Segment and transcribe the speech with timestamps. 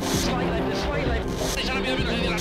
[0.00, 1.14] Soy la, soy la.
[1.54, 2.36] Déjalo bien, bien, bien, bien.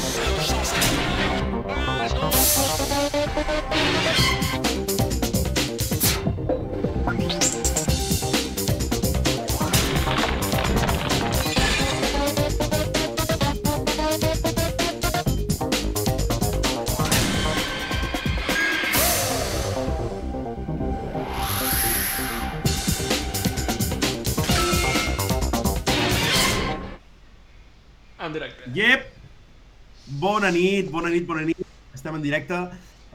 [30.43, 31.59] Bona nit, bona nit, bona nit.
[31.95, 32.57] Estem en directe.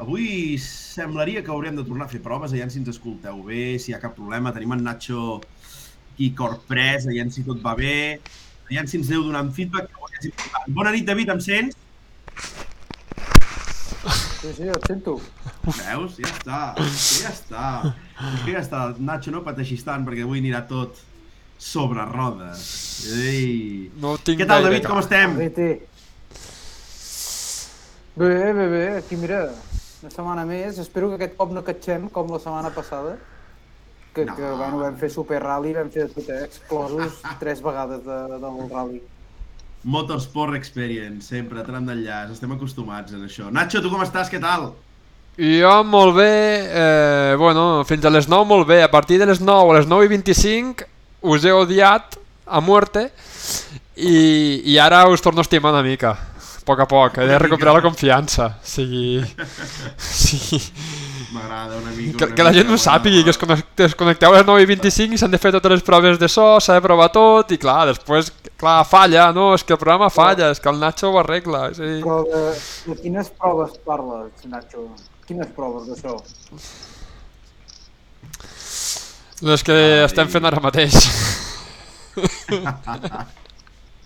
[0.01, 3.91] Avui semblaria que haurem de tornar a fer proves, aviam si ens escolteu bé, si
[3.91, 4.49] hi ha cap problema.
[4.57, 5.35] Tenim en Nacho
[6.15, 8.17] aquí corprès, aviam si tot va bé,
[8.71, 9.91] aviam si ens aneu donant feedback.
[9.91, 10.73] que avui és important.
[10.79, 11.77] Bona nit, David, em sents?
[14.39, 15.19] Sí, sí, et sento.
[15.67, 16.17] Veus?
[16.25, 17.67] Ja està, ja està.
[18.49, 21.05] Ja està, Nacho, no pateixis tant, perquè avui anirà tot
[21.61, 22.65] sobre rodes.
[23.21, 23.93] Ei.
[24.01, 25.37] No tinc Què tal, David, com estem?
[25.45, 25.71] Bé, té.
[28.19, 29.45] Bé, bé, bé, aquí mira,
[30.03, 30.79] una setmana més.
[30.83, 33.17] Espero que aquest cop no catxem com la setmana passada.
[34.15, 34.35] Que, No.
[34.35, 36.45] que bueno, vam fer super rally, vam fer de tot, eh?
[36.49, 39.01] exclosos tres vegades de, del rally.
[39.85, 43.47] Motorsport Experience, sempre, tram d'enllaç, estem acostumats en això.
[43.55, 44.33] Nacho, tu com estàs?
[44.33, 44.73] Què tal?
[45.39, 46.33] Jo molt bé,
[46.67, 49.87] eh, bueno, fins a les 9 molt bé, a partir de les 9 a les
[49.87, 50.89] 9 i 25
[51.23, 53.05] us he odiat a muerte
[53.95, 56.17] i, i ara us torno a estimar una mica,
[56.69, 59.19] poc a poc, he de recuperar la confiança, o sigui...
[59.99, 60.61] sí.
[61.33, 62.17] M'agrada una mica.
[62.17, 64.63] Que, una que la gent no sàpigui que es connect- es connecteu a les 9
[64.65, 67.53] i 25 i s'han de fer totes les proves de so, s'ha de provar tot
[67.53, 68.31] i clar, després,
[68.61, 71.99] clar, falla, no, és que el programa falla, és que el Nacho ho arregla, sí.
[72.05, 72.45] Però de,
[72.87, 74.87] de quines proves parles, Nacho?
[75.29, 76.17] Quines proves d'això?
[79.49, 79.77] Les que
[80.07, 80.97] estem fent ara mateix.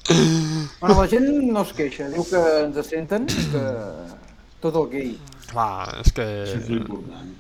[0.09, 3.63] Bueno, la gent no es queixa, diu que ens senten, que
[4.63, 5.13] tot el gay.
[5.53, 6.27] Clar, és que...
[6.43, 7.33] Això és l'important.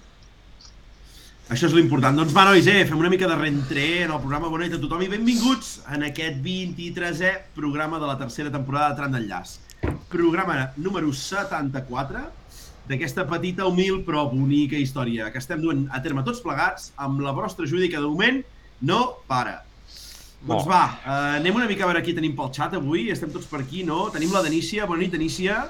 [1.52, 2.20] Això és l'important.
[2.20, 4.80] Doncs va, nois, eh, fem una mica de reentré en el programa Bona nit a
[4.82, 9.56] tothom i benvinguts en aquest 23è programa de la tercera temporada de Tram d'Enllaç.
[10.12, 12.22] Programa número 74
[12.88, 17.34] d'aquesta petita, humil però bonica història que estem duent a terme tots plegats amb la
[17.34, 18.42] vostra ajuda i que de moment
[18.80, 19.60] no para.
[20.42, 23.06] Doncs va, eh, anem una mica a veure qui tenim pel xat avui.
[23.14, 24.08] Estem tots per aquí, no?
[24.10, 24.88] Tenim la Denícia.
[24.90, 25.68] Bona nit, Denícia.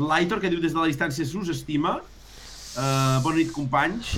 [0.00, 1.98] L'Aitor, que diu des de la distància s'us estima.
[2.74, 4.14] Uh, bona nit, companys.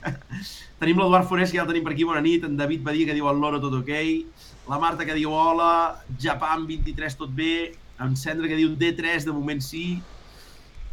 [0.82, 2.44] tenim l'Eduard Forés, que ja el tenim per aquí, bona nit.
[2.44, 3.90] En David Badia, que diu el loro tot ok.
[4.68, 5.72] La Marta, que diu hola.
[6.20, 7.72] Japam 23, tot bé.
[8.04, 9.86] En Cendra, que diu D3, de moment sí.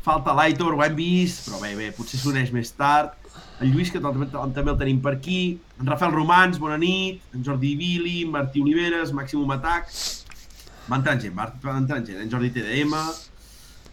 [0.08, 3.20] Falta l'Aitor, ho hem vist, però bé, bé, potser s'uneix més tard.
[3.60, 5.58] En Lluís, que també, també el tenim per aquí.
[5.82, 7.22] En Rafael Romans, bona nit.
[7.34, 9.90] En Jordi Vili, Martí Oliveres, Màximum Atac.
[10.88, 11.48] Va entrant gent, va
[11.78, 12.22] entrant gent.
[12.22, 12.94] En Jordi TDM.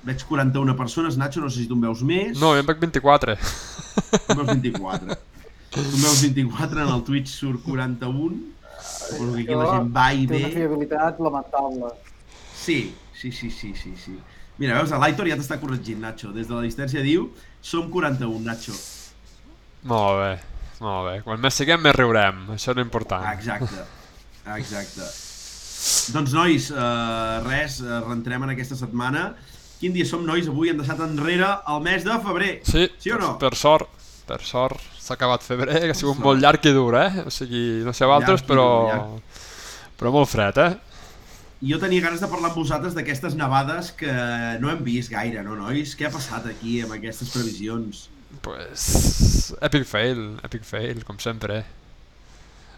[0.04, 1.16] Veig 41 persones.
[1.16, 2.36] Nacho, no sé si tu en veus més.
[2.36, 3.38] No, jo en veig 24.
[3.41, 5.16] Tu en veus 24.
[5.72, 8.36] Tu en veus 24, en el Twitch surt 41.
[8.84, 10.42] Suposo que aquí la gent va i Té ve.
[10.44, 11.88] una fiabilitat lamentable.
[12.54, 14.19] Sí, sí, sí, sí, sí, sí.
[14.58, 16.30] Mira, veus, l'Aitor ja t'està corregint, Nacho.
[16.36, 17.30] Des de la distància diu,
[17.64, 18.76] som 41, Nacho.
[19.84, 20.33] Molt bé,
[20.81, 21.15] molt bé.
[21.27, 22.47] Quan més siguem, més riurem.
[22.55, 23.27] Això és l'important.
[23.34, 23.84] Exacte,
[24.56, 25.09] exacte.
[26.15, 29.34] Doncs, nois, eh, res, eh, rentrem en aquesta setmana.
[29.81, 30.49] Quin dia som, nois?
[30.49, 32.55] Avui hem deixat enrere el mes de febrer.
[32.65, 33.34] Sí, Sí o no?
[33.39, 33.91] per sort,
[34.27, 37.27] per sort, s'ha acabat febrer, que ha sigut molt llarg i dur, eh?
[37.27, 38.69] O sigui, no sé vosaltres, Llarg però...
[38.89, 39.41] llarg.
[40.01, 40.72] Però molt fred, eh?
[41.65, 44.11] Jo tenia ganes de parlar amb vosaltres d'aquestes nevades que
[44.61, 45.95] no hem vist gaire, no, nois?
[45.97, 48.09] Què ha passat aquí amb aquestes previsions?
[48.41, 49.55] Pues...
[49.61, 51.65] Epic fail, epic fail, com sempre.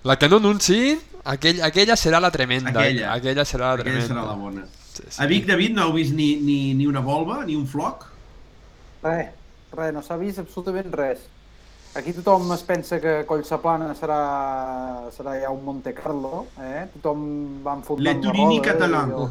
[0.07, 2.71] La que no anunciïn, aquell, aquella serà la tremenda.
[2.71, 3.13] Aquella.
[3.15, 4.09] aquella serà la Aquella tremenda.
[4.15, 4.67] serà la bona.
[4.93, 5.23] Sí, sí.
[5.23, 8.07] A Vic, David, no heu vist ni, ni, ni una volva, ni un floc?
[9.03, 9.33] Res,
[9.73, 11.25] res, no s'ha vist absolutament res.
[11.97, 14.21] Aquí tothom es pensa que Collsaplana serà,
[15.17, 16.87] serà ja un Monte Carlo, eh?
[16.99, 18.67] Tothom va enfundant Le la Turini roda.
[18.73, 19.03] català.
[19.07, 19.31] i jo-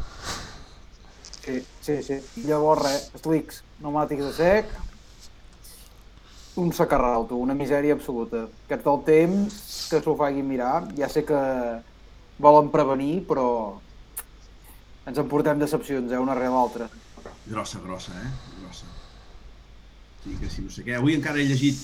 [1.46, 2.16] Sí, sí, sí.
[2.42, 4.72] I llavors res, slicks, pneumàtics de sec,
[6.56, 8.46] un sacarrau, tu, una misèria absoluta.
[8.66, 9.56] Aquest del temps,
[9.90, 11.40] que s'ho facin mirar, ja sé que
[12.42, 13.48] volen prevenir, però
[15.06, 16.88] ens en portem decepcions, eh, una rere l'altra.
[17.46, 18.30] Grossa, grossa, eh?
[18.62, 18.88] Grossa.
[20.24, 20.96] Sí, que sí, no sé què.
[20.98, 21.78] Avui encara he llegit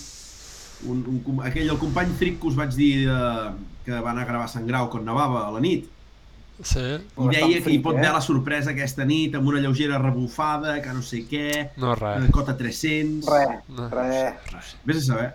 [0.90, 3.50] un, un, aquell, el company Fric que us vaig dir eh,
[3.86, 5.86] que va anar a gravar Sant Grau quan nevava a la nit.
[6.62, 8.02] Sí, I deia que hi pot eh?
[8.02, 12.26] haver la sorpresa aquesta nit amb una lleugera rebufada, que no sé què, no res.
[12.28, 13.26] eh, cota 300...
[13.32, 13.88] Res, No.
[13.90, 14.74] res.
[14.84, 15.30] Vés a saber.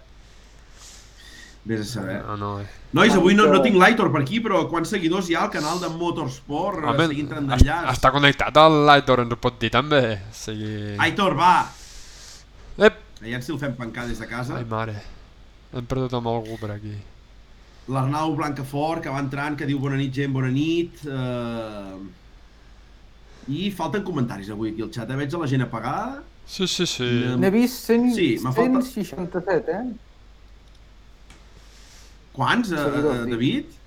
[1.68, 2.22] Vés a saber.
[2.24, 2.52] No, no.
[2.62, 2.68] eh.
[2.96, 5.82] Nois, avui no, no tinc l'Aitor per aquí, però quants seguidors hi ha al canal
[5.84, 6.86] de Motorsport?
[6.94, 7.28] Home, seguint
[7.92, 10.02] està connectat al Lightor, ens ho pot dir també.
[10.30, 10.96] O sigui...
[11.10, 11.52] Aitor, va!
[12.78, 13.04] Ep!
[13.20, 14.56] Aviam si el fem pencar des de casa.
[14.56, 14.96] Ai, mare.
[15.76, 16.96] Hem perdut amb algú per aquí.
[17.88, 21.04] L'Arnau Blancafort, que va entrant, que diu bona nit, gent, bona nit.
[21.08, 22.08] Uh...
[23.48, 25.12] I falten comentaris avui aquí al xat.
[25.14, 25.20] Eh?
[25.22, 26.20] Veig a la gent apagada.
[26.48, 27.08] Sí, sí, sí.
[27.40, 29.86] N'he vist 100, Sí, me'n falta- 167, eh?
[32.36, 32.84] Quants, uh,
[33.24, 33.32] sí.
[33.32, 33.78] David?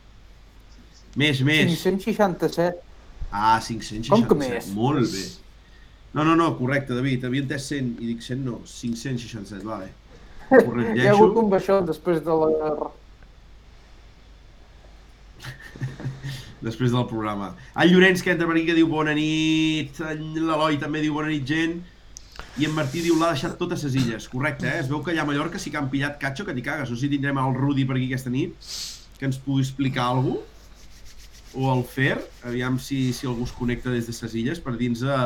[1.20, 1.76] Més, més.
[1.84, 2.80] 567.
[3.30, 4.08] Ah, 567.
[4.10, 4.72] Com que més?
[4.74, 5.26] Molt bé.
[6.14, 7.24] No, no, no, correcte, David.
[7.28, 9.92] Havia entès 100 i dic 100 no, 567, va bé.
[10.50, 12.72] Hi ha hagut un baixó després de la...
[16.66, 17.54] després del programa.
[17.80, 21.46] El Llorenç que entra per aquí que diu bona nit, l'Eloi també diu bona nit
[21.48, 21.80] gent,
[22.60, 24.28] i en Martí diu l'ha deixat totes ses illes.
[24.32, 24.80] Correcte, eh?
[24.82, 26.90] Es veu que allà a Mallorca sí que han pillat catxo que t'hi cagues.
[26.90, 28.56] No sé si tindrem el Rudi per aquí aquesta nit,
[29.18, 30.56] que ens pugui explicar alguna cosa.
[31.50, 35.00] O el Fer, aviam si, si algú es connecta des de ses illes per dins
[35.02, 35.16] a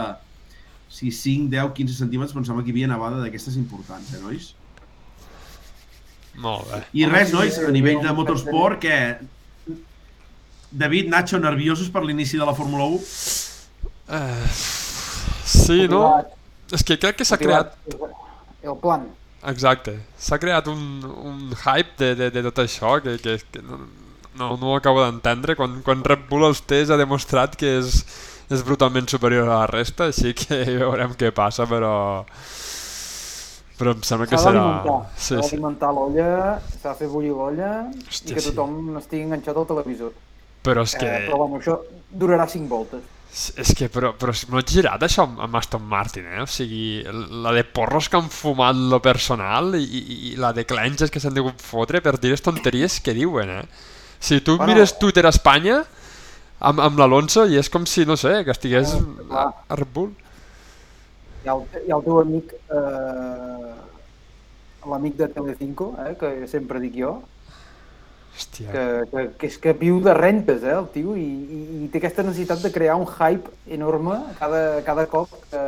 [0.89, 4.55] si 5, 10, 15 centímetres, sembla que hi havia nevada d'aquestes importants, eh, nois?
[6.41, 6.81] Molt bé.
[6.97, 8.99] I res, nois, a nivell de motorsport, que...
[10.75, 13.03] David, Nacho, nerviosos per l'inici de la Fórmula 1?
[14.19, 14.47] Eh,
[15.47, 16.07] sí, no?
[16.75, 17.77] És que crec que s'ha creat...
[18.65, 19.05] El plan.
[19.47, 19.99] Exacte.
[20.19, 23.79] S'ha creat un, un hype de, de, de tot això que, que, que no,
[24.41, 25.55] no, no ho acabo d'entendre.
[25.55, 28.03] Quan, quan Red Bull els test ha demostrat que és,
[28.51, 31.95] és brutalment superior a la resta, així que veurem què passa, però...
[33.75, 34.61] Però em sembla que S'ha serà...
[34.61, 34.99] d'alimentar.
[35.19, 35.59] Sí, S'ha sí.
[35.59, 36.29] l'olla,
[36.77, 38.53] s'ha de fer bullir l'olla i que sí.
[38.53, 40.13] tothom estigui enganxat al televisor.
[40.65, 41.07] Però és que...
[41.09, 41.79] Eh, però bueno, això
[42.11, 43.03] durarà 5 voltes.
[43.59, 46.45] És que, però, però és molt girat això amb, amb Aston Martin, eh?
[46.45, 47.03] O sigui,
[47.43, 51.19] la de porros que han fumat lo personal i, i, i la de clenxes que
[51.23, 53.65] s'han degut fotre per dir les tonteries que diuen, eh?
[54.23, 54.71] Si tu Bueno.
[54.71, 55.81] mires Twitter a Espanya
[56.61, 58.95] amb, amb l'Alonso i és com si, no sé, que estigués
[59.31, 60.13] Ah, a, a Red Bull.
[61.45, 63.75] Hi ha el, hi ha el teu amic, eh,
[64.89, 67.17] l'amic de Telecinco, eh, que sempre dic jo,
[68.35, 68.67] Hòstia.
[68.73, 72.01] que, que, que és que viu de rentes, eh, el tio, i, i, i té
[72.03, 75.63] aquesta necessitat de crear un hype enorme cada, cada cop que,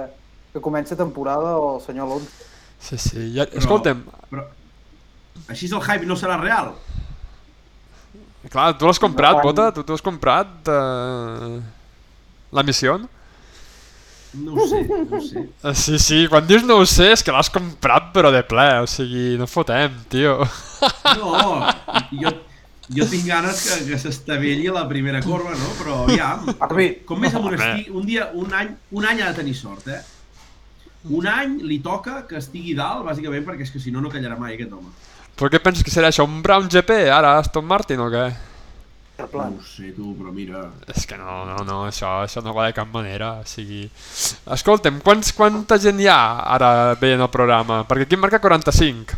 [0.53, 2.45] que comença temporada el senyor Alonso.
[2.81, 3.31] Sí, sí.
[3.37, 4.03] Ja, Però- escolta'm,
[4.33, 4.45] Però...
[5.53, 6.73] Així el hype no serà real?
[8.51, 9.71] clar, tu l'has comprat, Bota?
[9.75, 11.57] Tu t'ho has comprat eh,
[12.55, 12.97] la missió?
[14.37, 15.43] No ho sé, no ho sé.
[15.65, 18.67] Eh, Sí, sí, quan dius no ho sé és que l'has comprat però de ple,
[18.85, 20.39] o sigui, no fotem, tio.
[21.17, 21.33] No,
[22.13, 22.33] jo,
[22.95, 25.71] jo tinc ganes que, que s'estavelli la primera corba, no?
[25.81, 26.35] Però ja,
[27.09, 27.59] com més amb un, Home.
[27.59, 27.91] esti...
[27.91, 30.03] un dia, un any, un any ha de tenir sort, eh?
[31.17, 34.39] Un any li toca que estigui dalt, bàsicament, perquè és que si no, no callarà
[34.39, 34.91] mai aquest home.
[35.37, 38.27] Però què penses que serà això, un Brown GP, ara Aston Martin o què?
[39.17, 40.67] No ho sé, tu, però mira...
[40.93, 43.87] És que no, no, no, això, això no va de cap manera, o sigui...
[44.57, 46.19] Escolta'm, quants, quanta gent hi ha
[46.57, 47.81] ara veient el programa?
[47.89, 49.17] Perquè aquí em marca 45.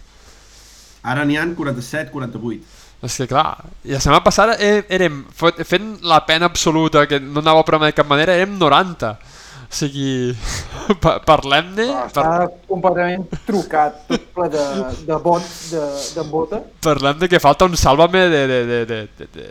[1.08, 2.77] Ara n'hi han 47, 48.
[3.06, 7.62] És que clar, i la setmana passada érem, fent la pena absoluta, que no anava
[7.62, 9.12] programa de cap manera, érem 90.
[9.68, 10.34] O sigui,
[11.02, 14.64] pa parlem-ne, Està par completament trucat, tot ple de,
[15.06, 15.82] de bots, de,
[16.16, 16.62] de bota.
[16.82, 19.48] parlem de que falta un sàlvame de, de, de, de, de, de,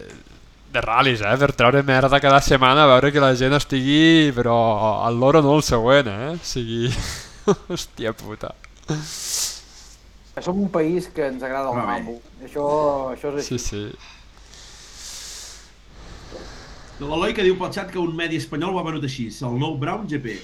[0.73, 1.35] de ral·lis, eh?
[1.39, 4.57] Per treure merda cada setmana, a veure que la gent estigui, però
[5.05, 6.33] al loro no el següent, eh?
[6.35, 6.91] O sigui...
[7.71, 8.51] Hòstia puta.
[10.43, 11.85] Som un país que ens agrada el bé.
[11.87, 12.17] mambo.
[12.45, 12.65] Això,
[13.15, 13.57] això és així.
[13.57, 13.83] Sí, sí.
[16.99, 19.77] L'Eloi que diu pel xat que un medi espanyol ho ha venut així, el nou
[19.81, 20.37] Brown GP.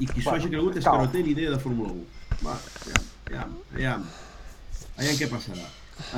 [0.00, 2.04] I qui s'ho Bueno, hagi cregut és que no té ni idea de Fórmula 1.
[2.46, 4.04] Va, aviam, aviam, aviam.
[4.96, 5.66] Aviam què passarà.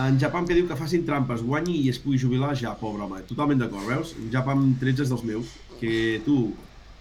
[0.04, 3.23] En Japam que diu que facin trampes, guanyi i es pugui jubilar ja, pobre home.
[3.28, 4.12] Totalment d'acord, veus?
[4.20, 5.56] En Japam 13 és dels meus.
[5.80, 6.37] Que tu,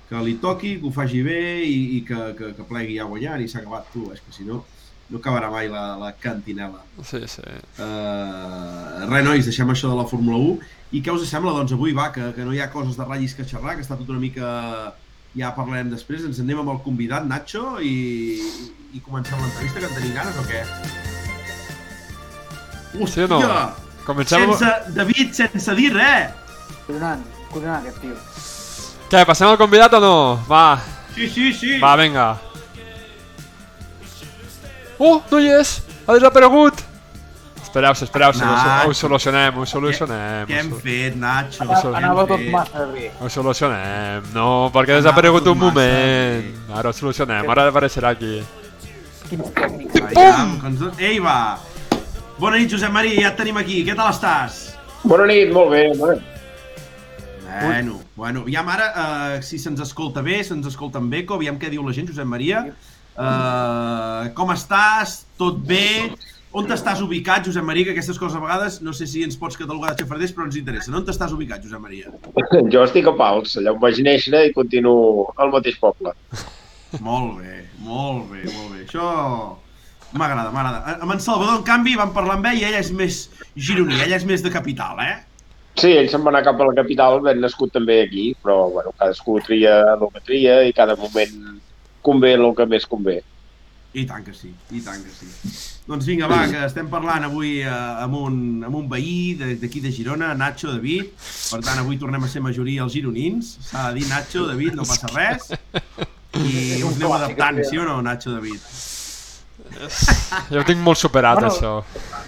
[0.10, 3.44] que li toqui, que ho faci bé i, i que, que, que plegui ja guanyant
[3.44, 4.08] i s'ha acabat tu.
[4.16, 4.64] És que si no,
[5.12, 6.82] no acabarà mai la, la cantinela.
[7.04, 7.44] Sí, sí.
[7.78, 10.58] Uh, res, nois, deixem això de la Fórmula 1.
[10.94, 13.34] I què us sembla, doncs, avui, va, que, que no hi ha coses de ratllis
[13.38, 14.50] que xerrar, que està tot una mica...
[15.34, 18.38] Ja parlarem després, ens anem amb el convidat, Nacho, i,
[18.94, 20.60] i comencem l'entrevista, que en tenim ganes o què?
[23.10, 23.40] Sí o no?
[24.06, 24.46] Comencem.
[24.54, 26.38] Sense, David, sense dir res!
[26.86, 28.14] Collonant, collonant aquest tio.
[29.10, 30.16] Què, passem al convidat o no?
[30.46, 30.78] Va,
[31.16, 31.80] Sí, sí, sí!
[31.82, 32.28] va, vinga.
[35.04, 35.78] Oh, no hi és!
[36.08, 36.80] Ha desaparegut!
[37.64, 40.44] Espereu-se, espereu-se, ho, ho solucionem, ho solucionem.
[40.48, 41.64] Què hem ho, fet, Nacho?
[41.66, 43.08] Hem Anava tot massa bé.
[43.20, 44.28] ho solucionem.
[44.36, 44.46] No,
[44.76, 46.46] perquè ha desaparegut un moment.
[46.46, 46.76] bé.
[46.78, 48.36] Ara ho solucionem, ara apareixerà aquí.
[49.32, 49.98] Quins tècnics.
[50.70, 50.86] Ens...
[51.02, 51.58] Ei, va!
[52.38, 53.82] Bona nit, Josep Maria, ja et tenim aquí.
[53.88, 54.62] Què tal estàs?
[55.04, 55.88] Bona nit, molt bé.
[55.98, 56.22] Bueno,
[57.54, 61.70] Bueno, bueno, aviam ara, uh, si se'ns escolta bé, se'ns escolta amb eco, aviam què
[61.70, 62.64] diu la gent, Josep Maria.
[63.14, 65.24] Uh, com estàs?
[65.38, 66.12] Tot bé?
[66.54, 67.88] On t'estàs ubicat, Josep Maria?
[67.88, 70.58] Que aquestes coses a vegades, no sé si ens pots catalogar de xafarders, però ens
[70.60, 70.94] interessa.
[70.94, 72.14] On t'estàs ubicat, Josep Maria?
[72.74, 76.14] jo estic a Pals, allà on vaig néixer i continuo al mateix poble.
[77.02, 78.84] Molt bé, molt bé, molt bé.
[78.86, 79.08] Això
[80.14, 80.98] m'agrada, m'agrada.
[81.02, 83.24] Amb en Salvador, en canvi, vam parlar amb ell i ell és més
[83.58, 85.16] gironí, ell és més de capital, eh?
[85.82, 88.94] Sí, ell se'n va anar cap a la capital, ben nascut també aquí, però bueno,
[89.00, 91.34] cadascú tria el que tria i cada moment
[92.04, 93.22] convé el que més convé.
[93.94, 95.28] I tant que sí, i tant que sí.
[95.86, 99.82] Doncs vinga, va, que estem parlant avui eh, amb, un, amb un veí de- d'aquí
[99.84, 101.12] de Girona, Nacho David.
[101.52, 103.52] Per tant, avui tornem a ser majoria els gironins.
[103.68, 105.52] S'ha de dir Nacho David, no passa res.
[106.34, 108.58] I us aneu adaptant, sí o no, Nacho David?
[110.50, 111.76] Jo ho tinc molt superat, Bueno, això.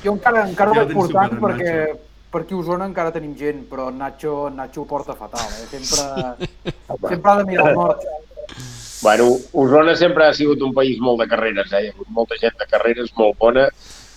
[0.04, 2.00] Jo encara, encara Ja ho vaig portant superat, perquè Nacho.
[2.36, 5.66] per aquí a Osona encara tenim gent, però Nacho, Nacho ho porta fatal, eh?
[5.72, 6.54] Sempre,
[7.10, 8.06] sempre ha de mirar al nord.
[9.06, 11.82] Bueno, Osona sempre ha sigut un país molt de carreres, eh?
[11.84, 13.66] hi ha hagut molta gent de carreres molt bona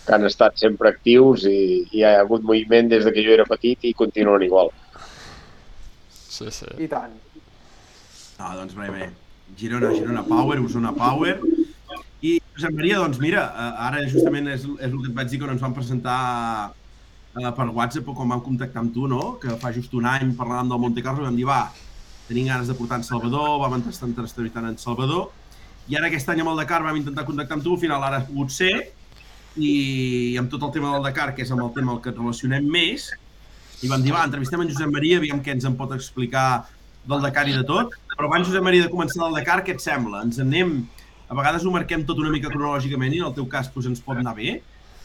[0.06, 1.56] que han estat sempre actius i,
[1.90, 4.70] i hi ha hagut moviment des de que jo era petit i continuen igual.
[6.08, 6.70] Sí, sí.
[6.80, 7.18] I tant.
[8.38, 9.10] Ah, doncs bé, bé.
[9.60, 11.34] Girona, Girona Power, Osona Power.
[12.24, 15.42] I Josep Maria, doncs mira, eh, ara justament és, és el que et vaig dir
[15.42, 16.22] quan ens vam presentar
[17.36, 19.34] eh, per WhatsApp o quan vam contactar amb tu, no?
[19.44, 21.66] Que fa just un any parlàvem del Monte Carlo i vam dir, va,
[22.28, 25.30] tenim ganes de portar en Salvador, vam estar entrevistant en Salvador,
[25.88, 28.20] i ara aquest any amb el Dakar vam intentar contactar amb tu, al final ara
[28.20, 28.74] ha pogut ser,
[29.56, 32.20] i amb tot el tema del Dakar, que és amb el tema al que et
[32.20, 33.08] relacionem més,
[33.80, 36.66] i vam dir, va, entrevistem en Josep Maria, aviam què ens en pot explicar
[37.08, 37.94] del Dakar i de tot.
[38.16, 40.24] Però abans, Josep Maria, de començar del Dakar, què et sembla?
[40.26, 40.80] Ens en anem...
[41.28, 43.98] A vegades ho marquem tot una mica cronològicament i en el teu cas doncs, ens
[44.00, 44.54] pot anar bé.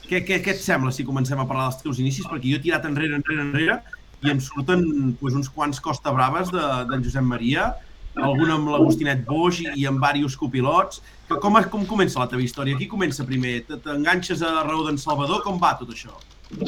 [0.06, 2.30] Què, què, què et sembla si comencem a parlar dels teus inicis?
[2.30, 3.76] Perquè jo he tirat enrere, enrere, enrere
[4.24, 4.84] i em surten
[5.20, 7.74] doncs, uns quants costa braves d'en de, Josep Maria,
[8.16, 11.02] algun amb l'Agostinet Boix i, i amb diversos copilots.
[11.28, 12.78] Que, com, com comença la teva història?
[12.78, 13.64] Qui comença primer?
[13.68, 15.42] Te- T'enganxes a raó d'en Salvador?
[15.46, 16.14] Com va tot això?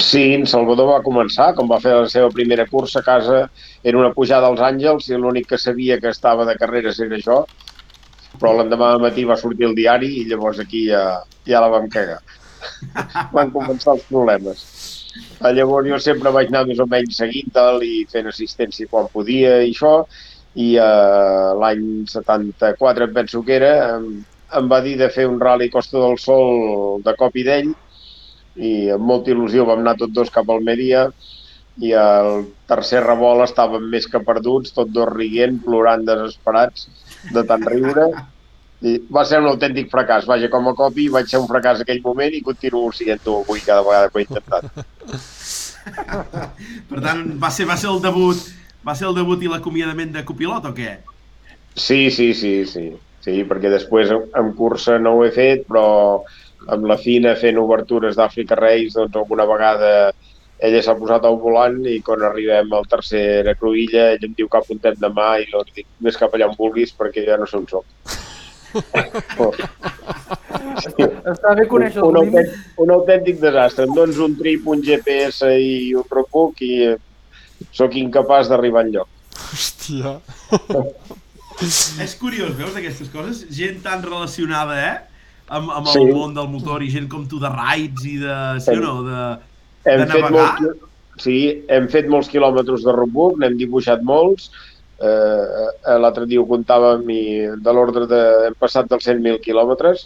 [0.02, 3.44] Sí, en Salvador va començar, com va fer la seva primera cursa a casa,
[3.84, 7.44] era una pujada als Àngels i l'únic que sabia que estava de carreres era jo,
[8.40, 11.04] però l'endemà de matí va sortir el diari i llavors aquí ja,
[11.46, 12.18] ja la vam cagar.
[13.38, 14.64] van començar els problemes.
[15.16, 19.58] Eh, Llavors jo sempre vaig anar més o menys seguint-te'l i fent assistència quan podia
[19.64, 19.96] i això,
[20.56, 24.10] i eh, l'any 74 em penso que era, em,
[24.60, 27.74] em va dir de fer un rally Costa del Sol de cop i d'ell,
[28.56, 31.10] i amb molta il·lusió vam anar tots dos cap al Almeria
[31.84, 36.88] i al tercer revolt estàvem més que perduts, tots dos rient, plorant desesperats
[37.36, 38.08] de tant riure.
[38.86, 40.28] I va ser un autèntic fracàs.
[40.30, 43.82] Vaja, com a copi vaig ser un fracàs aquell moment i continuo sent-ho avui cada
[43.88, 44.64] vegada que ho he intentat.
[46.90, 48.38] Per tant, va ser, va ser el debut
[48.86, 51.00] va ser el debut i l'acomiadament de copilot o què?
[51.76, 52.92] Sí, sí, sí, sí.
[53.26, 56.22] Sí, perquè després en cursa no ho he fet, però
[56.76, 59.90] amb la Fina fent obertures d'Àfrica Reis, doncs alguna vegada
[60.66, 64.62] ella s'ha posat al volant i quan arribem al tercer cruïlla ell em diu que
[64.62, 67.68] apuntem demà i jo dic més cap allà on vulguis perquè ja no sé on
[67.74, 68.24] soc.
[69.40, 69.52] Oh.
[70.86, 71.06] Sí.
[71.32, 72.36] Està bé conèixer un, límits.
[72.36, 73.86] autèntic, un autèntic desastre.
[73.88, 76.96] Em dones un trip, un GPS i un ropuc i eh,
[77.76, 79.08] sóc incapaç d'arribar enlloc.
[79.36, 80.18] Hòstia.
[82.04, 83.46] És curiós, veus, aquestes coses?
[83.56, 84.96] Gent tan relacionada, eh?
[85.48, 86.06] Amb, amb el Sí.
[86.12, 88.36] món del motor i gent com tu de raids i de...
[88.66, 88.96] Sí o no?
[89.08, 89.22] De,
[89.86, 90.32] Hem de fet navegar?
[90.60, 90.86] molts,
[91.24, 91.38] sí,
[91.72, 94.50] hem fet molts quilòmetres de ropuc, n'hem dibuixat molts.
[94.96, 97.24] Eh, eh, L'altre dia ho comptàvem i
[97.62, 98.22] de l'ordre de...
[98.48, 100.06] hem passat dels 100.000 quilòmetres,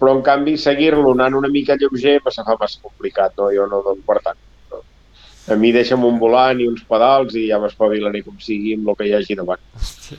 [0.00, 3.52] però en canvi seguir-lo anant una mica lleuger se fa massa complicat, no?
[3.54, 4.40] jo no dono per tant.
[4.72, 4.82] No?
[5.52, 8.98] A mi deixa'm un volant i uns pedals i ja m'espavilaré com sigui amb el
[8.98, 9.62] que hi hagi davant.
[9.78, 10.18] Hòstia.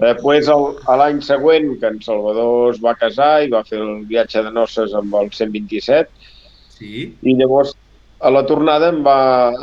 [0.00, 4.06] Després, el, a l'any següent, que en Salvador es va casar i va fer el
[4.08, 6.30] viatge de noces amb el 127,
[6.72, 7.12] Sí?
[7.22, 7.76] i llavors
[8.22, 9.16] a la tornada em va,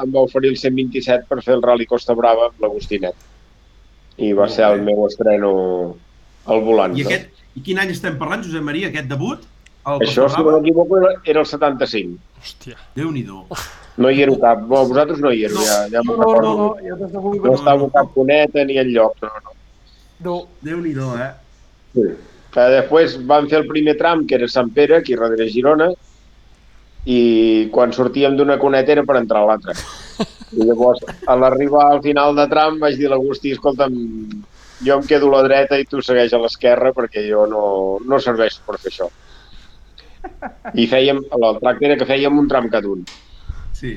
[0.03, 3.15] em va oferir el 127 per fer el Rally Costa Brava amb l'Agostinet.
[4.19, 4.85] I va Molt ser el bé.
[4.89, 5.51] meu estreno
[6.45, 6.97] al volant.
[6.97, 7.09] I, no?
[7.09, 9.45] aquest, I quin any estem parlant, Josep Maria, aquest debut?
[9.87, 12.17] El Això, Costa si no m'equivoco, era- era el 75.
[12.39, 12.75] Hòstia.
[12.95, 13.45] Déu-n'hi-do.
[13.99, 14.59] No hi éreu cap.
[14.67, 15.63] Bueno, vosaltres no hi éreu, No.
[15.65, 17.53] ja, ja No, no, no, no, jo que No no.
[17.55, 19.15] estava cap cuneta ni enlloc.
[19.21, 19.55] No, no.
[20.27, 20.35] no.
[20.61, 21.31] Déu-n'hi-do, eh?
[21.95, 22.01] Sí.
[22.59, 25.89] Eh, després vam fer el primer tram, que era Sant Pere, aquí darrere Girona,
[27.05, 29.75] i quan sortíem d'una cuneta era per entrar a l'altra.
[30.51, 33.95] I llavors, a l'arribar al final de tram, vaig dir a l'Agustí, escolta'm,
[34.85, 37.63] jo em quedo a la dreta i tu segueix a l'esquerra perquè jo no,
[38.05, 39.09] no serveixo per fer això.
[40.75, 43.03] I fèiem, el tracte era que fèiem un tram cada un.
[43.75, 43.93] Sí.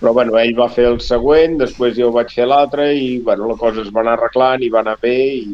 [0.00, 3.56] Però bueno, ell va fer el següent, després jo vaig fer l'altre i bueno, la
[3.60, 5.50] cosa es va anar arreglant i va anar bé i,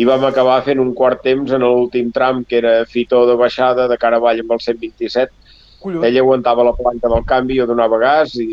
[0.00, 3.88] i vam acabar fent un quart temps en l'últim tram que era fitó de baixada
[3.90, 5.39] de cara avall amb el 127
[5.80, 6.04] Collons.
[6.04, 8.46] ell aguantava la palanca del canvi, jo donava gas i,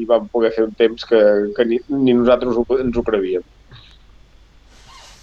[0.00, 1.20] i vam poder fer un temps que,
[1.56, 3.44] que ni, ni nosaltres ho, ens ho crevíem.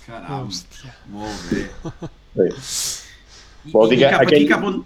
[0.05, 0.91] Caram, Hòstia.
[1.11, 1.65] molt bé.
[2.59, 3.01] Sí.
[3.63, 4.81] I, Vol dir que cap aquell- aquí, cap on...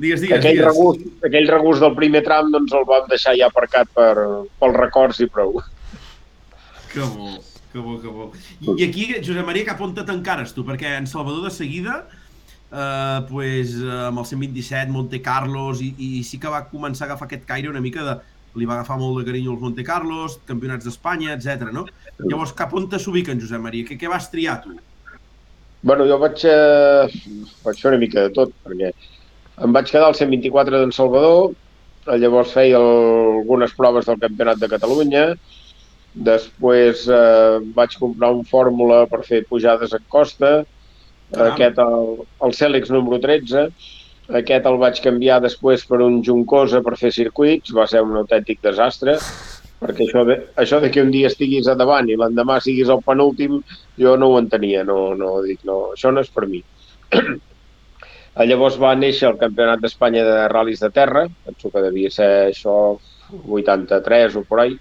[0.00, 0.66] Digues, digues, Aquell digues.
[0.66, 4.14] regust, aquell regust del primer tram doncs el vam deixar ja aparcat per,
[4.58, 5.60] pels records i prou.
[6.90, 7.28] Que bo,
[7.72, 8.26] que bo, que bo.
[8.64, 10.64] I, I aquí, Josep Maria, cap on t'encares tu?
[10.66, 12.00] Perquè en Salvador de seguida,
[12.74, 17.12] eh, pues, eh, amb el 127, Monte Carlos, i, i sí que va començar a
[17.12, 18.16] agafar aquest caire una mica de...
[18.54, 21.72] Li va agafar molt de carinyo als Monte Carlos, campionats d'Espanya, etc.
[21.74, 21.88] no?
[22.20, 23.86] Llavors, cap on te s'ubica en Josep Maria?
[23.88, 24.76] Què, què vas triar tu?
[25.82, 28.92] Bueno, jo vaig, eh, vaig fer una mica de tot, perquè
[29.64, 31.50] em vaig quedar al 124 d'en Salvador,
[32.06, 32.86] eh, llavors feia el,
[33.40, 35.24] algunes proves del Campionat de Catalunya,
[36.30, 40.54] després eh, vaig comprar un fórmula per fer pujades en costa,
[41.34, 41.52] Caram.
[41.52, 42.08] aquest el,
[42.46, 43.66] el Cèlex número 13,
[44.40, 48.62] aquest el vaig canviar després per un Juncosa per fer circuits, va ser un autèntic
[48.64, 49.18] desastre,
[49.80, 53.02] perquè això de, això de que un dia estiguis a davant i l'endemà siguis el
[53.04, 53.58] penúltim,
[54.00, 56.62] jo no ho entenia, no, no, dic, no, això no és per mi.
[58.48, 62.74] Llavors va néixer el Campionat d'Espanya de Ral·lis de Terra, penso que devia ser això
[63.30, 64.74] 83 o por ahí,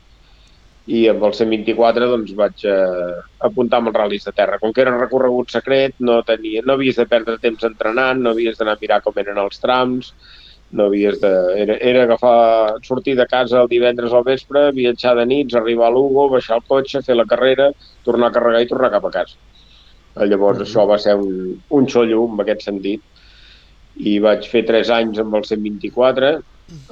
[0.85, 4.59] i amb el 124 doncs vaig eh, apuntar amb els ral·lis de terra.
[4.59, 8.59] Com que era recorregut secret, no, tenia, no havies de perdre temps entrenant, no havies
[8.59, 10.11] d'anar a mirar com eren els trams,
[10.73, 11.31] no havies de...
[11.63, 15.95] Era, era agafar, sortir de casa el divendres al vespre, viatjar de nits, arribar a
[15.95, 17.69] Lugo, baixar el cotxe, fer la carrera,
[18.03, 19.39] tornar a carregar i tornar cap a casa.
[20.19, 20.67] Llavors mm -hmm.
[20.67, 23.01] això va ser un, un xollo en aquest sentit
[23.95, 26.41] i vaig fer 3 anys amb el 124,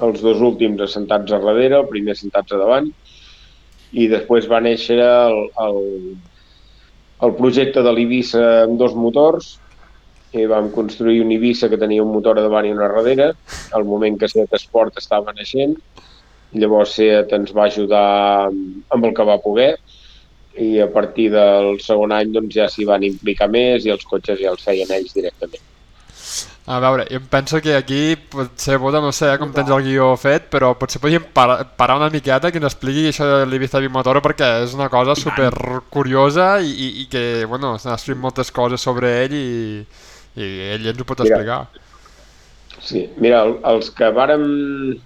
[0.06, 2.92] els dos últims assentats a darrere, el primer assentats a davant,
[3.92, 5.80] i després va néixer el, el,
[7.26, 9.56] el projecte de l'Ibissa amb dos motors,
[10.32, 13.32] i vam construir un Ibiza que tenia un motor a davant i una darrere,
[13.76, 15.74] al moment que Seat Esport estava naixent,
[16.56, 18.06] llavors Seat ens va ajudar
[18.48, 19.74] amb el que va poder,
[20.60, 24.40] i a partir del segon any doncs, ja s'hi van implicar més i els cotxes
[24.40, 25.71] ja els feien ells directament.
[26.64, 29.82] A veure, jo em penso que aquí potser, Boda, no sé eh, com tens el
[29.82, 33.80] guió fet, però potser podríem parar, parar una miqueta que ens expliqui això de l'Ibiza
[33.82, 35.50] Bimotor perquè és una cosa super
[35.90, 39.46] curiosa i, i, i que, bueno, s'han escrit moltes coses sobre ell i,
[40.38, 41.40] i ell ens ho pot Mira.
[41.40, 41.60] explicar.
[42.82, 44.46] Sí, mira, el- els que vàrem...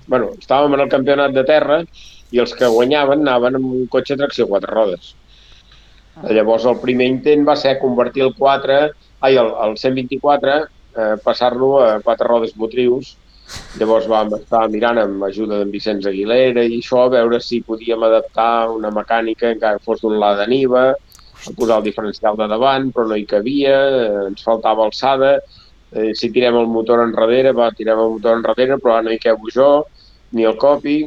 [0.07, 1.81] bueno, estàvem en el campionat de terra
[2.33, 5.15] i els que guanyaven anaven amb un cotxe a tracció quatre rodes.
[6.37, 8.79] Llavors el primer intent va ser convertir el 4,
[9.27, 10.55] ai, el, el 124,
[10.97, 13.15] eh, passar-lo a quatre rodes motrius.
[13.79, 18.03] Llavors vam estar mirant amb ajuda d'en Vicenç Aguilera i això, a veure si podíem
[18.03, 20.89] adaptar una mecànica encara que fos d'un Lada Niva,
[21.47, 25.37] a posar el diferencial de davant, però no hi cabia, eh, ens faltava alçada,
[25.93, 29.23] eh, si tirem el motor enrere, va, tirem el motor enrere, però ara no hi
[29.23, 29.71] quebo jo,
[30.35, 31.05] ni el copi,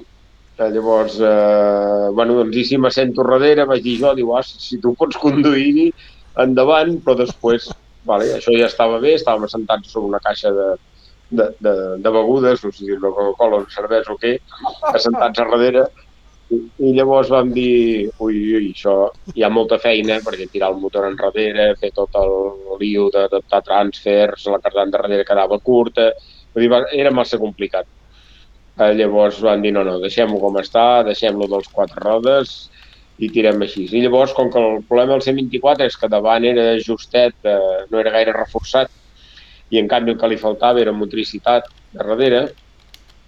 [0.59, 4.75] Eh, llavors, eh, bueno, doncs i si m'assento darrere, vaig dir jo, diu, ah, si
[4.83, 5.85] tu pots conduir-hi,
[6.43, 7.69] endavant, però després,
[8.07, 10.67] vale, això ja estava bé, estàvem assentats sobre una caixa de,
[11.29, 14.37] de, de, de begudes, no sé si una Coca-Cola, una cervesa o què,
[14.93, 15.85] assentats a darrere,
[16.49, 16.59] i,
[16.89, 21.05] i llavors vam dir, ui, ui, això hi ha molta feina, perquè tirar el motor
[21.09, 22.33] enrere, fer tot el
[22.81, 26.09] lío d'adaptar transfers, la cardan darrere quedava curta,
[26.55, 27.85] dir, era massa complicat.
[28.79, 32.69] Eh, llavors van dir, no, no, deixem-ho com està, deixem-lo dels quatre rodes
[33.19, 33.83] i tirem així.
[33.91, 37.99] I llavors, com que el problema del 124 és que davant era justet, eh, no
[37.99, 38.91] era gaire reforçat,
[39.69, 42.45] i en canvi el que li faltava era motricitat a darrere,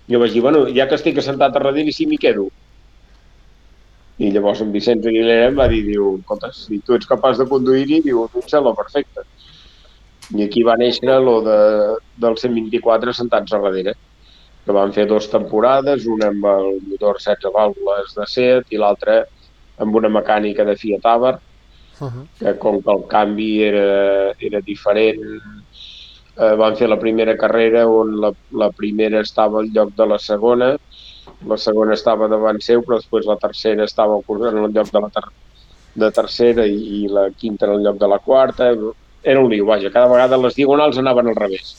[0.10, 2.48] jo vaig dir, bueno, ja que estic assentat a darrere, i si m'hi quedo?
[4.22, 7.50] I llavors en Vicenç Aguilera em va dir, diu, escolta, si tu ets capaç de
[7.50, 9.26] conduir-hi, diu, tu ets la perfecta.
[10.32, 11.58] I aquí va néixer lo de,
[12.24, 13.98] del 124 sentats a darrere
[14.66, 19.24] que van fer dues temporades, una amb el motor 16 vàlvules de Seat i l'altra
[19.82, 21.48] amb una mecànica de Fiat Abarth,
[22.02, 22.26] Uh -huh.
[22.40, 25.20] que com que el canvi era, era diferent,
[26.36, 30.18] eh, van fer la primera carrera on la, la primera estava al lloc de la
[30.18, 30.72] segona,
[31.48, 35.10] la segona estava davant seu, però després la tercera estava en el lloc de la
[35.10, 35.24] ter
[35.94, 38.72] de tercera i, i la quinta en el lloc de la quarta.
[39.24, 41.76] Era un lío, vaja, cada vegada les diagonals anaven al revés.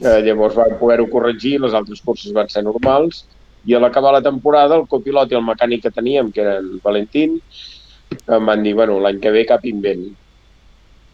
[0.00, 3.26] Eh, llavors van poder-ho corregir, les altres curses van ser normals,
[3.66, 7.40] i a l'acabar la temporada el copilot i el mecànic que teníem, que eren Valentín,
[8.36, 10.06] em van dir, bueno, l'any que ve cap invent.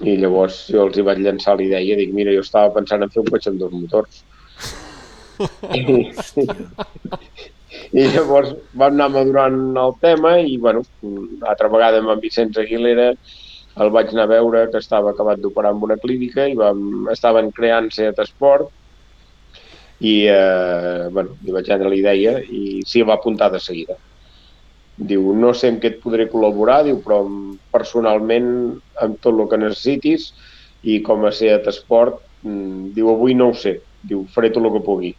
[0.02, 3.12] I llavors jo els hi vaig llançar la idea, dic, mira, jo estava pensant en
[3.12, 4.22] fer un cotxe amb dos motors.
[5.78, 5.82] I,
[7.96, 10.84] i llavors vam anar madurant el tema i, bueno,
[11.48, 13.12] altra vegada amb en Vicenç Aguilera
[13.82, 17.48] el vaig anar a veure que estava acabat d'operar en una clínica i vam, estaven
[17.56, 18.68] creant Seat Esport
[20.02, 23.96] i, eh, bueno, li vaig anar la idea i s'hi va apuntar de seguida.
[25.12, 27.22] Diu, no sé en què et podré col·laborar, diu, però
[27.74, 28.48] personalment
[29.06, 30.32] amb tot el que necessitis
[30.82, 34.74] i com a Seat Esport, mm, diu, avui no ho sé, diu, faré tot el
[34.76, 35.14] que pugui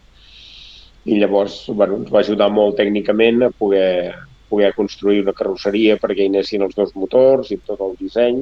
[1.03, 4.13] i llavors bueno, ens va ajudar molt tècnicament a poder,
[4.51, 8.39] poder construir una carrosseria perquè hi anessin els dos motors i tot el disseny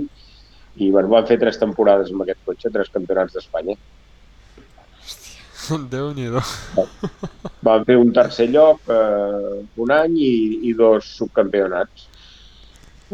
[0.78, 3.76] i bueno, van fer tres temporades amb aquest cotxe, tres campionats d'Espanya.
[5.94, 6.30] déu nhi
[7.66, 10.34] Van fer un tercer lloc eh, un any i,
[10.70, 12.08] i dos subcampionats.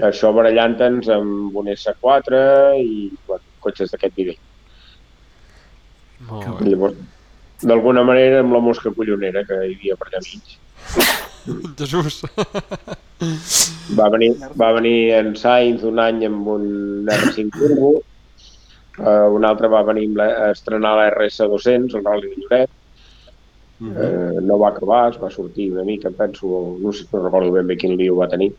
[0.08, 2.42] Això barallant-nos amb un S4
[2.80, 4.42] i bueno, cotxes d'aquest nivell.
[6.30, 6.72] Molt bé.
[6.72, 7.00] Llavors,
[7.62, 10.58] d'alguna manera amb la mosca collonera que hi havia per allà mig.
[11.80, 12.22] Jesús.
[13.98, 16.66] Va venir, va venir en Sainz un any amb un
[17.10, 17.92] R5 Turbo,
[19.00, 22.72] uh, un altre va venir la, a estrenar la RS200, el Rally de Lloret,
[23.80, 23.92] Mhm.
[23.94, 27.68] uh, no va acabar, es va sortir una mica, penso, no sé, no recordo ben
[27.68, 28.56] bé quin lío va tenir.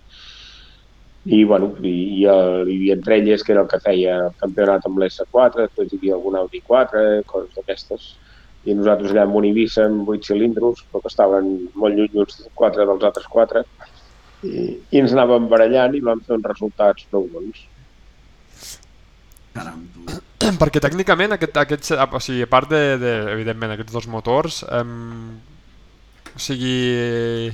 [1.25, 4.31] I, bueno, i, i el, hi havia entre elles que era el que feia el
[4.43, 8.07] campionat amb l'S4, després hi havia algun Audi 4, coses d'aquestes.
[8.65, 12.39] I nosaltres allà amb un Ibiza amb 8 cilindros, però que estaven molt lluny uns
[12.55, 13.65] 4 dels altres 4,
[14.43, 14.55] i,
[14.95, 17.67] i ens anàvem barallant i vam fer uns resultats prou bons.
[19.59, 20.19] Caram, tu.
[20.63, 24.93] Perquè tècnicament, aquest, aquest, o sigui, a part de, de evidentment, aquests dos motors, em,
[26.31, 27.51] o sigui,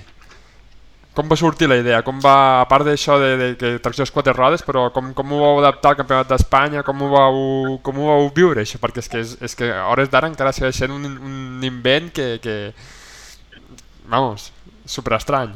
[1.14, 2.02] com va sortir la idea?
[2.02, 5.32] Com va, a part d'això de, de que tracció és quatre rodes, però com, com
[5.32, 6.82] ho vau adaptar al Campionat d'Espanya?
[6.86, 7.38] Com, ho vau,
[7.86, 8.80] com ho vau viure, això?
[8.82, 12.10] Perquè és que, és, és que a hores d'ara encara segueix sent un, un invent
[12.14, 12.56] que, que
[14.10, 14.50] vamos,
[14.90, 15.54] super estrany.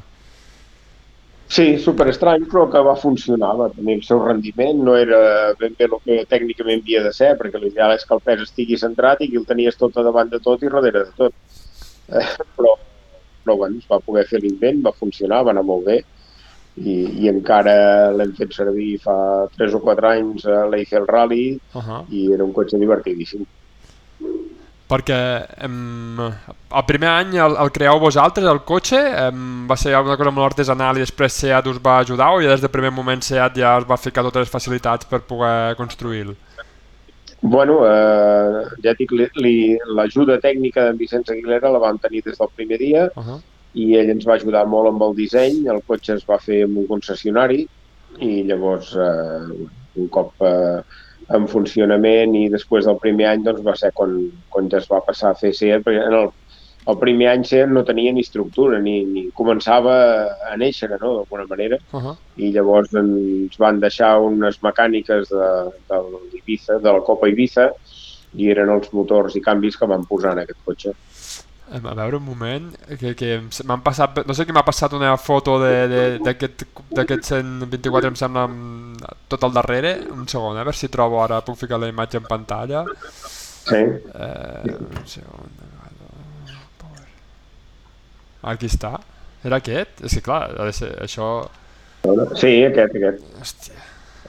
[1.49, 5.21] Sí, super estrany, però que va funcionar, va tenir el seu rendiment, no era
[5.59, 8.77] ben bé el que tècnicament havia de ser, perquè l'ideal és que el pes estigui
[8.77, 11.33] centrat i que el tenies tot a davant de tot i darrere de tot.
[12.13, 12.75] Eh, però,
[13.45, 15.99] però bueno, es va poder fer l'invent, va funcionar, va anar molt bé,
[16.79, 19.17] i, i encara l'hem fet servir fa
[19.57, 22.05] 3 o 4 anys a l'Eiffel Rally Uh -huh.
[22.11, 23.47] i era un cotxe divertidíssim.
[24.89, 25.17] Perquè
[25.67, 28.97] em, el primer any el, el creeu vosaltres, el cotxe?
[29.27, 32.55] Em, va ser alguna cosa molt artesanal i després SEAT us va ajudar o ja
[32.55, 36.35] des del primer moment SEAT ja us va ficar totes les facilitats per poder construir-lo?
[37.41, 42.79] Bueno, eh, ja dic, l'ajuda tècnica d'en Vicenç Aguilera la vam tenir des del primer
[42.79, 43.41] dia Uh -huh.
[43.75, 46.77] i ell ens va ajudar molt amb el disseny, el cotxe es va fer en
[46.77, 47.69] un concessionari
[48.19, 50.81] i llavors eh, un cop eh,
[51.37, 54.15] en funcionament i després del primer any doncs, va ser quan,
[54.49, 56.31] quan ja es va passar a fer SEAT, perquè en el,
[56.89, 59.95] el primer any SEAT no tenia ni estructura, ni, ni començava
[60.49, 62.17] a néixer, no?, d'alguna manera, Uh -huh.
[62.37, 65.49] i llavors ens van deixar unes mecàniques de,
[65.89, 67.73] de l'Ibiza, de la Copa Ibiza,
[68.37, 70.93] i eren els motors i canvis que van posar en aquest cotxe.
[71.69, 75.59] A veure un moment, que, que m'han passat, no sé qui m'ha passat una foto
[75.61, 76.65] d'aquest
[76.97, 81.21] d'aquest 124 em sembla amb tot al darrere, un segon, eh, a veure si trobo
[81.23, 82.85] ara, puc ficar la imatge en pantalla.
[83.69, 85.57] Sí, Eh, un segon.
[88.49, 88.95] Aquí està.
[89.45, 90.01] Era aquest?
[90.07, 91.29] És que clar, ha de ser això...
[92.39, 93.25] sí aquest, aquest.
[93.43, 93.75] Hòstia.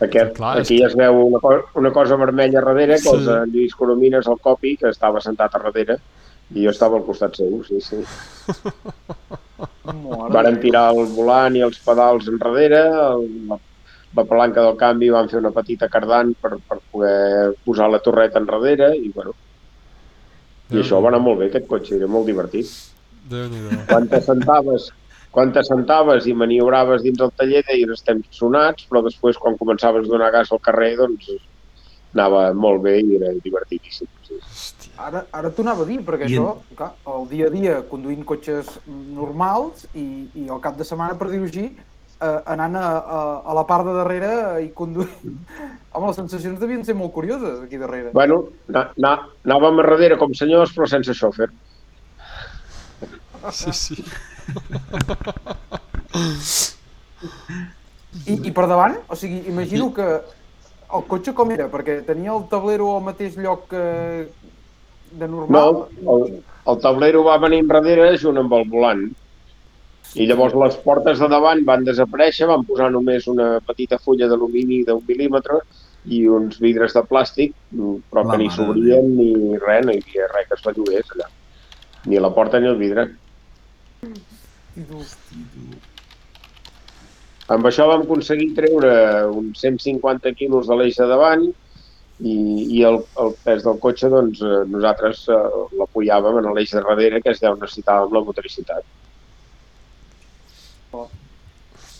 [0.06, 0.34] aquest.
[0.38, 3.14] Clar, és Aquí ja es veu una, co una cosa vermella darrere, que Sí.
[3.16, 6.00] els en Lluís Coromines, el copi, que estava sentat a darrere,
[6.56, 8.00] i jo estava al costat seu, sí, sí.
[10.36, 13.58] Varen tirar el volant i els pedals enrere, el, la,
[14.18, 18.42] la palanca del canvi van fer una petita cardant per, per poder posar la torreta
[18.42, 19.36] enrere i, bueno,
[20.70, 22.70] i Déu això va anar molt bé, aquest cotxe, era molt divertit.
[23.90, 24.90] Quan t'assentaves
[25.30, 30.10] quan t'assentaves i maniobraves dins el taller deies estem sonats, però després quan començaves a
[30.10, 31.30] donar gas al carrer doncs
[32.16, 34.10] anava molt bé i era divertidíssim.
[34.26, 34.40] Sí.
[35.00, 38.26] Ara, ara t'ho anava a dir, perquè I això, clar, el dia a dia conduint
[38.28, 41.70] cotxes normals i, i el cap de setmana, per dir-ho així,
[42.20, 44.32] eh, anant a, a, a la part de darrere
[44.66, 45.38] i conduint...
[45.96, 48.12] Home, les sensacions devien ser molt curioses aquí darrere.
[48.14, 49.14] Bueno, na, na,
[49.48, 51.48] anàvem a darrere com senyors però sense xòfer.
[53.56, 54.04] Sí, sí.
[58.28, 60.10] I, I per davant, o sigui, imagino que
[60.90, 61.68] el cotxe com era?
[61.72, 63.84] Perquè tenia el tablero al mateix lloc que
[65.12, 65.88] de No, normal.
[66.14, 69.04] el, el tablero va venir enrere junt amb el volant.
[70.16, 74.84] I llavors les portes de davant van desaparèixer, van posar només una petita fulla d'alumini
[74.84, 75.60] d'un mil·límetre
[76.06, 77.54] i uns vidres de plàstic,
[78.10, 81.28] però La que ni s'obrien ni res, no hi havia res que es bellugués allà.
[82.06, 83.10] Ni la porta ni el vidre.
[87.50, 88.92] Amb això vam aconseguir treure
[89.34, 91.48] uns 150 quilos de l'eix de davant
[92.20, 92.36] i,
[92.80, 95.40] i el, el pes del cotxe doncs, eh, nosaltres eh,
[95.80, 98.84] l'apujàvem en l'eix de darrere que és d'on necessitàvem la motoricitat.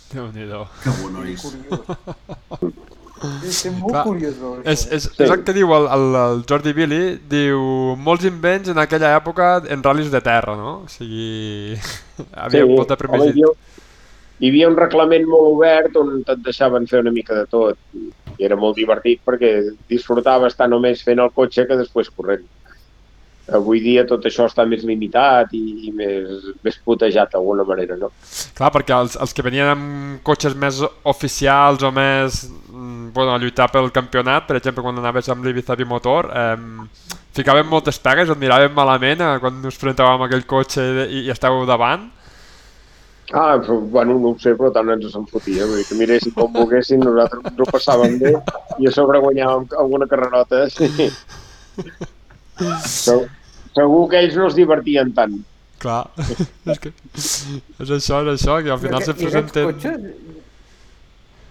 [0.10, 0.64] Déu-n'hi-do.
[0.84, 1.42] Que bo, nois.
[1.44, 2.74] curiós.
[3.44, 5.24] És, molt Clar, curiós veure És, és, Sí.
[5.26, 7.60] és el que diu el, el, el Jordi Billy, diu
[8.00, 10.86] molts invents en aquella època en ral·lis de terra, no?
[10.86, 11.76] O sigui,
[12.46, 13.36] havia molta home,
[14.40, 17.78] hi, havia, un reglament molt obert on et deixaven fer una mica de tot
[18.40, 19.52] i era molt divertit perquè
[19.92, 22.46] disfrutaves tant només fent el cotxe que després corrent.
[23.58, 28.12] Avui dia tot això està més limitat i, i més, més putejat d'alguna manera, no?
[28.56, 33.42] Clar, perquè els, els que venien amb cotxes més oficials o més mm, bueno, a
[33.42, 38.40] lluitar pel campionat, per exemple, quan anaves amb l'Ibiza Bimotor, eh, ficaven moltes pegues, et
[38.40, 42.06] miraven malament eh, quan us presentàvem aquell cotxe i, i estàveu davant.
[43.32, 45.66] Ah, però, bueno, no ho sé, però tant ens se'n fotia.
[45.70, 48.32] Vull dir que miressin com volguessin, nosaltres ens ho passàvem bé
[48.82, 50.66] i a sobre guanyàvem alguna carrerota.
[52.60, 52.66] Sí.
[52.84, 53.30] Segur,
[53.72, 55.38] segur que ells no es divertien tant.
[55.80, 56.02] Clar,
[56.74, 59.70] és que és això, és això, que al final I se aqu- i aquests presenten...
[59.72, 60.36] cotxes,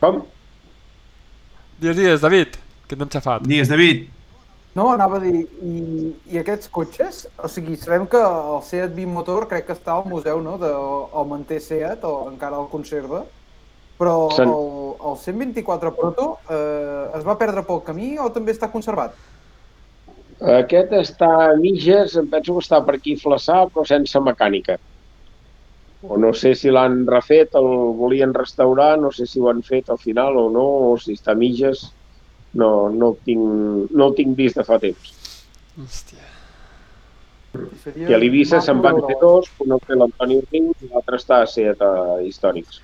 [0.02, 0.18] Com?
[1.80, 2.58] Digues, digues, David,
[2.90, 3.46] que t'hem xafat.
[3.48, 4.04] Digues, David.
[4.78, 5.38] No, anava a dir,
[5.72, 5.80] i,
[6.34, 10.42] i aquests cotxes, o sigui, sabem que el Seat Bimotor crec que està al museu,
[10.44, 10.70] no?, de,
[11.20, 13.22] o manté Seat, o encara el conserva,
[14.02, 14.68] però Se'n- el,
[15.12, 19.16] el 124 Proto eh, es va perdre pel camí o també està conservat?
[20.58, 24.76] Aquest està a mitges, em penso que està per aquí a Flaçà, però sense mecànica.
[26.14, 27.68] O no sé si l'han refet, el
[28.00, 31.34] volien restaurar, no sé si ho han fet al final o no, o si està
[31.34, 31.82] a mitges.
[32.54, 35.12] No, no, el tinc, no el tinc vist de fa temps.
[35.78, 36.24] Hòstia.
[37.82, 41.16] Seria I a l'Eivissa se'n van fer dos, un el té l'Antoni Rius i l'altre
[41.18, 41.92] està a Seat a
[42.24, 42.80] Històrics,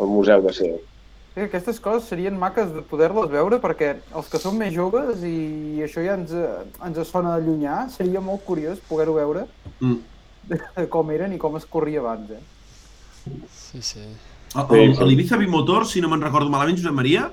[0.00, 0.86] al Museu de Seat.
[1.34, 5.78] Sí, aquestes coses serien maques de poder-les veure perquè els que som més joves i
[5.84, 9.46] això ja ens, ens sona de llunyà, seria molt curiós poder-ho veure
[9.80, 9.98] Mm.
[10.50, 12.40] de com eren i com es corria abans, eh?
[13.52, 14.00] Sí, sí.
[14.00, 15.04] Sí, el- sí.
[15.04, 17.30] L'Ibiza Bimotor, si no me'n recordo malament, Josep Maria,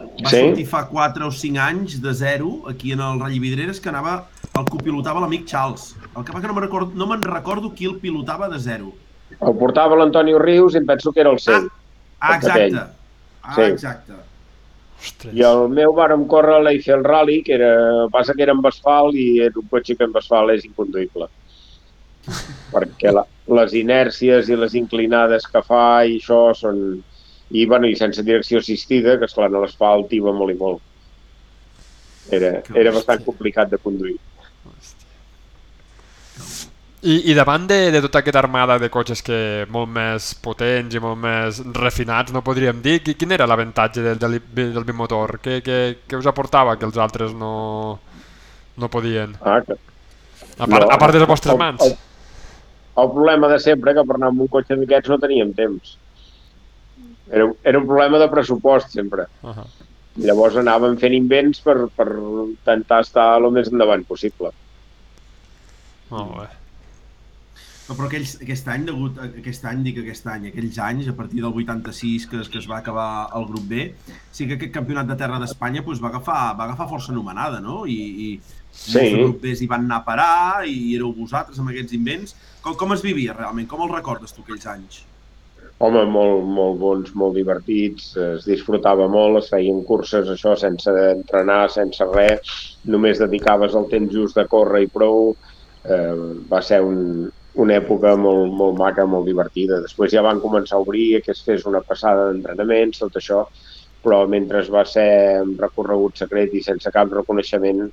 [0.00, 0.38] va Sí.
[0.40, 4.28] sortir fa 4 o 5 anys de zero aquí en el Rally Vidreres que anava,
[4.58, 5.94] el copilotava l'amic Charles.
[6.16, 8.92] El que va que no me'n recordo, no me'n recordo qui el pilotava de zero.
[9.40, 11.68] El portava l'Antoni Rius i em penso que era el seu.
[12.20, 12.74] Ah, aquell.
[12.74, 12.92] exacte.
[13.42, 13.60] Ah, Sí.
[13.62, 14.12] exacte.
[15.02, 15.34] Ostres.
[15.34, 19.14] I el meu vàrem córrer a l'Eiffel Rally, que era, passa que era amb asfalt
[19.14, 21.26] i era un cotxe que amb asfalt és inconduïble.
[22.72, 27.02] Perquè la, les inèrcies i les inclinades que fa i això són...
[27.52, 30.80] I, bueno, i sense direcció assistida, que esclar, a l'asfalt iba molt i molt.
[32.32, 34.16] Era, era bastant complicat de conduir.
[37.02, 39.36] I, I davant de, de tota aquesta armada de cotxes que
[39.74, 44.20] molt més potents i molt més refinats, no podríem dir, qui- quin era l'avantatge del,
[44.22, 44.36] del,
[44.76, 45.34] del bimotor?
[45.42, 47.98] Què, què, què us aportava que els altres no,
[48.78, 49.34] no podien?
[49.42, 49.74] Ah, que,
[50.62, 51.82] A part, No, a part de les vostres el- mans?
[51.82, 51.96] El,
[53.02, 55.96] el problema de sempre, que per anar amb un cotxe d'aquests no teníem temps.
[57.32, 59.26] Era, era un problema de pressupost, sempre.
[59.42, 59.66] Uh -huh.
[60.20, 64.50] Llavors anàvem fent invents per, per intentar estar el més endavant possible.
[66.10, 66.48] Molt bé.
[67.88, 71.14] No, però aquells, aquest any, degut, a- aquest any, dic aquest any, aquells anys, a
[71.16, 73.94] partir del 86 que, es- que es va acabar el grup B,
[74.30, 77.86] sí que aquest campionat de terra d'Espanya doncs, va, agafar, va agafar força anomenada, no?
[77.86, 78.40] I, i
[78.72, 78.98] Sí.
[78.98, 82.36] de grup Bs hi van anar a parar i éreu vosaltres amb aquests invents.
[82.62, 83.66] Com, com es vivia realment?
[83.68, 85.02] Com els recordes tu aquells anys?
[85.82, 91.64] Home, molt, molt bons, molt divertits, es disfrutava molt, es feien curses, això, sense entrenar,
[91.74, 92.52] sense res,
[92.94, 95.32] només dedicaves el temps just de córrer i prou.
[95.82, 96.14] Eh,
[96.52, 97.26] va ser un,
[97.64, 99.80] una època molt, molt maca, molt divertida.
[99.82, 103.42] Després ja van començar a obrir que es fes una passada d'entrenaments, tot això,
[104.06, 107.88] però mentre va ser recorregut secret i sense cap reconeixement,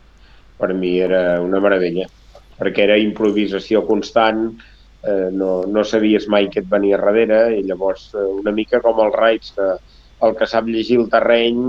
[0.59, 2.05] per mi era una meravella,
[2.59, 4.51] perquè era improvisació constant,
[5.03, 8.99] eh, no, no sabies mai què et venia darrere i llavors eh, una mica com
[9.05, 9.67] els raids que
[10.27, 11.59] el que sap llegir el terreny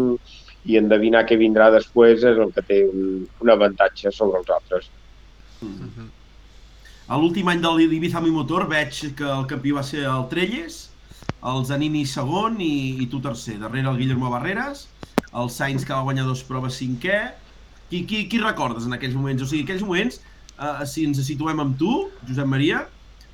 [0.68, 4.90] i endevinar què vindrà després és el que té un, un avantatge sobre els altres.
[7.10, 10.82] A l'últim any de l'Ibiza Mi Motor veig que el campió va ser el Trelles,
[11.50, 13.56] el Zanini segon i, i tu tercer.
[13.62, 14.88] Darrere el Guillermo Barreras,
[15.32, 17.20] el Sainz que va guanyar dos proves cinquè.
[17.90, 19.42] Qui, qui, qui recordes en aquells moments?
[19.42, 20.20] O sigui, aquells moments,
[20.58, 21.94] eh, si ens situem amb tu,
[22.28, 22.84] Josep Maria,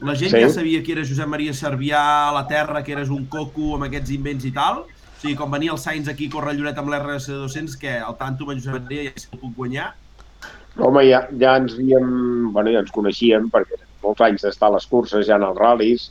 [0.01, 0.41] la gent Sí.
[0.41, 3.85] ja sabia que era Josep Maria Servià a la Terra, que eres un coco amb
[3.89, 4.85] aquests invents i tal,
[5.17, 8.45] O sigui, quan venia el Sainz aquí a córrer Lloret amb l'RS200, que al tanto
[8.45, 9.95] amb Josep Maria ja el puc guanyar.
[10.77, 14.87] Home, ja, ja ens havíem, bueno, ja ens coneixíem perquè molts anys d'estar a les
[14.87, 16.11] curses, ja en els ral·lis,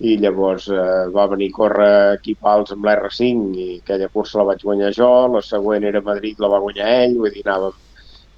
[0.00, 4.48] i llavors eh, va venir a córrer aquí Pals amb l'R5 i aquella cursa la
[4.50, 7.76] vaig guanyar jo, la següent era Madrid, la va guanyar ell, vull dir, anàvem,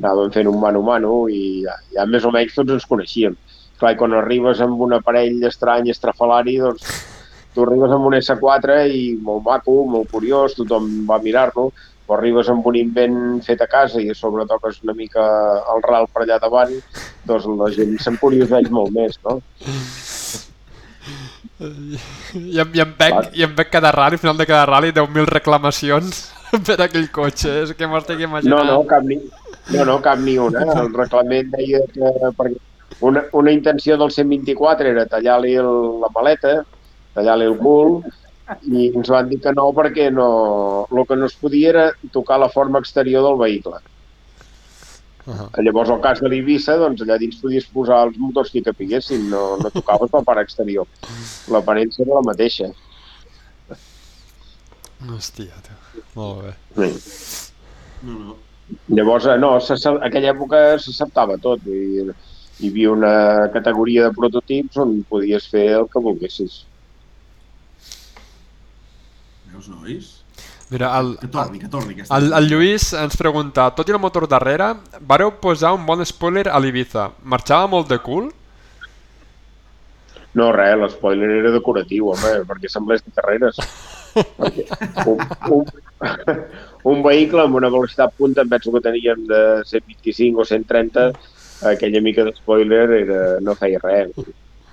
[0.02, 3.38] anàvem fent un mano a mano i ja, ja més o menys tots ens coneixíem.
[3.82, 6.84] Clar, i quan arribes amb un aparell estrany, estrafalari, doncs
[7.52, 11.66] tu arribes amb un S4 i molt maco, molt curiós, tothom va mirar-lo,
[12.06, 15.24] però arribes amb un invent fet a casa i a sobre toques una mica
[15.74, 16.72] el ral per allà davant,
[17.28, 19.40] doncs la gent s'encurioseix molt més, no?
[21.62, 23.28] I i em veig, Clar.
[23.38, 26.22] i em veig cada rally, al final de cada rally, 10.000 reclamacions
[26.66, 28.70] per aquell cotxe, és que m'ho estic No, imaginant.
[28.72, 29.18] no, cap ni,
[29.74, 30.64] no, no, cap ni una.
[30.82, 32.58] El reglament deia que perquè
[33.00, 36.58] una, una intenció del 124 era tallar-li la maleta,
[37.14, 38.02] tallar-li el cul,
[38.68, 40.28] i ens van dir que no perquè no,
[40.90, 43.80] el que no es podia era tocar la forma exterior del vehicle.
[45.22, 48.64] Uh Llavors, al cas de l'Ibissa, doncs allà dins podies posar els motors que hi
[48.66, 50.88] capiguessin, no, no tocaves la part exterior.
[51.54, 52.72] L'aparença era la mateixa.
[55.02, 56.02] Hòstia, tio.
[56.18, 56.42] Molt
[56.74, 56.90] bé.
[56.90, 57.52] Sí.
[58.02, 58.36] No, no.
[58.88, 59.54] Llavors, eh, no,
[60.08, 61.62] aquella època s'acceptava tot.
[61.66, 62.16] Vull dir,
[62.62, 63.14] hi havia una
[63.54, 66.62] categoria de prototips on podies fer el que volguessis.
[69.52, 70.12] Veus, nois?
[70.72, 71.92] Mira, el, Que torni, que torni.
[71.92, 72.16] Aquesta.
[72.16, 74.70] el, el Lluís ens pregunta, tot i el motor darrere,
[75.04, 77.10] vareu posar un bon spoiler a l'Ibiza.
[77.28, 78.30] Marxava molt de cul?
[80.32, 83.60] No, res, l'espoiler era decoratiu, home, perquè semblés de carreres.
[85.08, 85.62] Un, un,
[86.84, 91.06] un vehicle amb una velocitat punta, em penso que teníem de 125 o 130,
[91.68, 94.16] aquella mica de spoiler era, no feia res.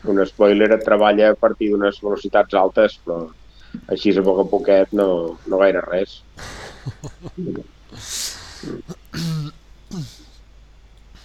[0.10, 3.25] Un spoiler et treballa a partir d'unes velocitats altes, però
[3.91, 5.10] així a poc a poquet no,
[5.47, 6.21] no gaire res.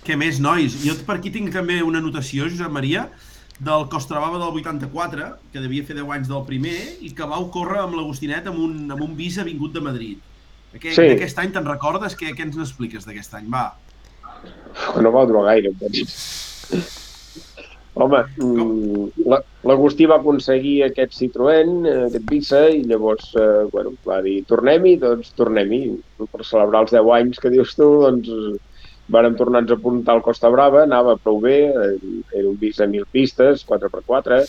[0.05, 0.75] Què més, nois?
[0.85, 3.07] Jo per aquí tinc també una anotació, Josep Maria,
[3.65, 7.81] del Costravava del 84, que devia fer 10 anys del primer, i que vau córrer
[7.85, 10.19] amb l'Agostinet amb un, amb un bis vingut de Madrid.
[10.75, 11.07] Aquest, Sí.
[11.07, 12.17] D'aquest any te'n recordes?
[12.19, 13.47] Què, què ens n'expliques d'aquest any?
[13.49, 13.69] Va.
[15.05, 16.05] No va durar gaire, penso.
[17.95, 19.39] Home, mm, la-
[19.71, 21.69] l'Agustí va aconseguir aquest Citroën,
[22.09, 25.83] aquest Visa, i llavors eh, bueno, va dir tornem-hi, doncs tornem-hi.
[26.33, 28.33] Per celebrar els 10 anys que dius tu, doncs
[29.15, 31.95] vàrem tornar-nos a apuntar al Costa Brava, anava prou bé, eh,
[32.41, 34.41] era un Visa 1000 pistes, 4x4,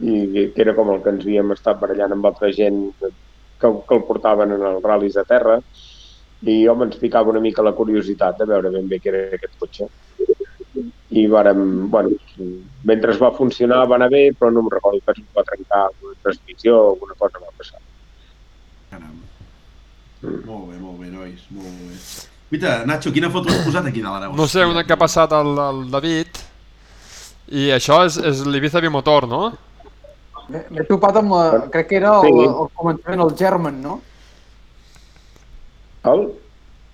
[0.00, 3.12] i que era com el que ens havíem estat barallant amb altra gent que,
[3.60, 5.58] que el portaven en els ral·lis de terra,
[6.42, 9.58] i home, ens picava una mica la curiositat de veure ben bé què era aquest
[9.60, 9.88] cotxe
[11.10, 12.10] i vàrem, bueno,
[12.86, 15.88] mentre es va funcionar va anar bé, però no em recordo que es va trencar
[16.04, 17.80] una transmissió o alguna cosa va passar.
[18.92, 19.16] Caram.
[20.22, 20.36] Mm.
[20.46, 21.40] Molt bé, molt bé, nois.
[21.50, 21.98] Molt bé.
[22.52, 24.36] Guita, Nacho, quina foto has posat aquí de l'Aragó?
[24.38, 26.38] No sé, una que ha passat al, al David.
[27.50, 29.42] I això és, és l'Ibiza Bimotor, no?
[30.50, 31.42] M'he topat amb la...
[31.74, 32.46] Crec que era el, Sí.
[32.46, 33.98] el començament, el German, no?
[36.08, 36.30] El?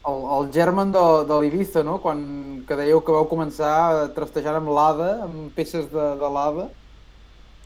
[0.06, 1.98] El, el German de, de l'Ibiza, no?
[2.02, 2.20] Quan
[2.66, 6.68] que dèieu que vau començar trastejant amb l'ADA, amb peces de, de l'ADA.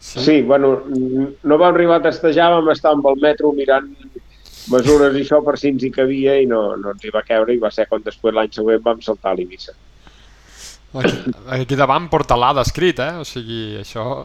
[0.01, 0.21] Sí.
[0.25, 3.91] sí, bueno, no vam arribar a testejar, vam estar amb el metro mirant
[4.73, 7.53] mesures i això per si ens hi cabia i no, no ens hi va caure
[7.53, 9.77] i va ser quan després l'any següent vam saltar a l'Ibissa.
[11.01, 13.21] Aquí, aquí davant porta l'Ada escrit, eh?
[13.21, 14.25] O sigui, això...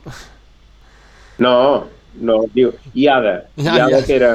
[1.43, 1.53] No,
[2.21, 3.35] no, diu IADA.
[3.57, 4.01] Ja, IADA, ja.
[4.07, 4.31] que era,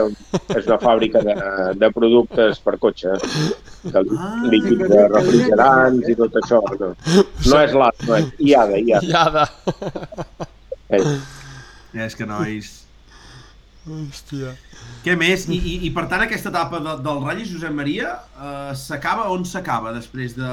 [0.56, 1.36] és una fàbrica de,
[1.80, 3.16] de productes per cotxe,
[3.84, 6.60] de Ah, líquids de refrigerants i tot això.
[6.80, 6.92] No,
[7.50, 9.06] no és l'ADA, no és IADA, IADA.
[9.10, 9.46] Iada.
[10.90, 11.04] Eh,
[11.90, 12.68] Ja, és que nois...
[13.90, 14.52] Hòstia.
[15.02, 15.46] Què més?
[15.50, 19.46] I, i, i per tant, aquesta etapa de, del Rally Josep Maria eh, s'acaba on
[19.48, 20.50] s'acaba després de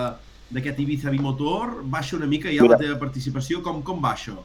[0.47, 1.81] d'aquest Ibiza Bimotor?
[1.91, 2.77] Baixa una mica ja Mira.
[2.77, 3.59] la teva participació?
[3.65, 4.37] Com, com va això?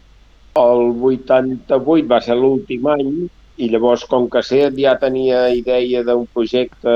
[0.60, 3.12] El 88 va ser l'últim any
[3.56, 6.92] i llavors, com que Seat ja tenia idea d'un projecte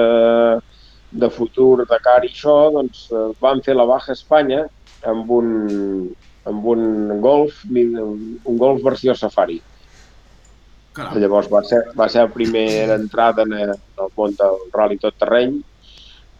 [1.10, 4.66] de futur de car i això, doncs eh, van fer la Baja Espanya
[5.08, 5.48] amb un,
[6.44, 6.84] amb un
[7.24, 9.60] Golf, un Golf versió Safari.
[10.96, 15.16] Caram, Llavors va ser, va ser la primera entrada en el món del rally tot
[15.20, 15.60] terreny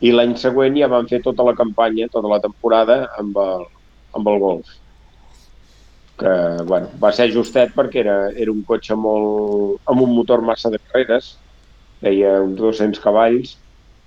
[0.05, 3.70] i l'any següent ja van fer tota la campanya, tota la temporada amb el,
[4.16, 4.76] amb el Golf
[6.19, 10.73] que bueno, va ser justet perquè era, era un cotxe molt, amb un motor massa
[10.73, 11.35] de carreres,
[12.01, 13.57] deia uns 200 cavalls,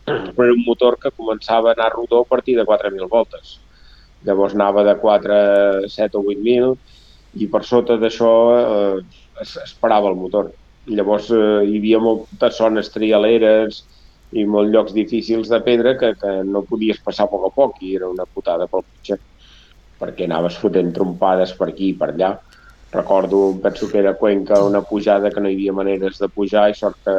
[0.05, 3.59] però era un motor que començava a anar rodó a partir de 4.000 voltes.
[4.25, 6.73] Llavors anava de 4 a 7 o 8.000
[7.43, 10.49] i per sota d'això eh, es, es parava el motor.
[10.89, 13.83] Llavors eh, hi havia moltes zones trialeres
[14.33, 17.83] i molts llocs difícils de pedra que, que no podies passar a poc a poc
[17.85, 19.19] i era una putada pel cotxe
[19.99, 22.33] perquè anaves fotent trompades per aquí i per allà.
[22.91, 26.77] Recordo, penso que era Cuenca, una pujada que no hi havia maneres de pujar i
[26.77, 27.15] sort que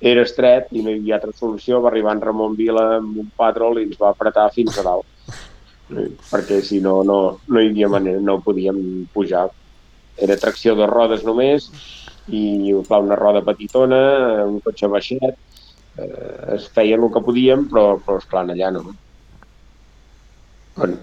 [0.00, 3.30] era estret i no hi havia altra solució, va arribar en Ramon Vila amb un
[3.36, 5.06] patrol i ens va apretar fins a dalt.
[5.88, 7.18] Perquè si no, no,
[7.48, 9.46] no hi havia manera, no podíem pujar.
[10.20, 11.70] Era tracció de rodes només
[12.28, 13.98] i clar, una roda petitona,
[14.44, 15.36] un cotxe baixet,
[15.96, 18.84] eh, es feia el que podíem, però, però esclar, allà no.
[20.76, 20.96] Bueno,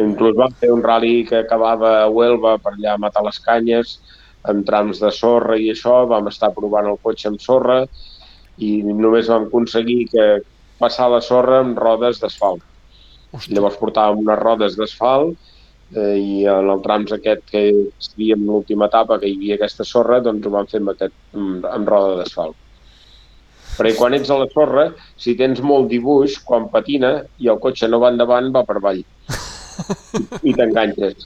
[0.00, 3.98] inclús vam fer un rally que acabava a Huelva per allà a matar les canyes,
[4.50, 7.82] amb trams de sorra i això, vam estar provant el cotxe amb sorra
[8.68, 10.26] i només vam aconseguir que
[10.80, 12.64] passar la sorra amb rodes d'asfalt.
[13.52, 15.36] Llavors portàvem unes rodes d'asfalt
[15.96, 17.62] eh, i en el trams aquest que
[18.08, 21.16] seria en l'última etapa que hi havia aquesta sorra, doncs ho vam fer amb, aquest,
[21.36, 22.56] amb, amb roda d'asfalt.
[23.80, 27.88] Perquè quan ets a la sorra, si tens molt dibuix, quan patina i el cotxe
[27.88, 29.00] no va endavant, va per avall.
[30.48, 31.24] I t'enganxes.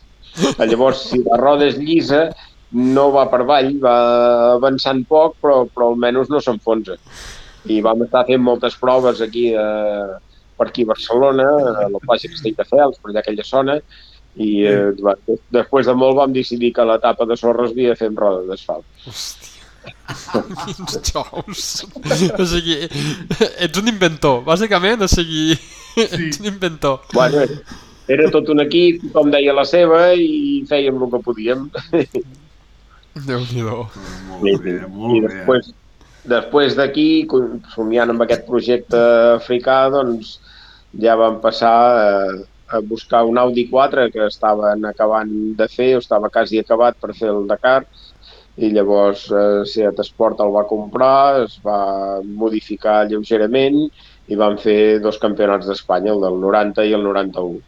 [0.61, 2.29] Llavors, si la roda és llisa,
[2.75, 3.97] no va per avall, va
[4.53, 6.95] avançant poc, però, però almenys no s'enfonsa.
[7.71, 10.15] I vam estar fent moltes proves aquí eh,
[10.55, 11.49] per aquí a Barcelona,
[11.85, 13.81] a la plaça Castelldefels, per allà aquella zona,
[14.39, 15.17] i eh, va,
[15.55, 18.47] després de molt vam decidir que l'etapa de sorra es havia de fer amb roda
[18.47, 18.87] d'asfalt.
[19.11, 19.64] Hòstia.
[20.65, 21.65] Quins xous.
[22.39, 22.77] O sigui,
[23.65, 25.57] ets un inventor, bàsicament, o sigui,
[25.95, 26.03] Sí.
[26.09, 27.01] ets un inventor.
[27.15, 27.45] Bueno,
[28.11, 31.69] era tot un equip, tothom deia la seva i fèiem el que podíem.
[33.15, 33.85] Déu-n'hi-do.
[34.41, 35.29] Molt bé, I molt bé.
[35.29, 35.69] després,
[36.33, 37.07] després d'aquí,
[37.75, 38.99] somiant amb aquest projecte
[39.37, 40.39] africà, doncs
[41.01, 42.33] ja vam passar a,
[42.75, 47.15] a buscar un Audi 4 que estaven acabant de fer, o estava quasi acabat per
[47.15, 47.85] fer el Dakar,
[48.57, 53.81] i llavors eh, Seat Sport el va comprar, es va modificar lleugerament
[54.31, 57.61] i van fer dos campionats d'Espanya, el del 90 i el 91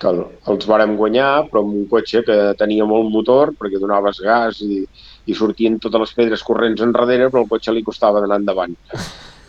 [0.00, 4.20] que el- els vàrem guanyar, però amb un cotxe que tenia molt motor, perquè donaves
[4.24, 4.86] gas i,
[5.26, 8.72] i sortien totes les pedres corrents enrere, però el cotxe li costava d'anar endavant.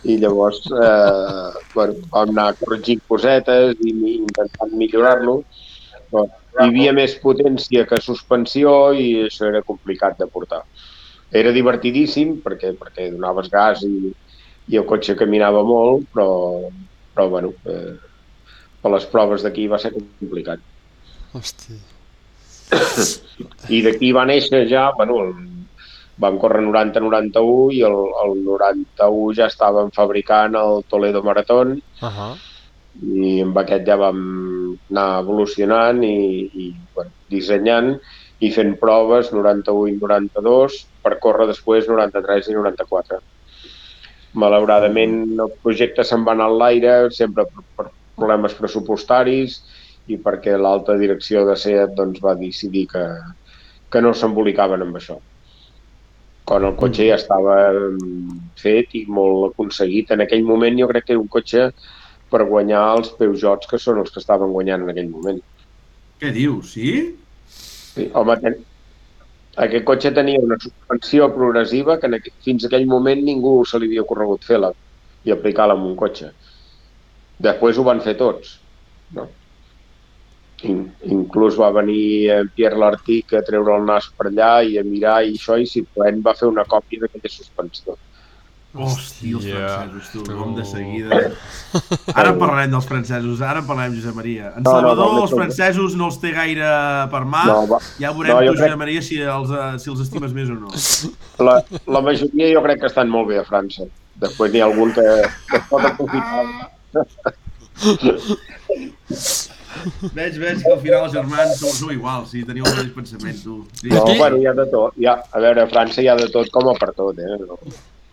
[0.03, 5.43] I llavors eh, bueno, vam anar corregint cosetes i intentant millorar-lo.
[6.11, 6.25] Però
[6.59, 10.63] hi havia més potència que suspensió i això era complicat de portar.
[11.31, 14.11] Era divertidíssim perquè, perquè donaves gas i,
[14.67, 16.27] i el cotxe caminava molt, però,
[17.15, 17.95] però bueno, eh,
[18.81, 20.59] per les proves d'aquí va ser complicat.
[21.37, 21.79] Hòstia.
[23.75, 25.21] I d'aquí va néixer ja, bueno,
[26.21, 32.33] vam córrer 90-91 i el, el 91 ja estàvem fabricant el Toledo Marathon Uh -huh.
[33.01, 34.19] i amb aquest ja vam
[34.91, 36.15] anar evolucionant i,
[36.53, 37.93] i bueno, dissenyant
[38.41, 43.21] i fent proves 91 i 92 per córrer després 93 i 94.
[44.41, 49.59] Malauradament el projecte se'n va anar a l'aire sempre per, per problemes pressupostaris
[50.11, 53.03] i perquè l'alta direcció de SEAT doncs, va decidir que,
[53.91, 55.17] que no s'embolicaven amb això.
[56.49, 61.07] Quan el cotxe ja estava mm, fet i molt aconseguit, en aquell moment jo crec
[61.07, 61.69] que era un cotxe
[62.31, 65.41] per guanyar els Peugeots, que són els que estaven guanyant en aquell moment.
[66.21, 66.93] Què dius, sí?
[67.51, 68.55] Sí, home, ten...
[69.65, 72.31] aquest cotxe tenia una suspensió progressiva que en aqu...
[72.45, 74.71] fins a aquell moment ningú se li havia corregut fer-la
[75.27, 76.31] i aplicar-la en un cotxe.
[77.41, 78.57] Després ho van fer tots.
[79.17, 79.27] No?
[80.69, 84.85] In, inclús va venir en Pierre Lartigue a treure el nas per allà i a
[84.85, 87.97] mirar i això, i Citroën va fer una còpia d'aquella suspensió.
[88.71, 90.35] Hòstia, els francesos, tu, tu.
[90.37, 91.17] com de seguida.
[92.19, 94.53] Ara en parlarem dels francesos, ara en parlarem, Josep Maria.
[94.55, 95.37] En No, no, Salvador, no, no, els no.
[95.41, 96.69] francesos no els té gaire
[97.11, 97.43] per mà.
[97.49, 100.31] No, va, Ja veurem No, tu, crec- Josep Maria, si els, eh, si els estimes
[100.37, 100.71] més o no.
[101.49, 101.57] la,
[101.97, 103.89] la majoria jo crec que estan molt bé a França.
[104.23, 105.03] Després n'hi ha algun que,
[105.51, 106.71] que es pot aprofitar.
[110.13, 113.37] Veig, veig que al final els germans sou, sou iguals, sí, teniu el mateix pensament,
[113.43, 113.55] tu.
[113.79, 113.89] Sí.
[113.89, 114.97] No, bueno, hi ha de tot.
[114.99, 117.37] Hi ha, a veure, a França hi ha de tot com a per tot, eh?
[117.39, 117.57] No,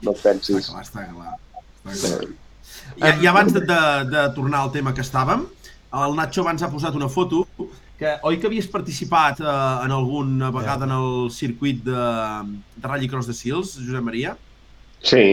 [0.02, 0.68] no et Està pensis.
[0.70, 1.34] clar, està clar.
[1.88, 2.30] Està clar.
[2.98, 3.80] I, I abans de, de,
[4.12, 5.44] de tornar al tema que estàvem,
[5.98, 7.44] el Nacho abans ha posat una foto
[7.98, 9.52] que, oi que havies participat eh,
[9.86, 12.02] en alguna vegada en el circuit de,
[12.76, 14.36] de Rallycross de Sils, Josep Maria?
[15.02, 15.24] Sí,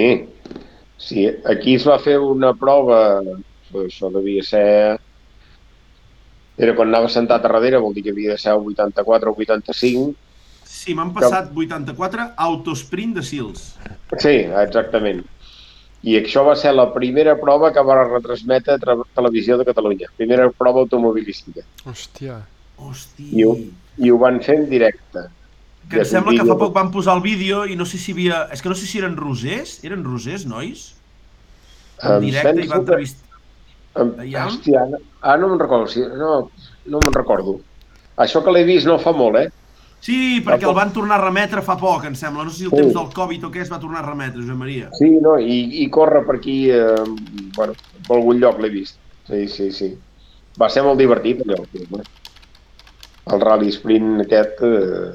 [0.98, 1.28] sí.
[1.50, 3.22] Aquí es va fer una prova,
[3.86, 4.66] això devia ser...
[6.58, 9.36] Era quan anava sentat a darrere, vol dir que havia de ser el 84 o
[9.36, 10.14] 85.
[10.76, 13.70] Sí, m'han passat 84 autosprint de Sils.
[14.20, 15.24] Sí, exactament.
[16.06, 20.10] I això va ser la primera prova que va retransmetre a Televisió de Catalunya.
[20.20, 21.64] Primera prova automobilística.
[21.88, 22.42] Hòstia.
[22.78, 23.30] Hosti.
[23.40, 23.56] I ho,
[24.04, 25.24] I ho van fer en directe.
[25.90, 28.44] Que em sembla que fa poc van posar el vídeo i no sé si havia...
[28.54, 29.80] És que no sé si eren rosers.
[29.88, 30.92] Eren rosers, nois?
[32.04, 33.22] En Em directe i penso va que- entrevistar...
[33.96, 34.10] Em,
[34.44, 34.82] hòstia,
[35.24, 36.08] ara, no me'n recordo.
[36.20, 36.32] No,
[36.92, 37.60] no me'n recordo.
[38.20, 39.50] Això que l'he vist no fa molt, eh?
[40.06, 42.44] Sí, perquè el van tornar a remetre fa poc, em sembla.
[42.46, 42.78] No sé si el Sí.
[42.84, 44.90] temps del Covid o què es va tornar a remetre, Josep Maria.
[45.00, 47.06] Sí, no, i, i corre per aquí, eh,
[47.58, 47.74] bueno,
[48.06, 49.00] per algun lloc l'he vist.
[49.26, 49.90] Sí, sí, sí.
[50.62, 51.64] Va ser molt divertit allò.
[53.34, 54.62] El rally sprint aquest...
[54.62, 55.14] Eh,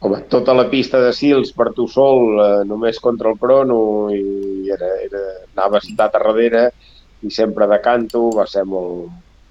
[0.00, 3.80] home, tota la pista de Sils per tu sol, eh, només contra el crono,
[4.12, 5.24] i era, era,
[5.56, 6.66] anaves de darrere
[7.22, 9.08] i sempre de canto, va ser molt...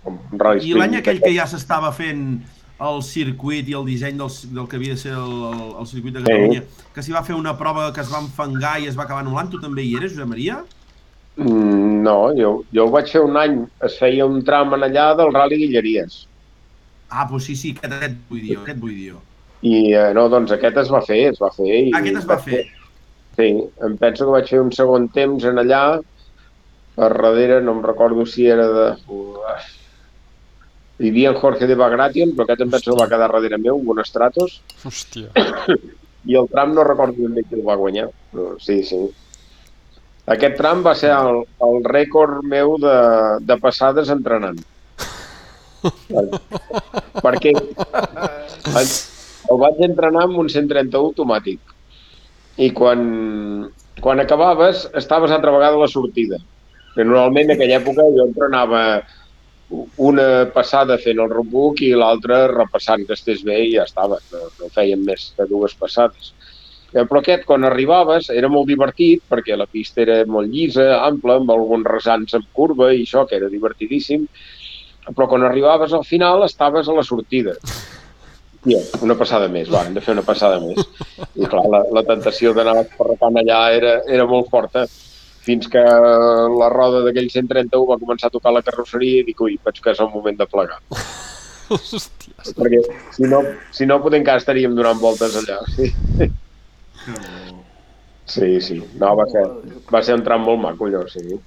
[0.10, 2.40] Un rally I l'any aquell que ja s'estava fent
[2.80, 6.16] el circuit i el disseny del, del que havia de ser el, el, el circuit
[6.16, 6.64] de Catalunya,
[6.96, 9.52] que s'hi va fer una prova que es va enfangar i es va acabar anul·lant,
[9.52, 10.62] tu també hi eres, Josep Maria?
[11.36, 15.10] Mm, No, jo, jo ho vaig fer un any, es feia un tram en allà
[15.20, 16.22] del Rally Guilleries.
[17.10, 19.16] Ah, doncs sí, sí, aquest, aquest vull dir aquest vull dir.
[19.66, 21.72] I eh, no, doncs aquest es va fer, es va fer.
[21.90, 22.62] I Aquest es va vaig fer.
[23.40, 23.50] Sí,
[23.88, 25.82] em penso que vaig fer un segon temps en allà,
[26.96, 28.88] per darrere, no em recordo si era de...
[29.08, 29.36] Ui,
[31.00, 33.78] Hi havia en Jorge de Bagration, però aquest em penso que va quedar darrere meu,
[33.80, 35.30] un Stratos, Hòstia.
[36.30, 39.00] i el tram no recordo ben bé qui el va guanyar, però sí, sí.
[40.30, 42.98] Aquest tram va ser el, el rècord meu de,
[43.48, 44.60] de passades entrenant.
[47.24, 51.74] Perquè el, el vaig entrenar amb un 131 automàtic.
[52.60, 53.00] I quan,
[54.04, 56.44] quan acabaves, estaves altra vegada a la sortida.
[56.94, 58.84] Que normalment en aquella època jo entrenava
[59.70, 64.18] una passada fent el rookbook i l'altra repassant que estés bé i ja estava.
[64.34, 66.34] No, no fèiem més de dues passades.
[66.94, 71.38] Eh, Però aquest, quan arribaves, era molt divertit perquè la pista era molt llisa, ampla,
[71.38, 74.26] amb alguns resants en curva i això, que era divertidíssim.
[75.10, 77.56] Però quan arribaves al final estaves a la sortida.
[78.66, 80.82] Tia, una passada més, va, hem de fer una passada més.
[81.38, 84.88] I clar, la, la tentació d'anar esparracant allà era, era molt forta
[85.50, 89.58] fins que la roda d'aquell 131 va començar a tocar la carrosseria i dic, ui,
[89.66, 90.80] veig que és el moment de plegar.
[91.70, 92.34] Hòstia.
[92.58, 92.80] Perquè
[93.14, 93.44] si no,
[93.76, 95.60] si no potser encara estaríem donant voltes allà.
[95.76, 95.92] Sí,
[98.34, 98.50] sí.
[98.66, 98.80] sí.
[99.02, 99.46] No, va ser,
[99.94, 101.38] va ser un tram molt maco, allò, sí.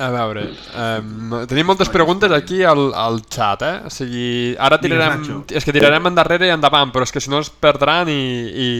[0.00, 0.46] A veure,
[0.80, 3.74] um, tenim moltes preguntes aquí al, al xat, eh?
[3.84, 5.26] O sigui, ara tirarem...
[5.52, 8.70] És que tirarem endarrere i endavant, però és que si no es perdran i, i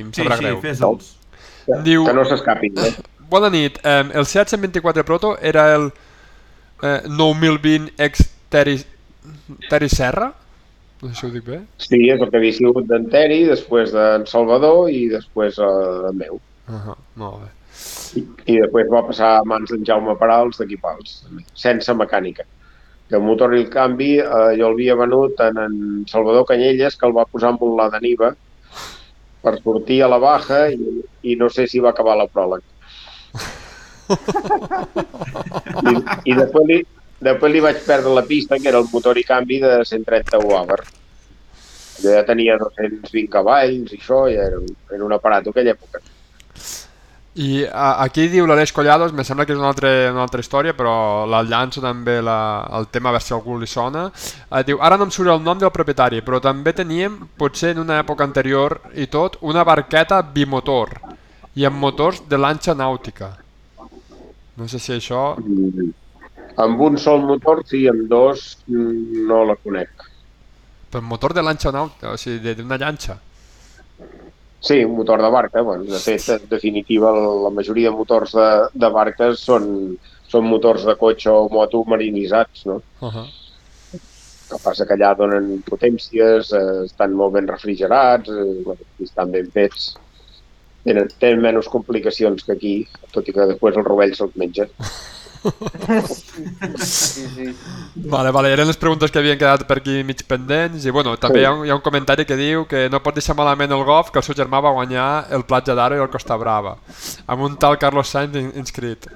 [0.00, 0.62] em Sí, sabrà sí, greu.
[1.66, 1.84] Fes-els.
[1.84, 2.94] Diu, Que no s'escapin, eh?
[3.30, 5.90] bona nit, um, el Seat 124 Proto era el
[6.82, 8.78] eh, 9020 X Teri,
[9.68, 10.32] Teri Serra?
[11.02, 11.60] No sé si ho dic bé.
[11.82, 15.70] Sí, és el que havia sigut d'en Teri, després d'en Salvador i després eh,
[16.10, 16.40] el meu.
[16.66, 17.50] Uh -huh, molt bé.
[18.16, 18.22] I,
[18.54, 22.44] I després va passar a mans d'en Jaume Parals d'Equipals, també, sense mecànica.
[23.08, 26.96] Que el motor i el canvi eh, jo el havia venut en, en Salvador Canyelles,
[26.96, 28.34] que el va posar amb un la de Niva
[29.46, 30.98] per sortir a la baja i,
[31.30, 32.64] i no sé si va acabar la pròleg.
[35.86, 35.94] I,
[36.30, 36.78] i després, li,
[37.28, 40.80] després li vaig perdre la pista, que era el motor i canvi de 130 Waber.
[42.02, 44.58] Jo ja tenia 220 cavalls i això, i era,
[44.92, 46.02] era un aparato aquella època.
[47.36, 50.72] I a, aquí diu l'Aleix Collados, me sembla que és una altra, una altra història,
[50.72, 52.36] però la llanço també la,
[52.78, 54.06] el tema a veure si algú li sona.
[54.48, 57.82] Eh, diu, ara no em surt el nom del propietari, però també teníem, potser en
[57.84, 60.94] una època anterior i tot, una barqueta bimotor
[61.56, 63.34] i amb motors de lanxa nàutica.
[64.56, 65.34] No sé si això...
[66.56, 69.90] Amb un sol motor, sí, amb dos mm, no la conec.
[70.88, 73.18] Però motor de lanxa nàutica, o sigui, de- d'una llanxa.
[74.60, 75.60] Sí, un motor de barca.
[75.62, 79.66] Bueno, de fet, en definitiva, la majoria de motors de, de barques són,
[80.26, 82.80] són motors de cotxe o moto marinitzats, no?
[83.00, 83.26] Uh -huh.
[83.92, 84.00] El
[84.50, 89.50] que passa que allà donen potències, eh, estan molt ben refrigerats, eh, bueno, estan ben
[89.50, 89.96] fets.
[90.84, 94.68] Tenen, tenen menys complicacions que aquí, tot i que després el rovell se'ls menja.
[96.76, 97.56] Sí, sí.
[97.94, 101.40] Vale, vale, eren les preguntes que havien quedat per aquí mig pendents i bueno, també
[101.40, 101.44] Sí.
[101.44, 103.84] hi ha, un, hi ha un comentari que diu que no pot deixar malament el
[103.84, 106.76] golf que el seu germà va guanyar el Platja d'Aro i el Costa Brava
[107.26, 109.06] amb un tal Carlos Sainz in- inscrit.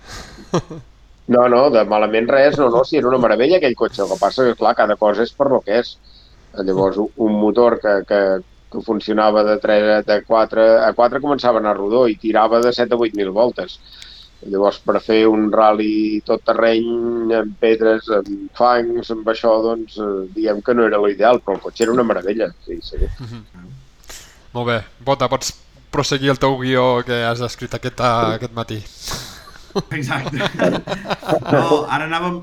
[1.30, 4.16] No, no, de malament res, no, no, si era una meravella aquell cotxe, el que
[4.18, 5.92] passa que, clar, cada cosa és per lo que és.
[6.66, 8.18] Llavors, un- motor que, que,
[8.72, 12.72] que funcionava de 3 de 4, a 4 començava a anar rodó i tirava de
[12.74, 13.78] 7 a 8.000 voltes.
[14.48, 16.86] Llavors, per fer un rally tot terreny,
[17.36, 21.64] amb pedres, amb fangs, amb això, doncs, eh, diguem que no era l'ideal, però el
[21.64, 22.96] cotxe era una meravella, sí, sí.
[24.54, 25.52] Molt bé, Bota, pots
[25.92, 28.80] proseguir el teu guió que has escrit aquest, aquest matí.
[29.90, 30.38] Exacte.
[31.50, 32.40] No, ara anàvem,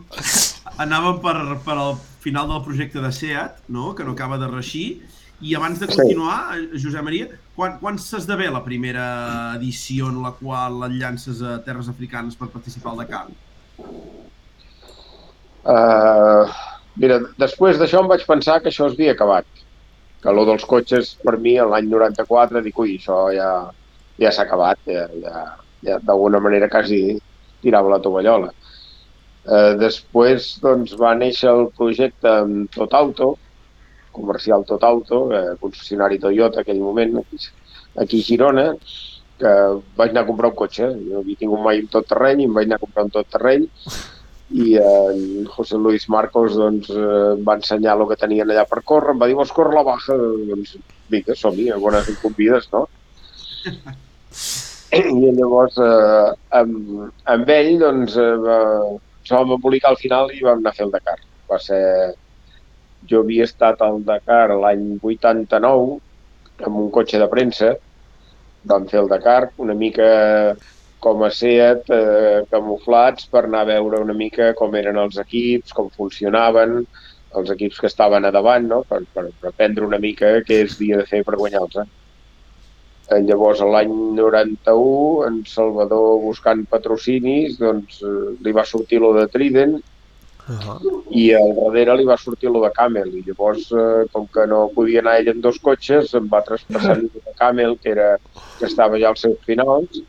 [0.84, 1.36] anàvem per,
[1.66, 3.93] per al final del projecte de SEAT, no?
[3.95, 5.02] que no acaba de reixir,
[5.42, 5.96] I abans de Sí.
[5.96, 11.42] continuar, eh, Josep Maria, quan, quan s'esdevé la primera edició en la qual et llances
[11.42, 13.28] a terres africanes per participar al Dakar?
[15.68, 16.48] Uh,
[16.96, 19.46] mira, després d'això em vaig pensar que això es havia acabat.
[20.24, 23.50] Que lo dels cotxes, per mi, l'any 94, dic, ui, això ja,
[24.18, 25.44] ja s'ha acabat, ja, ja,
[25.86, 27.20] ja d'alguna manera quasi
[27.62, 28.54] tirava la tovallola.
[29.48, 33.36] Uh, després doncs, va néixer el projecte amb Totauto,
[34.18, 37.39] comercial Totauto, eh, concessionari Toyota aquell moment, aquí,
[38.03, 38.68] aquí a Girona,
[39.38, 39.53] que
[39.97, 40.91] vaig anar a comprar un cotxe.
[41.07, 43.30] Jo havia tingut mai un tot terreny i em vaig anar a comprar un tot
[43.34, 43.68] terreny
[44.49, 48.82] i eh, en José Luis Marcos doncs, eh, va ensenyar el que tenien allà per
[48.91, 50.15] córrer, em va dir, vols córrer la baja?
[50.51, 50.78] Doncs
[51.11, 52.86] vinga, som-hi, a bones convides, no?
[54.97, 58.59] I llavors eh, amb, amb ell doncs, eh, va,
[59.20, 61.20] ens vam embolicar al final i vam anar a fer el Dakar.
[61.51, 61.82] Va ser...
[63.10, 65.99] Jo havia estat al Dakar l'any 89
[66.68, 67.76] amb un cotxe de premsa,
[68.68, 70.08] vam fer el Dakar una mica
[70.99, 75.76] com a SEAT, eh, camuflats per anar a veure una mica com eren els equips,
[75.78, 76.80] com funcionaven,
[77.38, 78.82] els equips que estaven a davant, no?
[78.89, 81.86] per, per, per aprendre una mica què es havia de fer per guanyar-los.
[83.08, 89.14] Eh, llavors, a l'any 91, en Salvador, buscant patrocinis, doncs, eh, li va sortir lo
[89.16, 89.78] de Trident
[90.48, 91.04] Uh -huh.
[91.12, 93.10] i al darrere li va sortir lo de Camel.
[93.14, 96.98] I llavors, eh, com que no podia anar ell en dos cotxes, em va traspassar
[96.98, 98.18] el de Camel, que, era,
[98.60, 100.02] que estava ja als seus finals,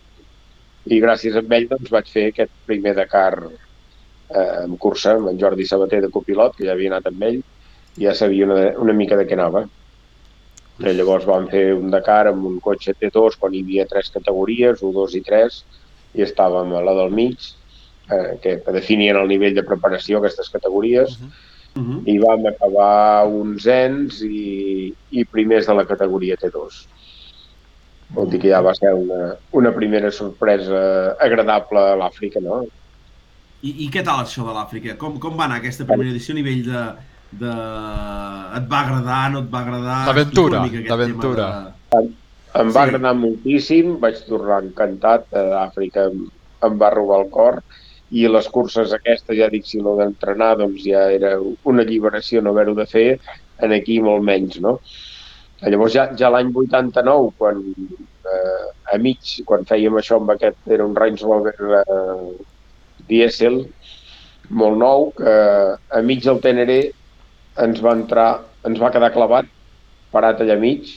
[0.87, 3.49] i gràcies a ell doncs, vaig fer aquest primer Dakar
[4.31, 7.43] eh, en cursa amb en Jordi Sabater de copilot, que ja havia anat amb ell,
[7.97, 9.67] i ja sabia una, una mica de què anava.
[10.79, 14.83] I llavors vam fer un Dakar amb un cotxe T2 quan hi havia tres categories,
[14.83, 15.63] 1, 2 i 3,
[16.15, 17.51] i estàvem a la del mig,
[18.11, 21.19] eh, que definien el nivell de preparació aquestes categories,
[21.77, 22.03] Uh -huh.
[22.11, 26.87] i vam acabar onzens i, i primers de la categoria T2.
[28.17, 32.65] Vol dir que ja va ser una, una primera sorpresa agradable a l'Àfrica, no?
[33.63, 34.97] I, I què tal això de l'Àfrica?
[34.97, 36.83] Com, com va anar aquesta primera edició a nivell de,
[37.45, 37.53] de...
[38.59, 40.07] Et va agradar, no et va agradar?
[40.07, 41.75] D'aventura, d'aventura.
[41.91, 42.09] tema
[42.55, 42.89] Em va Sí.
[42.89, 46.27] agradar moltíssim, vaig tornar encantat, eh, Àfrica em,
[46.65, 47.63] em va robar el cor,
[48.11, 51.35] i les curses aquestes, ja dic, si no d'entrenar, doncs ja era
[51.69, 53.09] una alliberació no haver-ho de fer,
[53.65, 54.79] en aquí molt menys, no?
[55.61, 60.87] Llavors ja, ja l'any 89, quan eh, a mig, quan fèiem això amb aquest, era
[60.87, 62.31] un Range Rover eh,
[63.11, 63.65] dièsel,
[64.49, 65.35] molt nou, que
[65.77, 66.79] a mig del Teneré
[67.61, 68.31] ens va entrar,
[68.69, 69.51] ens va quedar clavat,
[70.15, 70.95] parat allà mig,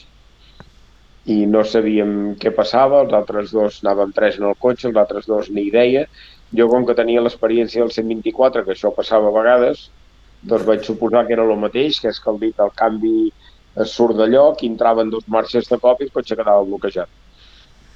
[1.30, 5.28] i no sabíem què passava, els altres dos anàvem tres en el cotxe, els altres
[5.30, 6.06] dos ni idea.
[6.58, 9.86] Jo, com que tenia l'experiència del 124, que això passava a vegades,
[10.42, 13.32] doncs vaig suposar que era el mateix, que és que el dit el canvi
[13.82, 17.08] es surt de lloc i entraven dos marxes de cop i el cotxe quedava bloquejat.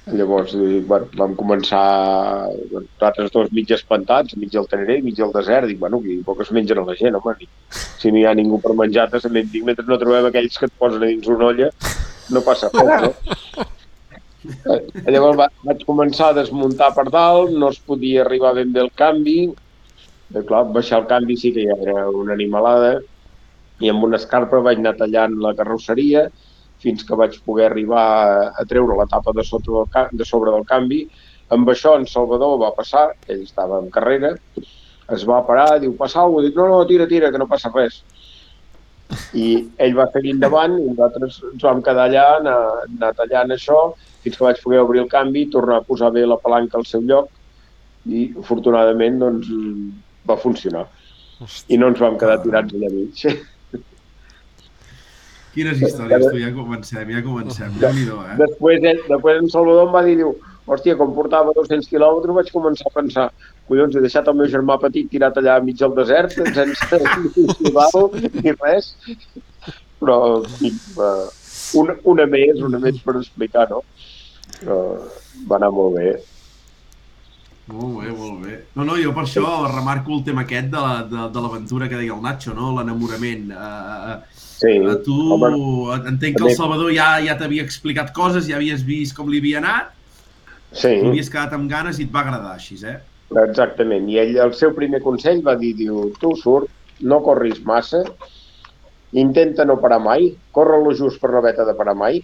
[0.07, 5.67] Llavors, eh, bueno, vam començar nosaltres dos mig espantats, mig al Teneré, mig al desert,
[5.67, 8.33] dic, bueno, i poc es mengen a la gent, home, i si no hi ha
[8.39, 11.51] ningú per menjar-te, també dic, mentre no trobem aquells que et posen a dins una
[11.51, 11.69] olla,
[12.31, 13.67] no passa res, no?
[14.47, 18.83] Eh, Llavors va, vaig començar a desmuntar per dalt, no es podia arribar ben bé
[18.85, 22.97] el canvi, eh, clar, baixar el canvi sí que ja era una animalada,
[23.83, 26.27] i amb una escarpa vaig anar tallant la carrosseria
[26.81, 28.05] fins que vaig poder arribar
[28.53, 31.03] a, treure la tapa de, sota del, de sobre del canvi.
[31.53, 34.33] Amb això en Salvador va passar, ell estava en carrera,
[35.15, 36.47] es va parar, diu, passa alguna cosa?
[36.49, 38.01] Dic, no, no, tira, tira, que no passa res.
[39.39, 39.47] I
[39.83, 43.79] ell va seguir endavant i nosaltres ens vam quedar allà, anar, anar tallant això,
[44.27, 47.01] fins que vaig poder obrir el canvi, tornar a posar bé la palanca al seu
[47.01, 47.31] lloc
[48.07, 49.51] i afortunadament doncs,
[50.27, 50.85] va funcionar.
[51.69, 53.23] I no ens vam quedar tirats allà mig.
[55.57, 57.71] Quines històries, tu, ja comencem, ja comencem.
[57.81, 58.35] déu nhi eh?
[58.43, 60.35] Després, ell, després en Salvador em va dir, diu,
[60.69, 63.25] hòstia, com portava 200 quilòmetres vaig començar a pensar,
[63.69, 66.99] collons, he deixat el meu germà petit tirat allà enmig del desert, sense
[67.77, 68.91] val ni res.
[69.97, 70.69] Però, en fi,
[71.07, 71.25] eh,
[71.81, 73.81] una, una més, una més per explicar, no?
[74.61, 74.77] Però
[75.49, 76.15] va anar molt bé.
[77.67, 78.57] Molt bé, molt bé.
[78.77, 81.97] No, no, jo per això remarco el tema aquest de la- de de l'aventura que
[81.99, 82.73] deia el Nacho, no?
[82.77, 83.51] L'enamorament.
[83.51, 84.21] Uh,
[84.57, 85.51] Sí, uh, tu, home,
[86.09, 89.59] entenc que el Salvador ja ja t'havia explicat coses, ja havies vist com li havia
[89.59, 89.91] anat,
[90.71, 90.95] sí.
[90.99, 92.95] tu havies quedat amb ganes i et va agradar així, eh?
[93.43, 94.09] Exactament.
[94.09, 98.01] I ell, el seu primer consell va dir, diu, tu surt, no corris massa,
[99.13, 102.23] intenta no parar mai, corre lo just per no haver de parar mai,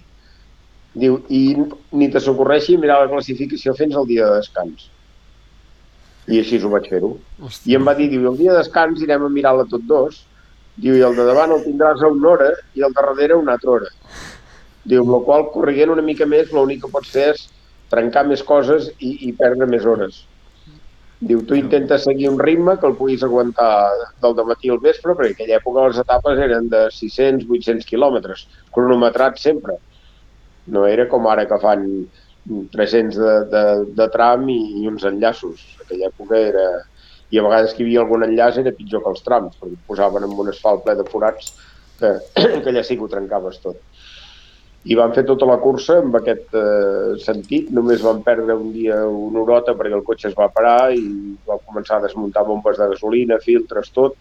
[0.93, 1.55] diu, i
[1.91, 4.89] ni te s'ocorreixi mirar la classificació fins al dia de descans.
[6.31, 7.15] I així ho vaig fer-ho.
[7.67, 10.21] I em va dir, diu, el dia de descans irem a mirar-la tots dos,
[10.77, 13.57] diu, i el de davant el tindràs a una hora i el de darrere una
[13.57, 13.89] altra hora.
[14.83, 17.47] Diu, amb la qual corrient una mica més, l'únic que pots fer és
[17.91, 20.23] trencar més coses i, i perdre més hores.
[21.23, 23.69] Diu, tu intentes seguir un ritme que el puguis aguantar
[24.23, 29.45] del matí al vespre, perquè en aquella època les etapes eren de 600-800 quilòmetres, cronometrats
[29.47, 29.77] sempre.
[30.71, 31.85] No era com ara que fan
[32.71, 33.63] 300 de, de,
[33.99, 35.63] de tram i, i uns enllaços.
[35.75, 36.67] En aquella època era...
[37.33, 40.27] I a vegades que hi havia algun enllaç era pitjor que els trams, perquè posaven
[40.27, 41.55] en un asfalt ple de forats
[41.97, 42.11] que,
[42.61, 43.79] que allà sí que ho trencaves tot
[44.83, 47.69] i van fer tota la cursa amb aquest eh, sentit.
[47.71, 51.03] Només van perdre un dia una horota perquè el cotxe es va parar i
[51.47, 54.17] va començar a desmuntar bombes de gasolina, filtres, tot.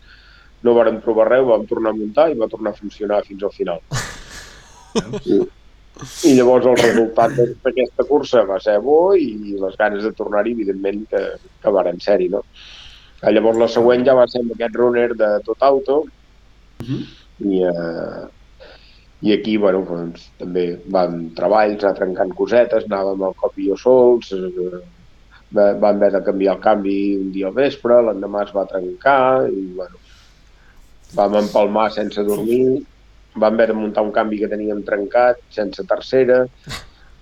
[0.62, 3.55] No varen trobar res, vam tornar a muntar i va tornar a funcionar fins al
[3.57, 3.82] final.
[5.32, 5.40] I,
[6.26, 11.03] I llavors el resultat d'aquesta cursa va ser bo i les ganes de tornar-hi, evidentment,
[11.11, 11.22] que,
[11.62, 12.43] que varen ser-hi, no?
[13.22, 17.03] Llavors la següent ja va ser amb aquest runner de tot auto uh -huh.
[17.47, 18.24] i eh,
[19.22, 24.80] i aquí, bueno, doncs, també vam treballs, anar trencant cosetes, anàvem al copio sols, eh,
[25.55, 29.68] vam haver de canviar el canvi un dia al vespre, l'endemà es va trencar i,
[29.76, 30.01] bueno,
[31.14, 32.82] vam empalmar sense dormir,
[33.34, 36.46] vam haver de muntar un canvi que teníem trencat, sense tercera,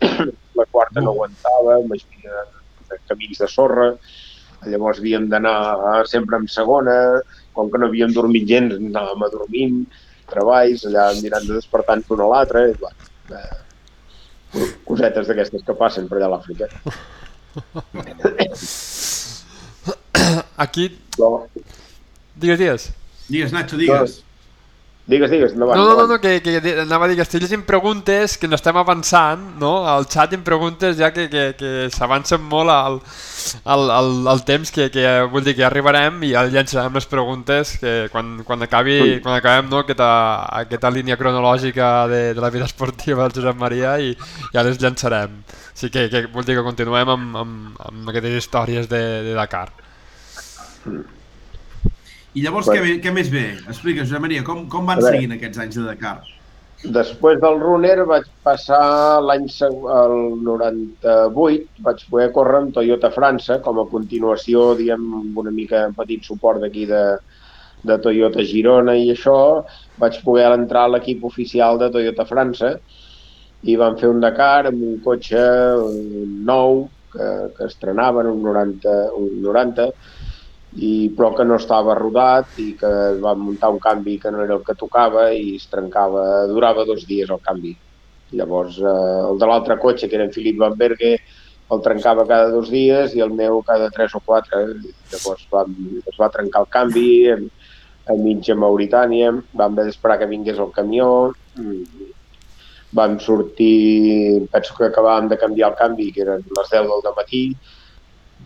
[0.59, 2.45] la quarta no aguantava, imagina,
[3.09, 3.89] camins de sorra,
[4.67, 6.97] llavors havíem d'anar sempre en segona,
[7.55, 9.69] com que no havíem dormit gens, anàvem a dormir,
[10.31, 13.01] treballs, allà mirant de despertant un a l'altre, i, bueno,
[13.37, 13.59] eh,
[14.87, 16.67] cosetes d'aquestes que passen per allà a l'Àfrica.
[20.65, 20.85] Aquí...
[21.19, 21.31] No.
[22.37, 22.83] Digues, digues.
[23.31, 24.21] Digues, Nacho, digues.
[25.11, 25.77] Digues, digues, endavant.
[25.77, 28.55] No, no, no, no que, que anava a dir que estic llegint preguntes que no
[28.55, 29.73] estem avançant, no?
[29.91, 33.01] Al xat hi ha preguntes ja que, que, que s'avancen molt al,
[33.75, 37.75] al, al, al temps que, que vull dir que arribarem i ja llançarem les preguntes
[37.83, 40.11] que quan, quan, acabi, quan acabem no, aquesta,
[40.63, 44.15] aquesta línia cronològica de, de la vida esportiva del Josep Maria i
[44.55, 45.41] ja les llançarem.
[45.75, 49.73] Així que, que vull dir que continuem amb, amb, amb aquestes històries de, de Dakar.
[52.35, 52.85] I llavors Bueno.
[52.87, 53.47] què, què més ve?
[53.69, 56.21] Explica, Josep Maria, com, com van seguint aquests anys de Dakar?
[56.81, 60.15] Després del runner vaig passar l'any el
[60.47, 66.25] 98, vaig poder córrer amb Toyota França com a continuació, diguem, amb una mica petit
[66.25, 67.03] suport d'aquí de,
[67.85, 69.37] de Toyota Girona i això,
[70.01, 72.73] vaig poder entrar a l'equip oficial de Toyota França
[73.69, 75.45] i vam fer un Dakar amb un cotxe
[75.85, 77.29] un nou que,
[77.59, 79.91] que estrenaven un 90, un 90
[80.77, 84.45] i, però que no estava rodat i que es va muntar un canvi que no
[84.45, 87.75] era el que tocava i es trencava, durava dos dies el canvi.
[88.39, 91.17] Llavors, eh, el de l'altre cotxe, que era en Philip Van Berge,
[91.71, 94.63] el trencava cada dos dies i el meu cada tres o quatre.
[95.11, 95.75] Llavors vam,
[96.07, 97.37] es va trencar el canvi a,
[98.11, 101.11] a mitja Mauritània, vam haver d'esperar que vingués el camió,
[101.59, 102.09] mm,
[102.95, 107.45] vam sortir, penso que acabàvem de canviar el canvi, que eren les 10 del matí,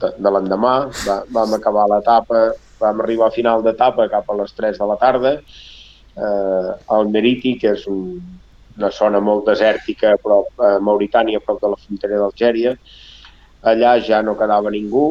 [0.01, 0.75] de, de l'endemà,
[1.05, 2.47] va, vam acabar l'etapa,
[2.81, 7.57] vam arribar a final d'etapa cap a les 3 de la tarda, eh, al Meriti,
[7.61, 8.19] que és un,
[8.79, 12.75] una zona molt desèrtica a prop, a Mauritània, a prop de la frontera d'Algèria.
[13.71, 15.07] Allà ja no quedava ningú,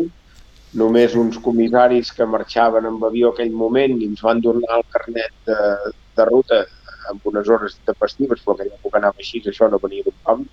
[0.79, 5.33] només uns comissaris que marxaven amb avió aquell moment i ens van donar el carnet
[5.49, 5.57] de,
[6.17, 6.63] de ruta
[7.11, 10.45] amb unes hores de festives, però aquella època anava així, això no venia d'un pam.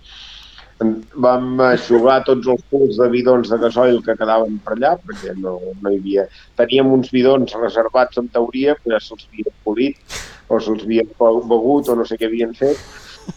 [0.80, 5.58] Vam jugar tots els punts de bidons de gasoil que quedaven per allà, perquè no,
[5.82, 6.24] no hi havia...
[6.56, 10.16] Teníem uns bidons reservats en teoria, però ja se'ls havien polit
[10.48, 12.80] o se'ls havien begut o no sé què havien fet.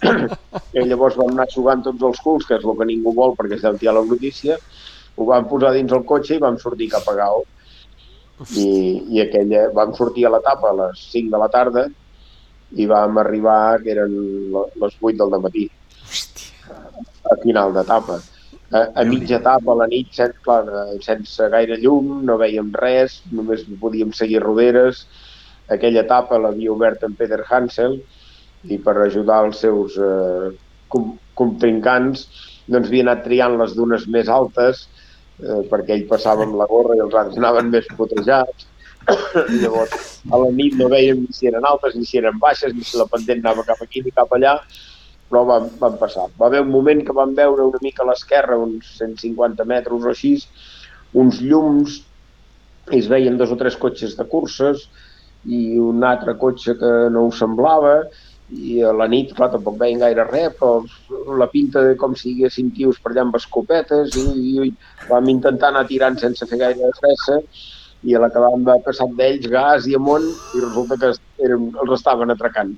[0.78, 3.60] I llavors vam anar jugant tots els culs, que és el que ningú vol perquè
[3.60, 4.58] es deu la notícia,
[5.18, 7.44] ho vam posar dins el cotxe i vam sortir cap a Gao.
[8.56, 8.70] I,
[9.14, 11.86] i aquella, vam sortir a l'etapa a les 5 de la tarda
[12.80, 14.16] i vam arribar, que eren
[14.56, 15.68] les 8 del matí,
[17.32, 18.20] a final d'etapa.
[18.74, 20.64] A, a mitja etapa, a la nit, sense, clar,
[21.06, 25.06] sense gaire llum, no veiem res, només podíem seguir roderes.
[25.72, 28.00] Aquella etapa l'havia obert en Peter Hansel
[28.72, 30.50] i per ajudar els seus eh,
[30.92, 32.28] com, contrincants
[32.72, 34.86] doncs havia anat triant les dunes més altes
[35.42, 38.70] eh, perquè ell passava amb la gorra i els altres anaven més potejats.
[39.62, 42.86] Llavors, a la nit no veiem ni si eren altes, ni si eren baixes, ni
[42.88, 44.56] si la pendent anava cap aquí ni cap allà,
[45.34, 46.28] però van, van passar.
[46.38, 50.12] Va haver un moment que vam veure una mica a l'esquerra, uns 150 metres o
[50.12, 50.36] així,
[51.18, 52.04] uns llums,
[52.92, 54.86] i es veien dos o tres cotxes de curses,
[55.50, 57.96] i un altre cotxe que no ho semblava,
[58.54, 62.30] i a la nit, clar, tampoc veien gaire res, però la pinta de com si
[62.30, 66.46] hi haguessin tios per allà amb escopetes, i, i, i vam intentar anar tirant sense
[66.46, 67.42] fer gaire fressa,
[68.06, 71.16] i a la que vam passat d'ells gas i amunt, i resulta que
[71.48, 72.78] eren, els estaven atracant.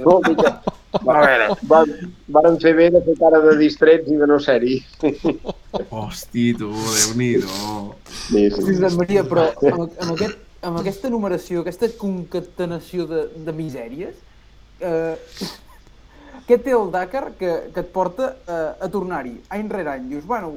[0.00, 0.60] No, mica.
[1.06, 1.90] Va, a veure, van,
[2.34, 4.80] van fer bé de fer cara de distrets i de no ser-hi.
[5.90, 7.94] Hosti, tu, Déu-n'hi-do.
[8.10, 8.96] Sí, Sí, sí.
[8.98, 14.18] Maria, però amb, amb, aquest, amb aquesta numeració, aquesta concatenació de, de misèries,
[14.82, 15.14] eh,
[16.48, 20.08] què té el Dakar que, que et porta eh, a tornar-hi any rere any?
[20.10, 20.56] Dius, bueno,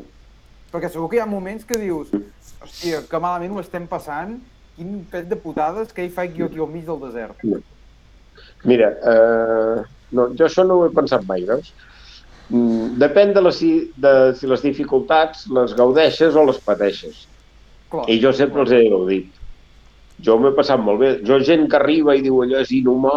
[0.73, 2.09] perquè segur que hi ha moments que dius,
[2.63, 4.39] hòstia, que malament ho estem passant,
[4.77, 7.43] quin pet de putades que hi faig jo aquí al mig del desert.
[8.63, 9.83] Mira, eh,
[10.15, 11.73] no, jo això no ho he pensat mai, veus?
[12.49, 17.23] Mm, Depèn de, la, si, de si les dificultats les gaudeixes o les pateixes.
[17.91, 19.39] Clar, I jo sempre els he gaudit.
[20.23, 21.13] Jo m'he passat molt bé.
[21.27, 23.15] Jo gent que arriba i diu allò és inhumà,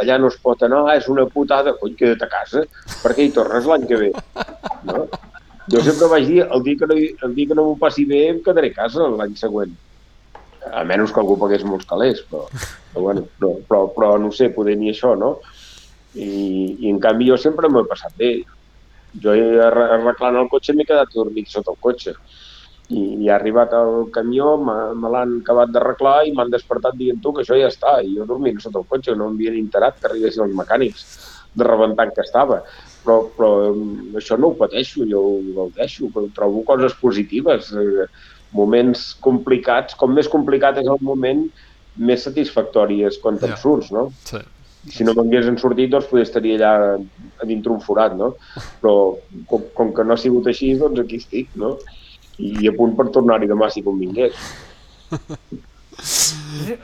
[0.00, 2.64] allà no es pot anar, és una putada, cony, queda't a casa,
[3.02, 4.12] perquè hi tornes l'any que ve.
[4.88, 5.08] No?
[5.68, 6.96] Jo sempre vaig dir, el dia que no,
[7.26, 9.74] el dia que no m'ho passi bé em quedaré a casa l'any següent.
[10.72, 14.50] A menys que algú pagués molts calés, però, però, bueno, no, però, però no sé,
[14.54, 15.38] poder ni això, no?
[16.14, 16.28] I,
[16.84, 18.32] i en canvi jo sempre m'ho he passat bé.
[19.22, 19.32] Jo
[19.64, 22.12] arreglant el cotxe m'he quedat dormit sota el cotxe
[22.88, 27.34] i, i ha arribat el camió, me l'han acabat d'arreglar i m'han despertat dient tu
[27.36, 30.46] que això ja està, i jo dormint sota el cotxe, no m'havien interat que arribessin
[30.46, 31.04] els mecànics
[31.58, 32.62] de rebentant que estava.
[33.04, 33.84] Però, però em,
[34.20, 38.08] això no ho pateixo, jo ho gaudeixo, però trobo coses positives, eh,
[38.52, 41.44] moments complicats, com més complicat és el moment,
[41.98, 43.56] més satisfactori és quan te'n Ja.
[43.56, 44.12] surts, no?
[44.24, 44.38] Sí.
[44.88, 46.98] si no m'haguessin sortit, doncs potser estaria allà
[47.42, 48.36] a dintre un forat, no?
[48.80, 49.16] Però
[49.50, 51.76] com, com que no ha sigut així, doncs aquí estic, no?
[52.38, 54.32] I, a punt per tornar-hi demà si convingués.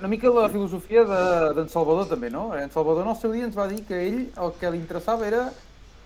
[0.00, 2.50] Una mica la filosofia de- d'en Salvador també, no?
[2.58, 5.26] En Salvador en el seu dia ens va dir que ell el que li interessava
[5.26, 5.44] era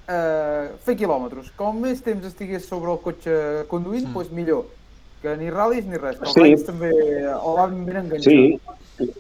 [0.08, 1.50] eh, fer quilòmetres.
[1.56, 4.66] Com més temps estigués sobre el cotxe conduint, doncs pues millor.
[5.22, 6.16] Que ni ral·lis ni res.
[6.18, 6.40] Que els Sí.
[6.40, 8.30] rallis també el van ben enganxar.
[8.30, 9.10] Sí,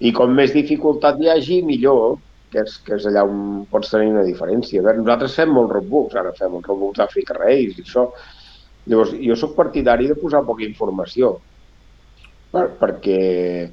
[0.00, 2.18] i com més dificultat hi hagi, millor,
[2.52, 4.80] que és, que és allà on pots tenir una diferència.
[4.80, 8.10] A veure, nosaltres fem molts roadbooks, ara fem els roadbooks d'Àfrica Reis i això.
[8.86, 11.38] Llavors, jo sóc partidari de posar poca informació,
[12.52, 13.70] per, perquè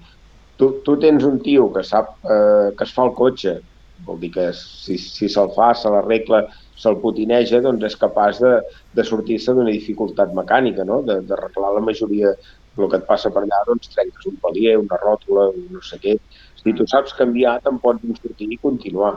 [0.58, 3.60] tu, tu tens un tio que sap eh, que es fa el cotxe,
[4.08, 6.48] vol dir que si, si se'l fa, se l'arregla,
[6.80, 8.54] se'l potineja, doncs és capaç de,
[8.98, 11.02] de sortir-se d'una dificultat mecànica, no?
[11.06, 12.34] de, de arreglar la majoria
[12.78, 16.00] el que et passa per allà, doncs trenques un palier, una ròtula, un no sé
[16.02, 16.16] què.
[16.62, 19.14] Si tu saps canviar, te'n pots sortir i continuar.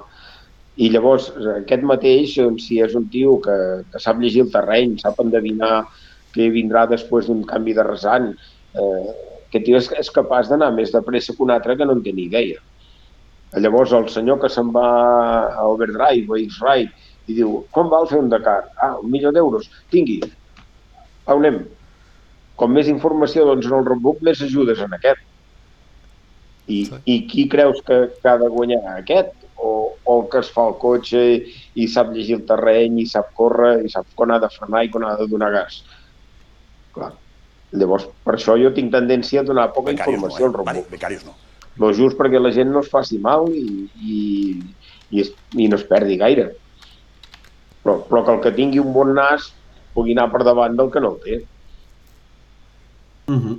[0.76, 3.56] I llavors, aquest mateix, doncs, si és un tio que,
[3.92, 5.86] que sap llegir el terreny, sap endevinar
[6.34, 8.28] què vindrà després d'un canvi de resant,
[8.76, 9.14] eh,
[9.46, 12.04] aquest tio és, és capaç d'anar més de pressa que un altre que no en
[12.04, 12.60] té ni idea.
[13.56, 14.88] Llavors, el senyor que se'n va
[15.54, 18.60] a Overdrive o X-Ride i diu, com val fer un Dakar?
[18.82, 19.66] Ah, un milió d'euros.
[19.90, 20.20] Tingui.
[21.26, 21.64] A on anem?
[22.56, 25.20] Com més informació doncs, en el roadbook, més ajudes en aquest.
[26.66, 26.96] I, Sí.
[27.06, 28.80] I qui creus que, que ha de guanyar?
[29.00, 29.34] Aquest?
[29.56, 31.20] O, o el que es fa el cotxe
[31.74, 34.90] i sap llegir el terreny i sap córrer i sap quan ha de frenar i
[34.92, 35.78] quan ha de donar gas?
[36.96, 37.12] Clar.
[37.76, 40.48] Llavors, per això jo tinc tendència a donar poca Becarios no, informació eh?
[40.48, 40.90] al roadbook.
[40.90, 41.34] becarios no.
[41.76, 44.20] Però just perquè la gent no es faci mal i, i,
[45.10, 46.50] i, es, i no es perdi gaire.
[47.86, 49.52] Però, però que el que tingui un bon nas
[49.94, 51.36] pugui anar per davant del que no el té.
[53.30, 53.56] Uh -huh.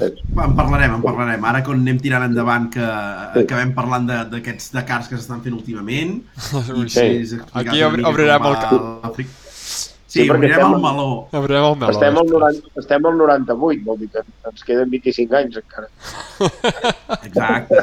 [0.00, 1.44] En parlarem, en parlarem.
[1.44, 2.80] Ara quan anem tirant endavant que
[3.40, 6.22] acabem parlant de- d'aquests Dakars que s'estan fent últimament
[6.88, 7.00] Sí.
[7.00, 9.16] explicat Aquí obrirem el cap.
[10.10, 11.10] Sí, Sí, perquè obrirem estem el meló.
[11.38, 11.92] Obrirem el meló.
[11.92, 12.56] Estem al, després.
[12.66, 15.86] 90, estem al 98, vol dir que ens queden 25 anys encara.
[17.28, 17.82] Exacte.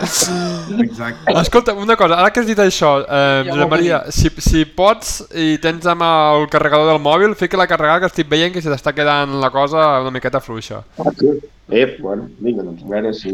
[0.84, 1.36] Exacte.
[1.40, 5.54] Escolta, una cosa, ara que has dit això, eh, Josep Maria, si, si pots i
[5.64, 8.92] tens amb el carregador del mòbil, fica la carregada que estic veient que se t'està
[8.98, 10.82] quedant la cosa una miqueta fluixa.
[11.00, 11.32] Ah, sí?
[11.72, 13.32] Eh, bueno, vinga, doncs a veure si,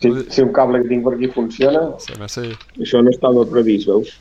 [0.00, 1.84] si, si un cable que tinc per aquí funciona.
[2.00, 2.46] Sí, sí.
[2.80, 4.16] Això no estava previst, veus?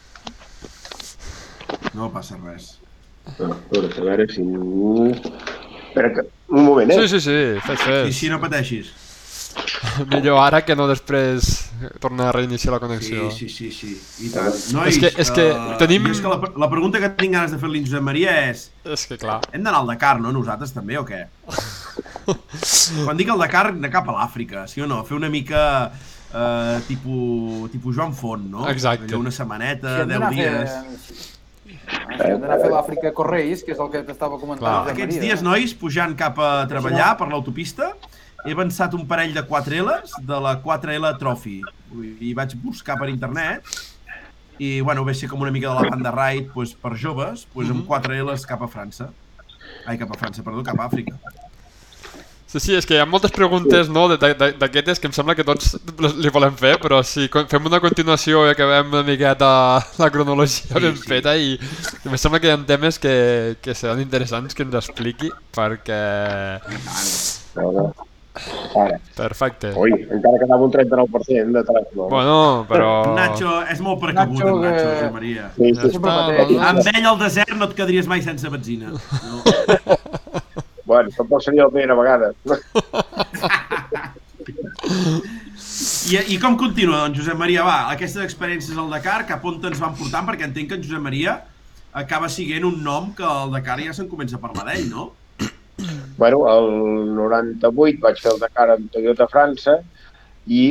[1.96, 2.74] No passa res.
[3.28, 4.42] A veure, a veure si...
[5.88, 6.22] Espera, que...
[6.50, 7.02] un moment, eh?
[7.02, 8.16] Sí, sí, sí, fes, Sí, fes.
[8.16, 8.94] sí, no pateixis.
[10.12, 11.48] Millor ara que no després
[12.00, 13.32] tornar a reiniciar la Sí, connexió.
[13.32, 13.96] sí, sí, sí.
[14.28, 14.54] I tant.
[14.76, 17.52] Nois, És que- és que eh, tenim- És que la, la pregunta que tinc ganes
[17.52, 19.40] de fer-li Josep Maria és És que clar.
[19.52, 20.32] hem d'anar al Dakar, no?
[20.32, 21.24] Nosaltres també, o què?
[23.06, 25.02] Quan dic el Dakar, anar cap a l'Àfrica, sí o no?
[25.08, 25.64] Fer una mica
[26.34, 28.68] eh, tipus, tipus Joan Font, no?
[28.70, 29.10] Exacte.
[29.10, 31.34] Allò una setmaneta, hem 10 d'anar a fer...
[31.88, 34.66] hem d'anar a fer l'Àfrica Correis, que és el que t'estava comentant.
[34.66, 34.94] Clar.
[34.94, 35.26] Aquests Maria.
[35.26, 37.92] dies, nois, pujant cap a treballar per l'autopista,
[38.46, 41.62] he avançat un parell de 4Ls de la 4L Trophy.
[42.22, 43.66] I vaig buscar per internet
[44.58, 47.70] i, bueno, ve ser com una mica de la banda ride pues, per joves, pues,
[47.74, 49.12] amb 4Ls cap a França.
[49.86, 51.16] Ai, cap a França, perdó, cap a Àfrica.
[52.48, 55.34] Sí, sí, és que hi ha moltes preguntes no, de- de- d'aquestes que em sembla
[55.36, 55.74] que tots
[56.22, 59.50] li volem fer, però si fem una continuació i acabem una miqueta
[60.02, 61.04] la cronologia ben sí.
[61.12, 64.80] feta i, i em sembla que hi ha temes que, que seran interessants que ens
[64.80, 66.02] expliqui perquè...
[67.58, 69.00] Ara.
[69.18, 69.72] Perfecte.
[69.76, 71.64] Ui, encara quedava un 39% de
[71.98, 72.08] no?
[72.08, 72.92] Bueno, però...
[73.18, 75.48] Nacho és molt precabut, Nacho, en Nacho, que- Josep Maria.
[75.58, 75.92] Sí, sí.
[75.98, 76.70] Sempre està.
[76.70, 78.94] Amb ell al desert no et quedaries mai sense benzina.
[78.94, 79.42] No.
[80.88, 82.32] Bueno, tampoc seria el primer vegada.
[86.08, 87.66] I, I com continua, doncs, Josep Maria?
[87.68, 90.24] Va, aquestes experiències al Dakar, cap on ens van portant?
[90.30, 91.42] Perquè entenc que en Josep Maria
[91.92, 95.10] acaba siguent un nom que al Dakar ja se'n comença a parlar d'ell, no?
[96.18, 96.72] Bueno, el
[97.20, 99.76] 98 vaig fer el Dakar amb Toyota França
[100.48, 100.64] i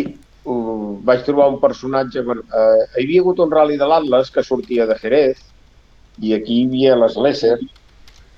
[0.49, 2.25] uh, vaig trobar un personatge...
[2.25, 5.45] Bueno, uh, hi havia hagut un rally de l'Atlas que sortia de Jerez
[6.25, 7.59] i aquí hi havia les Lesser,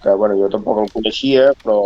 [0.02, 1.78] que bueno, jo tampoc el coneixia, però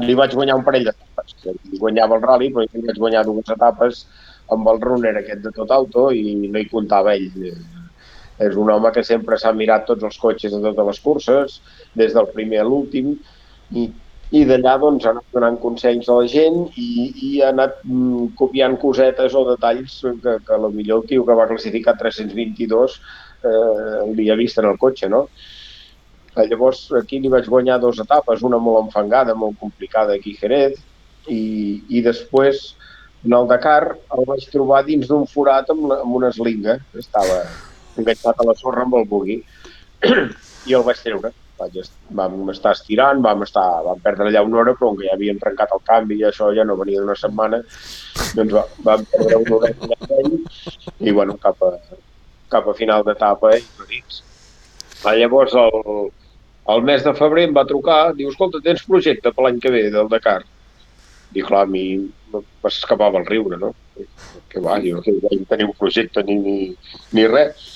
[0.00, 1.34] li vaig guanyar un parell d'etapes.
[1.52, 4.06] Ell guanyava el rally, però li vaig guanyar dues etapes
[4.52, 7.52] amb el runner aquest de tot auto i no hi comptava ell.
[8.42, 11.60] És un home que sempre s'ha mirat tots els cotxes de totes les curses,
[11.94, 13.12] des del primer a l'últim,
[13.70, 13.86] i,
[14.32, 16.90] i d'allà doncs, ha anat donant consells a la gent i,
[17.28, 21.48] i ha anat mm, copiant cosetes o detalls que, que millor el tio que va
[21.50, 22.96] classificar 322
[23.44, 25.26] eh, li ha vist en el cotxe, no?
[26.36, 30.40] Eh, Llavors, aquí li vaig guanyar dues etapes, una molt enfangada, molt complicada aquí a
[30.40, 30.78] Jerez,
[31.28, 31.42] i,
[31.92, 32.72] i després,
[33.26, 37.42] en el Dakar, el vaig trobar dins d'un forat amb, la, amb una eslinga, estava
[38.00, 39.36] enganxat a la sorra amb el bugui,
[40.68, 41.30] i el vaig treure.
[41.60, 45.06] Vaig, est- vam estar estirant, vam, estar, vam perdre allà una hora, però com que
[45.10, 47.60] ja havíem trencat el canvi i això ja no venia d'una setmana,
[48.34, 50.24] doncs va, vam perdre una hora
[50.98, 51.70] i bueno, cap a,
[52.50, 53.52] cap a final d'etapa
[53.92, 54.22] dins.
[55.04, 56.10] Ah, Llavors, el,
[56.68, 59.86] el mes de febrer em va trucar, diu, escolta, tens projecte per l'any que ve
[59.90, 60.42] del Dakar?
[61.34, 61.84] I clar, a mi
[62.32, 63.72] m'escapava el riure, no?
[64.52, 66.58] Que va, jo que vaig tenir un projecte ni, ni,
[67.16, 67.66] ni res.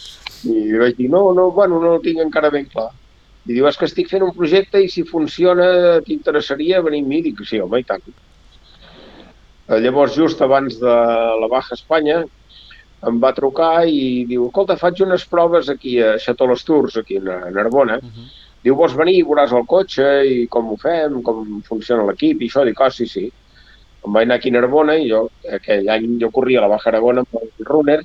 [0.47, 2.91] I vaig dir, no, no, bueno, no el tinc encara ben clar.
[3.47, 5.66] I diu, és que estic fent un projecte i si funciona
[6.07, 7.20] t'interessaria venir amb mi?
[7.26, 8.07] Dic, sí, home, i tant.
[9.66, 10.97] Eh, Llavors, just abans de
[11.43, 12.22] la Baja Espanya,
[13.07, 17.18] em va trucar i diu, escolta, faig unes proves aquí a Chateau Les Tours, aquí
[17.18, 17.99] a Narbona.
[18.03, 18.45] Uh -huh.
[18.67, 22.49] Diu, vols venir i veuràs el cotxe i com ho fem, com funciona l'equip i
[22.49, 22.64] això?
[22.67, 23.29] Dic, ah, sí, sí.
[24.03, 25.21] Em vaig anar aquí a Narbona i jo,
[25.55, 28.01] aquell any jo corria a la Baja Aragona amb el runner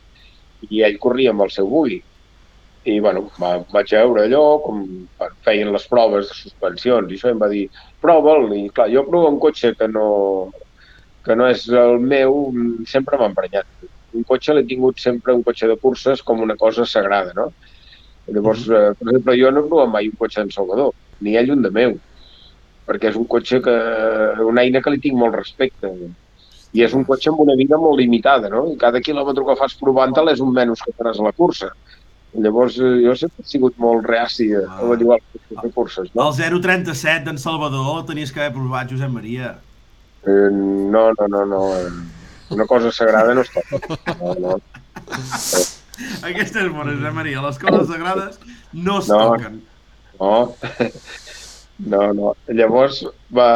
[0.70, 1.97] i ell corria amb el seu bugui.
[2.86, 4.86] I, bueno, va, vaig veure allò, com
[5.47, 7.66] feien les proves de suspensions i això, em va dir,
[8.05, 8.45] prova'l.
[8.59, 10.05] I, clar, jo provo un cotxe que no,
[11.26, 12.39] que no és el meu,
[12.93, 13.89] sempre m'ha emprenyat.
[14.14, 17.49] Un cotxe l'he tingut sempre, un cotxe de curses, com una cosa sagrada, no?
[18.28, 21.51] Llavors, eh, per exemple, jo no he provat mai un cotxe en Salvador, ni ell
[21.51, 21.97] un de meu,
[22.88, 23.74] perquè és un cotxe que,
[24.45, 25.89] una eina que li tinc molt respecte.
[26.74, 28.67] I és un cotxe amb una vida molt limitada, no?
[28.72, 31.72] I cada quilòmetre que fas provant-te'l és un menys que faràs a la cursa.
[32.34, 36.13] Llavors, eh, jo sempre he sigut molt reaci a a venir als cotxes de curses,
[36.15, 36.30] no?
[36.30, 39.57] El 037 d'en Salvador tenies que haver provat, Josep Maria.
[40.24, 41.61] Eh, no, no, no, no.
[41.76, 41.89] eh,
[42.51, 44.15] Una cosa sagrada no es toca.
[44.22, 44.59] No, no.
[44.95, 47.41] Aquesta és bona, Josep Maria.
[47.45, 48.39] Les coses sagrades
[48.73, 49.19] no es No.
[49.29, 49.61] toquen.
[50.19, 50.55] No,
[51.79, 52.35] no, no.
[52.47, 53.01] Llavors,
[53.33, 53.47] va,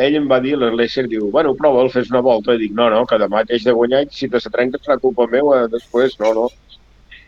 [0.00, 2.54] ell em va dir, l'Slesher diu, bueno, prova'l, fes una volta.
[2.54, 4.96] I dic, no, no, que demà t'haig de guanyar i si te se trenca serà
[5.00, 6.46] culpa meva, després, no, no.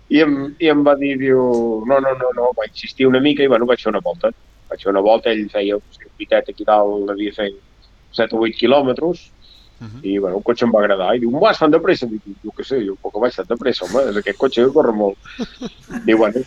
[0.09, 1.41] I em, I em va dir, diu,
[1.87, 4.31] no, no, no, no, va insistir una mica i, bueno, vaig fer una volta.
[4.71, 7.51] Vaig fer una volta, ell feia un circuitet aquí dalt, devia fer
[8.17, 9.27] 7 o 8 quilòmetres,
[9.81, 10.01] Mhm.
[10.03, 11.15] i, bueno, el cotxe em va agradar.
[11.17, 12.07] I diu, vas fan de pressa?
[12.09, 14.95] Dic, jo què sé, jo poc vaig tan de pressa, home, aquest cotxe que corre
[14.97, 15.19] molt.
[16.07, 16.41] Diu, bueno,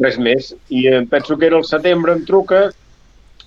[0.00, 0.54] res més.
[0.70, 2.70] I em penso que era el setembre, em truca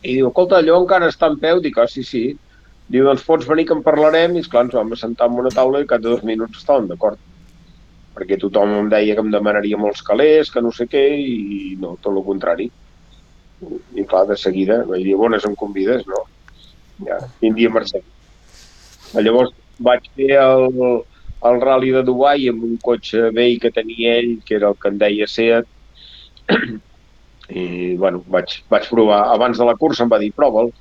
[0.03, 1.61] i diu, escolta, allò encara està en peu?
[1.63, 2.25] Dic, ah, sí, sí.
[2.87, 4.37] Diu, doncs pots venir que en parlarem?
[4.37, 7.19] I, esclar, ens vam assentar en una taula i cada dos minuts estàvem d'acord.
[8.17, 11.95] Perquè tothom em deia que em demanaria molts calés, que no sé què, i no,
[12.01, 12.69] tot el contrari.
[13.97, 16.05] I, clar, de seguida vaig dir, bones, em convides?
[16.07, 16.23] No.
[17.05, 18.05] Ja, quin dia marxem.
[19.15, 20.81] Llavors vaig fer el,
[21.49, 24.91] el rally de Dubai amb un cotxe vell que tenia ell, que era el que
[24.91, 25.67] en deia Seat,
[27.61, 30.73] i bueno, vaig, vaig provar, abans de la cursa em va dir prova'l,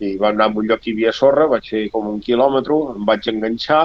[0.00, 2.76] i vam anar a un lloc que hi havia sorra, vaig fer com un quilòmetre,
[2.96, 3.82] em vaig enganxar,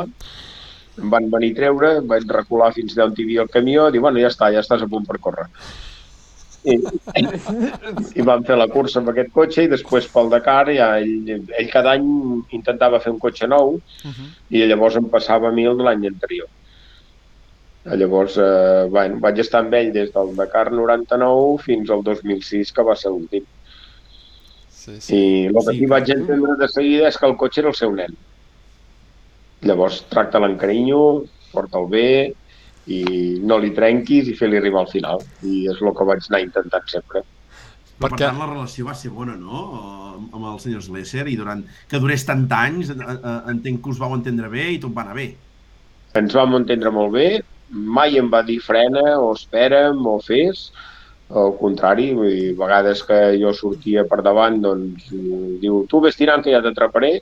[1.02, 4.22] em van venir a treure, vaig recular fins d'on hi havia el camió, i bueno,
[4.24, 5.50] ja està, ja estàs a punt per córrer.
[6.66, 6.76] I,
[8.16, 11.70] i vam fer la cursa amb aquest cotxe i després pel Dakar ja ell, ell
[11.72, 12.08] cada any
[12.58, 14.30] intentava fer un cotxe nou Uh -huh.
[14.50, 16.48] i llavors em passava a mi el de l'any anterior.
[17.86, 22.82] Llavors, eh, bueno, vaig estar amb ell des del Dakar 99 fins al 2006, que
[22.84, 23.44] va ser l'últim.
[24.70, 25.16] Sí, sí.
[25.16, 25.80] I el que Sí.
[25.80, 28.16] sí vaig entendre de seguida és que el cotxe era el seu nen.
[28.16, 30.02] Llavors de seguida és que el cotxe era el seu nen.
[30.02, 32.34] Llavors tracta-la amb carinyo, porta'l bé
[32.88, 35.24] i no li trenquis i fer-li arribar al final.
[35.44, 37.24] I és el que vaig anar intentant sempre.
[37.24, 39.62] Però, per Perquè- tant, la relació va ser bona, no?,
[40.34, 44.00] amb el senyor Slesser, i durant que durés tant anys, eh, eh, entenc que us
[44.00, 45.30] vau entendre bé i tot va anar bé.
[46.16, 47.30] Ens vam entendre molt bé,
[47.72, 50.72] mai em va dir frena o espera'm o fes,
[51.30, 56.16] al contrari, vull dir, a vegades que jo sortia per davant, doncs diu, tu vés
[56.16, 57.22] tirant que ja t'atraparé,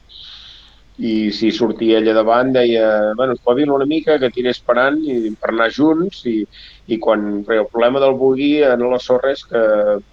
[0.98, 5.50] i si sortia ella davant deia, bueno, espavila una mica, que tiré esperant i per
[5.50, 6.44] anar junts i,
[6.86, 9.64] i quan el problema del bugui en la sorra és que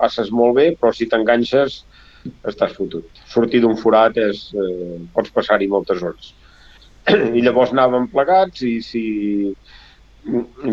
[0.01, 1.83] passes molt bé, però si t'enganxes
[2.49, 3.21] estàs fotut.
[3.29, 6.33] Sortir d'un forat és, eh, pots passar-hi moltes hores.
[7.37, 9.05] I llavors anàvem plegats i si,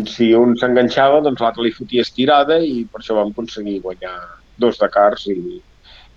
[0.08, 4.16] si un s'enganxava, doncs l'altre li fotia estirada i per això vam aconseguir guanyar
[4.56, 5.40] dos Dakars i,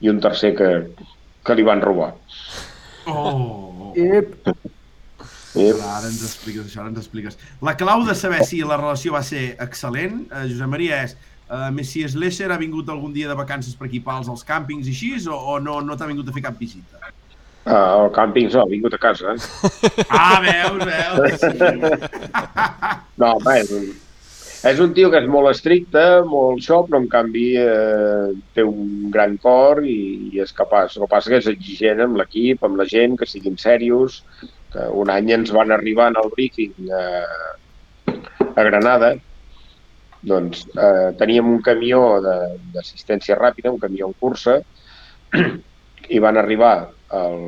[0.01, 0.73] i un tercer que,
[1.43, 2.13] que li van robar.
[3.11, 3.93] Oh!
[3.95, 4.35] Ep,
[5.51, 7.35] I, Ara ens expliques això, ara ens expliques.
[7.65, 11.69] La clau de saber si la relació va ser excel·lent, eh, Josep Maria, és eh,
[11.75, 15.11] Messi Slesser ha vingut algun dia de vacances per aquí pals als càmpings i així,
[15.27, 17.01] o, o no, no t'ha vingut a fer cap visita?
[17.65, 19.35] ah, el càmping no, ha vingut a casa.
[19.35, 20.05] Eh?
[20.09, 21.43] Ah, veus, veus?
[21.43, 21.49] Sí.
[23.21, 23.53] No, home,
[24.69, 29.07] és un, tio que és molt estricte, molt això, però en canvi eh, té un
[29.13, 30.97] gran cor i, i és capaç.
[30.97, 34.19] El que passa que és exigent amb l'equip, amb la gent, que siguin serios,
[34.73, 38.13] que un any ens van arribar en el briefing eh,
[38.53, 39.15] a Granada,
[40.21, 44.59] doncs eh, teníem un camió d'assistència ràpida, un camió en cursa,
[46.15, 46.75] i van arribar
[47.17, 47.41] el,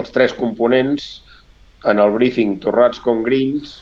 [0.00, 1.06] els tres components
[1.90, 3.78] en el briefing torrats com grills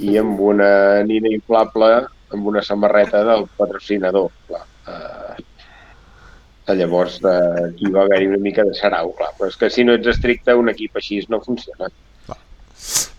[0.00, 4.30] i amb una nina inflable amb una samarreta del patrocinador.
[4.48, 4.64] Clar.
[6.66, 9.32] Eh, llavors eh, aquí va haver-hi una mica de sarau, clar.
[9.38, 11.90] Però és que si no ets estricte, un equip així no funciona.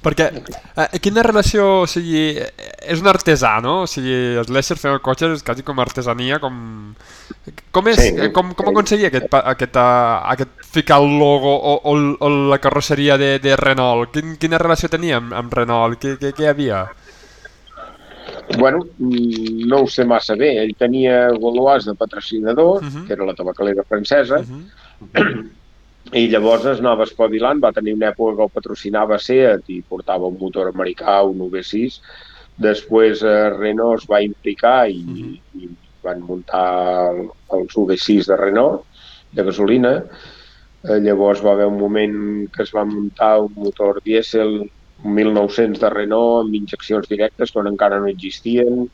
[0.07, 0.27] Perquè,
[0.79, 2.51] eh, quina relació, o sigui, eh,
[2.93, 3.81] és un artesà, no?
[3.83, 6.93] O sigui, el Lesser fent el cotxe és quasi com artesania, com...
[7.75, 7.99] Com és?
[7.99, 12.29] Sí, Eh, com, com aconseguia aquest, aquest, uh, aquest ficar el logo o, o, o
[12.53, 14.13] la carrosseria de, de Renault?
[14.15, 15.99] Quin, quina relació tenia amb, amb Renault?
[15.99, 16.85] Què, què, què hi havia?
[18.57, 20.53] Bueno, mm, no ho sé massa bé.
[20.63, 23.05] Ell tenia Gaulois de patrocinador, Mhm.
[23.07, 25.49] que era la tabacalera francesa, Uh -huh.
[26.13, 30.27] i llavors es anava espavilant, va tenir una època que el patrocinava Seat i portava
[30.31, 31.99] un motor americà, un V6.
[32.57, 35.33] Després eh, Renault es va implicar i, Mhm.
[35.61, 35.69] i
[36.03, 37.29] van muntar el-
[37.59, 38.85] els V6 de Renault,
[39.31, 40.05] de gasolina.
[40.87, 44.61] Eh, llavors va haver un moment que es va muntar un motor dièsel,
[45.03, 48.87] un 1900 de Renault, amb injeccions directes, quan encara no existien,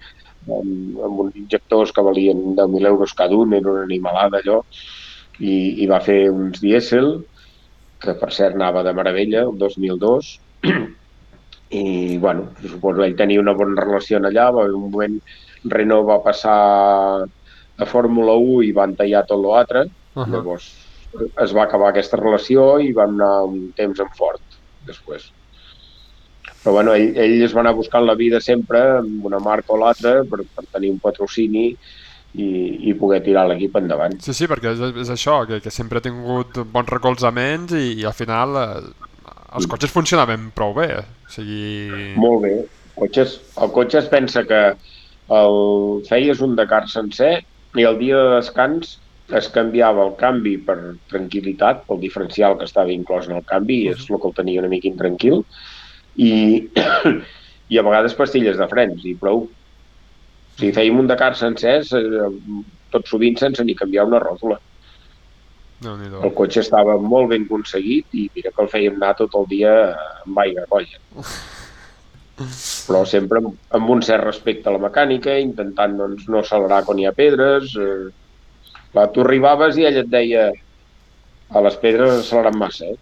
[0.47, 4.63] amb, amb uns injectors que valien 10.000 euros cada un, era una animalada allò,
[5.39, 7.15] i, i va fer uns dièsel,
[8.03, 10.33] que per cert anava de meravella, el 2002,
[11.83, 15.19] i bueno, suposo que ell tenia una bona relació allà, va haver un moment
[15.63, 16.57] Renault va passar
[17.23, 20.29] a Fórmula 1 i van tallar tot l'altre, Uh -huh.
[20.29, 20.65] llavors
[21.43, 24.41] es va acabar aquesta relació i van anar un temps en fort
[24.87, 25.29] després.
[26.63, 29.77] Però bueno, ell, ell es va anar buscant la vida sempre amb una marca o
[29.77, 31.73] l'altra per, per tenir un patrocini
[32.33, 32.47] i,
[32.89, 34.15] i poder tirar l'equip endavant.
[34.23, 38.07] Sí, sí, perquè és, és això, que, que sempre ha tingut bons recolzaments i, i
[38.09, 38.67] al final eh,
[39.57, 40.89] els cotxes funcionaven prou bé.
[41.27, 42.13] O sigui...
[42.17, 42.53] Molt bé.
[42.93, 44.63] El cotxe, es- el cotxe es pensa que
[45.33, 45.55] el
[46.09, 47.35] feies un Dakar sencer
[47.79, 48.97] i el dia de descans
[49.33, 50.75] es canviava el canvi per
[51.09, 54.61] tranquil·litat, pel diferencial que estava inclòs en el canvi, i és el que el tenia
[54.61, 55.39] una mica intranquil,
[56.19, 56.33] i,
[57.73, 59.45] i a vegades pastilles de frens, i prou.
[60.57, 62.29] Sigui, fèiem un Dakar sencer, eh,
[62.93, 64.59] tot sovint sense ni canviar una ròtula.
[65.83, 69.33] déu nhi El cotxe estava molt ben aconseguit i mira que el fèiem anar tot
[69.35, 69.73] el dia
[70.25, 70.99] amb aigua colla.
[72.87, 76.99] Però sempre amb, amb un cert respecte a la mecànica, intentant doncs, no accelerar quan
[76.99, 77.75] hi ha pedres.
[77.75, 78.11] Eh...
[78.93, 80.51] Clar, tu arribaves i ell et deia
[81.49, 82.97] a les pedres has accelerat massa, eh?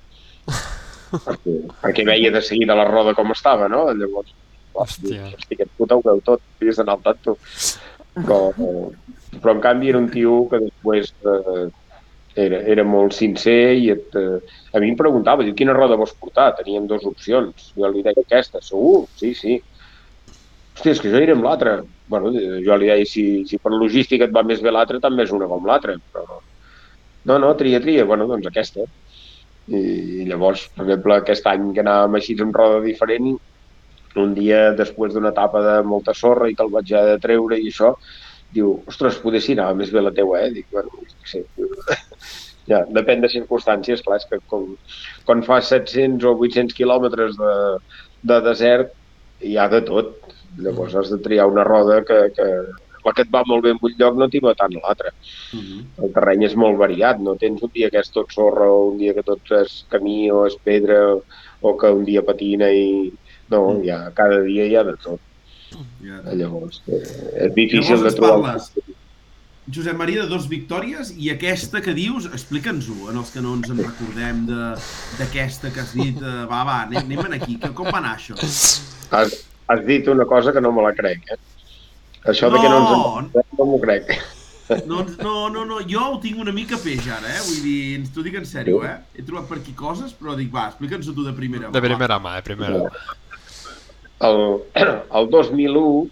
[1.25, 3.85] perquè, perquè veia de seguida la roda com estava, no?
[3.91, 4.33] Llavors,
[4.73, 5.27] Hòstia.
[5.35, 7.37] hosti, aquest puta ho veu tot, havies d'anar al tanto.
[8.15, 8.39] Però,
[9.37, 11.67] però en canvi era un tio que després eh,
[12.35, 14.39] era, era molt sincer i et, eh,
[14.73, 16.51] a mi em preguntava, diu, quina roda vols portar?
[16.59, 17.71] Teníem dues opcions.
[17.75, 19.05] Jo li deia aquesta, segur?
[19.19, 19.59] Sí, sí.
[20.75, 21.79] Hòstia, és que jo iré amb l'altra.
[22.11, 25.35] Bueno, jo li deia, si, si per logística et va més bé l'altra, també és
[25.35, 25.97] una com l'altra.
[26.15, 26.39] Però
[27.25, 28.05] no, no, tria, tria.
[28.07, 28.87] Bueno, doncs aquesta.
[29.71, 33.35] I llavors, per exemple, aquest any que anàvem així amb roda diferent,
[34.19, 37.59] un dia després d'una etapa de molta sorra i que el vaig haver de treure
[37.59, 37.93] i això,
[38.51, 40.51] diu, ostres, poder si anava més bé la teua, eh?
[40.57, 41.43] Dic, bueno, sí.
[42.71, 44.73] ja, depèn de circumstàncies, clar, és que com,
[45.27, 47.55] quan fas 700 o 800 quilòmetres de,
[48.33, 48.95] de desert
[49.41, 50.17] hi ha de tot.
[50.61, 52.47] Llavors has de triar una roda que, que
[53.05, 55.13] la que et va molt bé en un lloc no t'hi va tant a l'altre.
[55.53, 55.85] Mm -hmm.
[56.03, 58.97] El terreny és molt variat, no tens un dia que és tot sorra o un
[58.97, 60.99] dia que tot és camí o és pedra
[61.61, 63.11] o que un dia patina i...
[63.51, 63.83] No, Mm.
[63.85, 65.19] hi ha, cada dia hi ha de tot.
[66.03, 66.21] Ja.
[66.35, 68.41] Llavors, eh, és difícil Llavors de trobar...
[68.41, 68.71] parles,
[69.71, 73.69] Josep Maria, de dos victòries i aquesta que dius, explica'ns-ho, en els que no ens
[73.71, 74.73] en recordem de-
[75.19, 76.17] d'aquesta que has dit.
[76.17, 77.57] eh, Va, va, anem, anem aquí.
[77.61, 78.35] Que, com va anar això?
[79.11, 81.37] Has, has dit una cosa que no me la crec, eh?
[82.25, 83.19] Això de que no ens No.
[83.19, 84.11] en no m'ho crec.
[84.87, 87.39] No, no, no, no, jo ho tinc una mica peix ara, eh?
[87.47, 88.97] Vull dir, ens t'ho dic en sèrio, eh?
[89.15, 91.69] He trobat per aquí coses, però dic, va, explica'ns-ho tu de primera.
[91.71, 91.87] De va.
[91.87, 92.89] primera mà, de primera mà.
[94.21, 94.63] El,
[95.19, 96.07] el 2001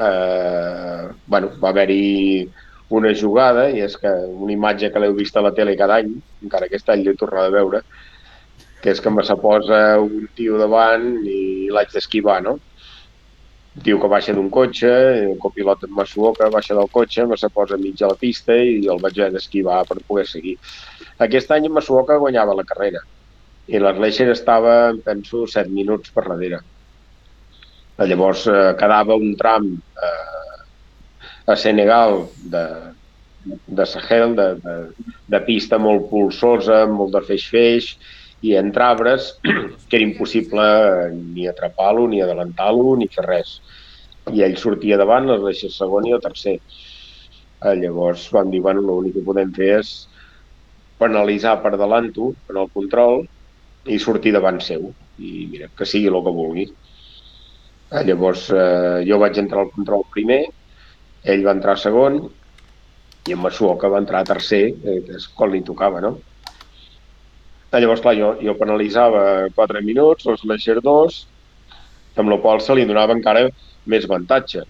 [0.00, 2.50] eh, bueno, va haver-hi
[2.90, 6.16] una jugada, i és que una imatge que l'heu vist a la tele cada any,
[6.42, 7.82] encara aquest any l'he tornat a veure,
[8.82, 12.56] que és que me se posa un tio davant i l'haig d'esquivar, no?
[13.76, 14.90] Un tio que baixa d'un cotxe,
[15.28, 18.88] el copilot em Masuoka baixa del cotxe, me se posa mig a la pista i
[18.90, 20.56] el vaig haver d'esquivar per poder seguir.
[21.28, 23.04] Aquest any en Masuoka guanyava la carrera
[23.70, 24.74] i l'Arleixer estava,
[25.06, 26.64] penso, 7 minuts per darrere.
[28.08, 30.62] Llavors eh, quedava un tram eh,
[31.52, 32.22] a Senegal
[32.52, 32.64] de,
[33.66, 34.76] de Sahel, de, de,
[35.34, 37.90] de pista molt polsosa, molt de feix-feix,
[38.40, 39.34] i entre arbres
[39.88, 43.58] que era impossible eh, ni atrapar-lo, ni adelantar-lo, ni fer res.
[44.32, 46.56] I ell sortia davant, les deixes segon i el tercer.
[46.60, 49.92] Eh, llavors vam dir, bueno, l'únic que podem fer és
[51.00, 53.22] penalitzar per davant-ho en el control
[53.88, 54.90] i sortir davant seu.
[55.20, 56.66] I mira, que sigui el que vulgui.
[57.90, 60.44] Eh, llavors eh, jo vaig entrar al control primer,
[61.32, 62.20] ell va entrar segon
[63.26, 66.12] i en Masuoka va entrar tercer, eh, que és quan li tocava, no?
[67.72, 69.24] Eh, llavors, clar, jo, jo penalitzava
[69.58, 71.18] 4 minuts, els Leisure 2,
[72.22, 73.48] amb la qual se li donava encara
[73.90, 74.64] més avantatge.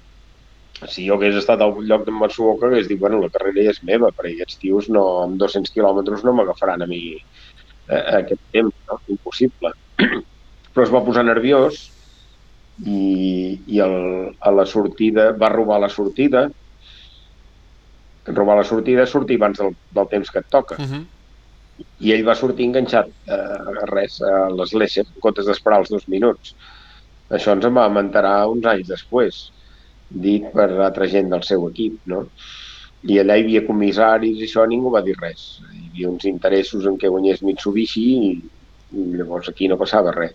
[0.88, 3.84] Si jo hagués estat al lloc d'en Matsuoka, hagués dit, bueno, la carrera ja és
[3.84, 8.82] meva, perquè aquests tios no, amb 200 quilòmetres no m'agafaran a mi eh, aquest temps,
[8.88, 9.00] no?
[9.12, 9.76] Impossible.
[10.72, 11.90] Però es va posar nerviós
[12.84, 13.96] i, i el,
[14.40, 16.48] a la sortida, va robar la sortida,
[18.30, 20.76] robar la sortida és sortir abans del, del temps que et toca.
[20.76, 21.04] Uh -huh.
[22.00, 25.90] I ell va sortir enganxat eh, a res, a les Lesser, en comptes d'esperar els
[25.90, 26.54] dos minuts.
[27.30, 29.52] Això ens en va mentarà uns anys després,
[30.10, 32.26] dit per altra gent del seu equip, no?
[33.02, 35.60] I allà hi havia comissaris i això, ningú va dir res.
[35.72, 38.32] Hi havia uns interessos en què guanyés Mitsubishi i,
[38.92, 40.34] i llavors aquí no passava res.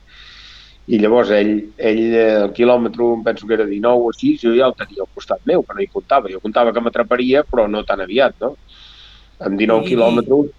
[0.87, 4.51] I llavors ell, ell eh, el quilòmetre, em penso que era 19 o així, jo
[4.53, 6.29] ja el tenia al costat meu, que no hi comptava.
[6.29, 8.51] Jo comptava que m'atraparia, però no tan aviat, no?
[9.39, 10.51] Amb 19 I- quilòmetres...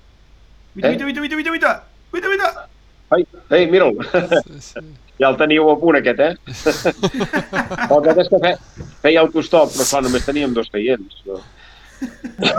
[0.77, 0.91] Vita, Eh?
[0.99, 1.71] vita, vita, vita, vita,
[2.13, 2.49] vita, vita.
[3.15, 3.23] Ai,
[3.55, 4.19] ei, mira'l, Sí,
[4.73, 4.81] sí.
[5.23, 6.35] ja el teníeu a punt aquest, eh?
[7.87, 8.53] el aquest és que fe,
[9.07, 11.23] feia autostop, però clar, només teníem dos seients.
[11.25, 11.39] No,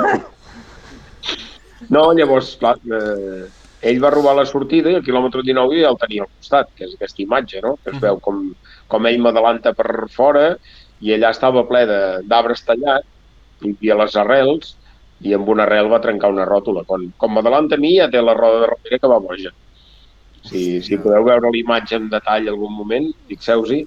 [1.93, 3.45] no llavors, clar, eh,
[3.81, 6.85] ell va robar la sortida i el quilòmetre 19 ja el tenia al costat, que
[6.87, 7.75] és aquesta imatge, no?
[7.83, 8.41] Que es veu com,
[8.87, 10.55] com ell m'adalanta per fora
[11.01, 13.05] i allà estava ple de- d'arbres tallats,
[13.61, 14.75] hi havia les arrels,
[15.21, 16.83] i amb una arrel va trencar una ròtula.
[16.85, 19.49] Quan, com m'adalanta a mi ja té la roda de darrere que va boja.
[20.47, 23.79] Si, si podeu veure l'imatge en detall algun moment, fixeu-hi,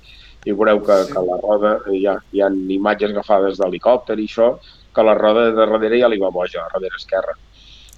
[0.47, 4.51] i veureu que, que la roda, hi ha, hi ha imatges agafades d'helicòpter i això,
[4.95, 7.35] que la roda de darrere ja li va boja, a darrere esquerra.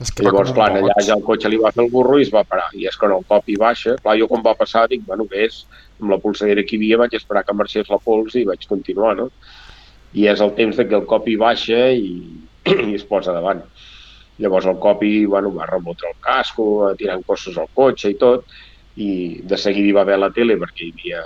[0.01, 1.91] És que I va llavors, clar, un allà ja el cotxe li va fer el
[1.93, 2.69] burro i es va parar.
[2.79, 5.27] I és que en el cop hi baixa, clar, jo quan va passar dic, bueno,
[5.31, 5.63] què és?
[6.01, 9.15] Amb la polsadera que hi havia vaig esperar que marxés la pols i vaig continuar,
[9.21, 9.29] no?
[10.17, 12.13] I és el temps de que el cop hi baixa i,
[12.89, 13.63] i es posa davant.
[14.43, 18.49] Llavors el copi bueno, va remotre el casco, eh, tirant cossos al cotxe i tot,
[18.97, 19.11] i
[19.49, 21.23] de seguida hi va haver la tele perquè hi havia,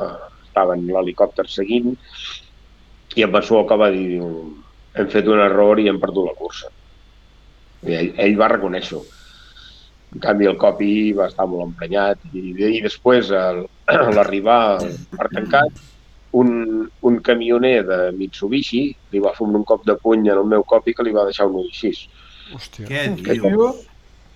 [0.00, 1.92] eh, estaven l'helicòpter seguint,
[3.14, 4.22] i en Massó que va dir,
[4.94, 6.70] hem fet un error i hem perdut la cursa.
[7.86, 9.02] I ell, ell va reconèixer-ho.
[10.14, 14.92] En canvi, el copi va estar molt emprenyat i, i després, al- a l'arribar al
[15.16, 15.82] parc tancat,
[16.34, 16.50] un,
[17.02, 20.94] un camioner de Mitsubishi li va fer un cop de puny en el meu copi
[20.94, 21.92] que li va deixar un ull així.
[22.54, 22.86] Hòstia.
[22.88, 23.68] Què diu?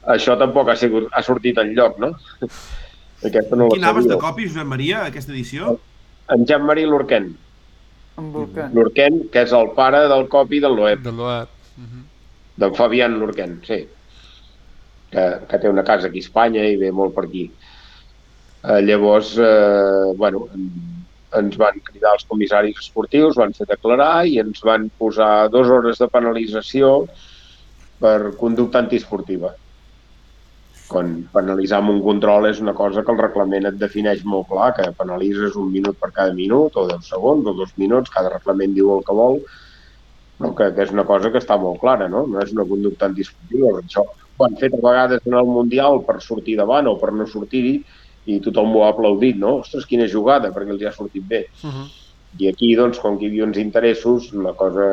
[0.08, 2.12] Això tampoc ha, sigut, ha sortit en lloc, no?
[3.28, 5.76] Aquesta no Quin la anaves de copi, Josep Maria, aquesta edició?
[6.30, 7.32] En Jean-Marie Lurquen.
[8.74, 11.54] Lurquen, que és el pare del copi del Loeb, De l'OEP.
[12.58, 13.80] D'en Fabián Lurquen, sí.
[15.12, 17.44] Que, que té una casa aquí a Espanya i ve molt per aquí.
[18.68, 21.06] Eh, llavors, eh, bueno, en-
[21.38, 25.98] ens van cridar els comissaris esportius, van fer declarar i ens van posar dues hores
[26.00, 26.92] de penalització
[28.00, 29.54] per conducta antiesportiva.
[30.88, 34.70] Quan penalitzar amb un control és una cosa que el reglament et defineix molt clar,
[34.74, 38.72] que penalitzes un minut per cada minut, o 10 segons, o dos minuts, cada reglament
[38.74, 39.42] diu el que vol,
[40.38, 42.24] però que, que és una cosa que està molt clara, no?
[42.30, 43.80] No és una conducta antiesportiva.
[43.82, 47.26] Això ho han fet a vegades en el Mundial per sortir davant o per no
[47.26, 47.74] sortir-hi,
[48.28, 49.58] i tothom ho ha aplaudit, no?
[49.64, 51.46] Ostres, quina jugada, perquè els ha sortit bé.
[51.64, 51.86] Uh -huh.
[52.38, 54.84] I aquí, doncs, com que hi havia uns interessos, la cosa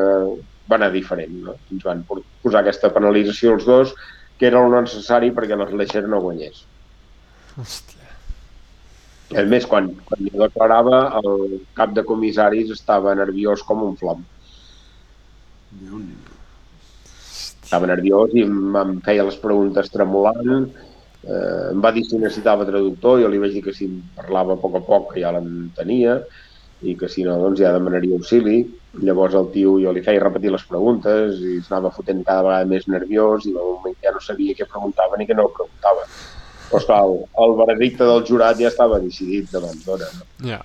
[0.70, 1.54] va anar diferent, no?
[1.70, 2.04] Ens van
[2.42, 3.94] posar aquesta penalització els dos,
[4.38, 6.64] que era el necessari perquè l'Slasher no guanyés.
[7.56, 8.02] Hòstia.
[9.34, 14.24] A més, quan, quan jo declarava, el cap de comissaris estava nerviós com un flam.
[17.66, 20.68] Estava nerviós i em, feia les preguntes tremolant,
[21.26, 24.54] eh, em va dir si necessitava traductor, jo li vaig dir que si em parlava
[24.54, 26.20] a poc a poc, que ja l'entenia,
[26.82, 28.60] i que si no, doncs ja demanaria auxili.
[29.02, 32.86] Llavors el tio jo li feia repetir les preguntes i s'anava fotent cada vegada més
[32.88, 36.06] nerviós i en moment ja no sabia què preguntava ni què no preguntava.
[36.68, 40.08] Però esclar, el, el veredicte del jurat ja estava decidit d'abans d'hora.
[40.16, 40.28] No?
[40.48, 40.60] Ja.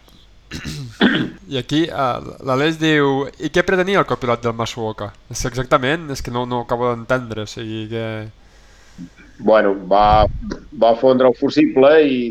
[1.52, 5.12] I aquí uh, l'Aleix diu i què pretenia el copilot del Masuoka?
[5.32, 8.06] És que exactament, és que no, no acabo d'entendre, o sigui que...
[9.42, 10.28] Bueno, va,
[10.78, 12.22] va fondre el fusible i,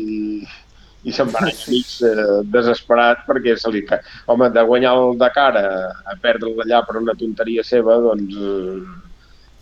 [1.03, 3.83] i se'n va anar mig eh, desesperat perquè se li...
[4.31, 5.69] Home, de guanyar el Dakar a,
[6.13, 8.77] a perdre allà per una tonteria seva, doncs eh,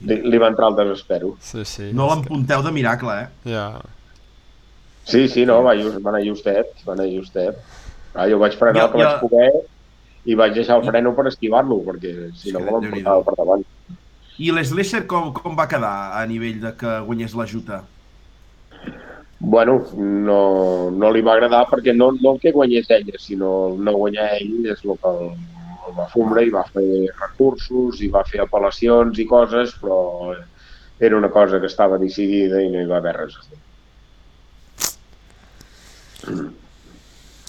[0.05, 1.33] li, li va entrar el desespero.
[1.43, 1.89] Sí, sí.
[1.95, 3.55] No l'empunteu de miracle, eh?
[3.55, 3.69] Ja.
[5.09, 7.57] Sí, sí, no, va, just, va anar justet, va anar justet.
[8.19, 9.51] Ah, jo vaig frenar Jo- el que vaig jo- poder
[10.29, 12.89] i vaig deixar el freno per esquivar-lo, perquè si no Sí, me Déu-n'hi-do.
[12.97, 13.63] l'emportava per davant.
[14.39, 17.81] I l'Slasher com, com va quedar a nivell de que guanyés la Juta?
[19.39, 23.83] Bueno, no, no li va agradar perquè no, no el que guanyés ella, sinó el
[23.83, 25.29] no guanyar ell és el que el,
[25.87, 26.85] el va fumbre i va fer
[27.21, 30.35] recursos i va fer apel·lacions i coses, però
[30.99, 33.59] era una cosa que estava decidida i no hi va haver res a fer.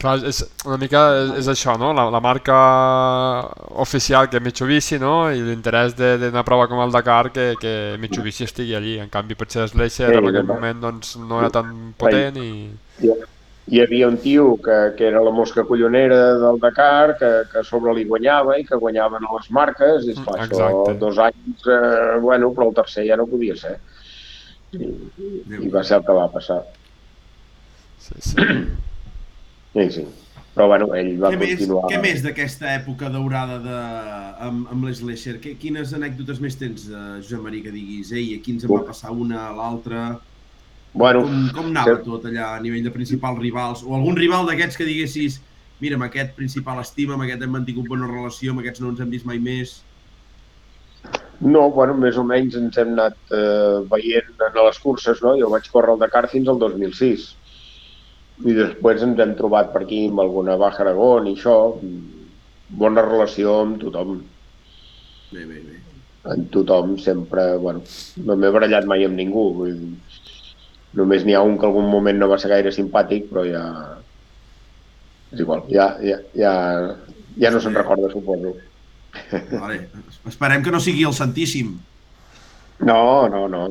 [0.01, 1.91] Clar, és una mica és, és això, no?
[1.93, 2.57] La, la marca
[3.85, 5.29] oficial que és Mitsubishi, no?
[5.29, 8.95] I l'interès de- d'una prova com el Dakar que, que Mitsubishi estigui allí.
[9.03, 12.49] En canvi, potser Slasher Sí, en aquell moment doncs, no era tan potent i...
[13.05, 13.13] Hi,
[13.71, 17.69] hi havia un tio que, que era la mosca collonera del Dakar, que, que a
[17.69, 20.99] sobre li guanyava i que guanyaven a les marques, i esclar, això Exacte.
[21.05, 23.77] dos anys, eh, bueno, però el tercer ja no podia ser.
[24.73, 24.87] I,
[25.61, 26.63] i va ser el que va passar.
[28.01, 28.37] Sí, sí.
[29.75, 30.05] Sí, sí.
[30.55, 31.85] Però bueno, ell va Què més, continuar...
[31.93, 33.77] què més d'aquesta època daurada de,
[34.49, 35.37] amb, amb l'Slasher?
[35.43, 38.83] Què- Quines anècdotes més tens, eh, Josep Maria, que diguis, ei, aquí ens en va
[38.89, 40.09] passar una, l'altra...
[40.93, 42.03] Bueno, Com, com anava sí.
[42.09, 43.85] tot allà a nivell de principals rivals?
[43.87, 45.37] O algun rival d'aquests que diguessis,
[45.79, 49.05] mira, amb aquest principal estima, amb aquest hem mantingut bona relació, amb aquests no ens
[49.07, 49.77] hem vist mai més...
[51.41, 55.37] no, bueno, més o menys ens hem anat eh, veient en les curses, no?
[55.41, 57.31] Jo vaig córrer el Dakar fins al 2006.
[58.41, 61.57] I després ens hem trobat per aquí amb alguna Baja Aragón i això.
[62.81, 64.21] Bona relació amb tothom.
[65.31, 65.79] Bé, bé, bé.
[66.31, 67.83] En tothom sempre, bueno,
[68.25, 69.45] no m'he barallat mai amb ningú.
[69.59, 69.91] Vull dir,
[71.01, 73.65] només n'hi ha un que algun moment no va ser gaire simpàtic, però ja...
[75.31, 76.53] És igual, ja, ja, ja,
[77.39, 78.57] ja no se'n recorda, suposo.
[79.53, 79.85] Vale.
[80.27, 81.77] Esperem que no sigui el Santíssim.
[82.81, 83.69] No, no, no.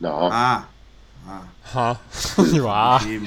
[0.00, 0.14] No.
[0.32, 0.68] Ah,
[1.28, 1.42] ah.
[1.74, 1.96] Ah,
[2.68, 3.00] ah.
[3.02, 3.18] Sí.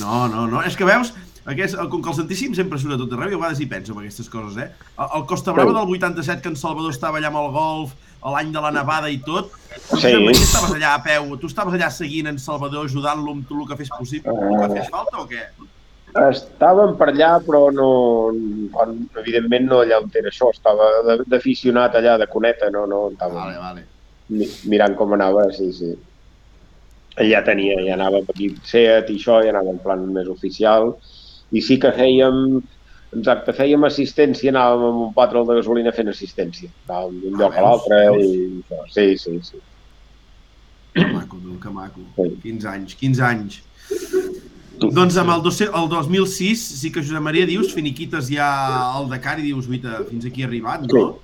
[0.00, 0.60] No, no, no.
[0.66, 1.12] És que veus,
[1.48, 3.94] aquest, com que el Santíssim sempre surt a tot arreu, jo a vegades hi penso
[3.94, 4.68] en aquestes coses, eh?
[4.98, 8.34] El, el Costa Brava del 87, que en Salvador estava allà amb el golf, a
[8.34, 9.50] l'any de la nevada i tot,
[9.88, 10.12] tu, Sí.
[10.12, 13.68] Maria, estaves allà a peu, tu estaves allà seguint en Salvador, ajudant-lo amb tot el
[13.72, 15.46] que fes possible, el que fes falta o què?
[16.26, 17.88] Estàvem per allà, però no,
[19.22, 20.50] evidentment no allà on era això.
[20.50, 23.84] Estava de- d'aficionat allà, de coneta, no, no, estava Vale, vale.
[24.30, 25.90] Mi- mirant com anava, sí, sí.
[27.28, 30.94] Ja tenia, ja anava amb equip SEAT i això, ja anava en plan més oficial.
[31.52, 32.60] I sí que fèiem,
[33.18, 36.70] exacte, fèiem assistència, anàvem amb un patrol de gasolina fent assistència.
[36.88, 38.22] Anàvem d'un Ah, lloc a l'altre Veus?
[38.22, 38.84] i això.
[38.94, 39.58] Sí, sí, sí.
[40.94, 42.00] Que maco, tu, que maco.
[42.16, 42.30] Sí.
[42.42, 43.60] 15 anys, 15 anys.
[44.80, 48.46] Doncs amb el, 200 el 2006 sí que Josep Maria dius, finiquites ja
[48.98, 51.18] el Dakar i dius, guita, fins aquí arribat, no?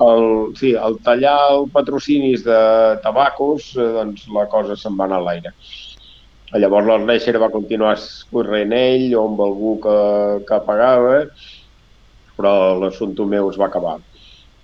[0.00, 2.60] El, sí, al tallar el patrocinis de
[3.04, 5.52] tabacos, eh, doncs la cosa se'n va anar a l'aire.
[6.52, 7.94] Llavors l'Arneixer va continuar
[8.30, 9.98] corrent ell o amb algú que,
[10.48, 11.18] que pagava,
[12.36, 13.98] però l'assumpte meu es va acabar.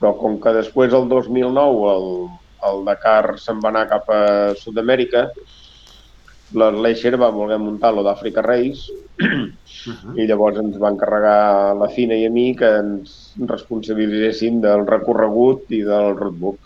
[0.00, 2.08] Però com que després, el 2009, el,
[2.70, 4.22] el Dakar se'n va anar cap a
[4.60, 5.28] Sud-amèrica,
[6.56, 10.14] l'Arneixer va voler muntar lo d'Àfrica Race Uh -huh.
[10.20, 15.70] i llavors ens va encarregar la Fina i a mi que ens responsabilitzéssim del recorregut
[15.70, 16.58] i del roadbook.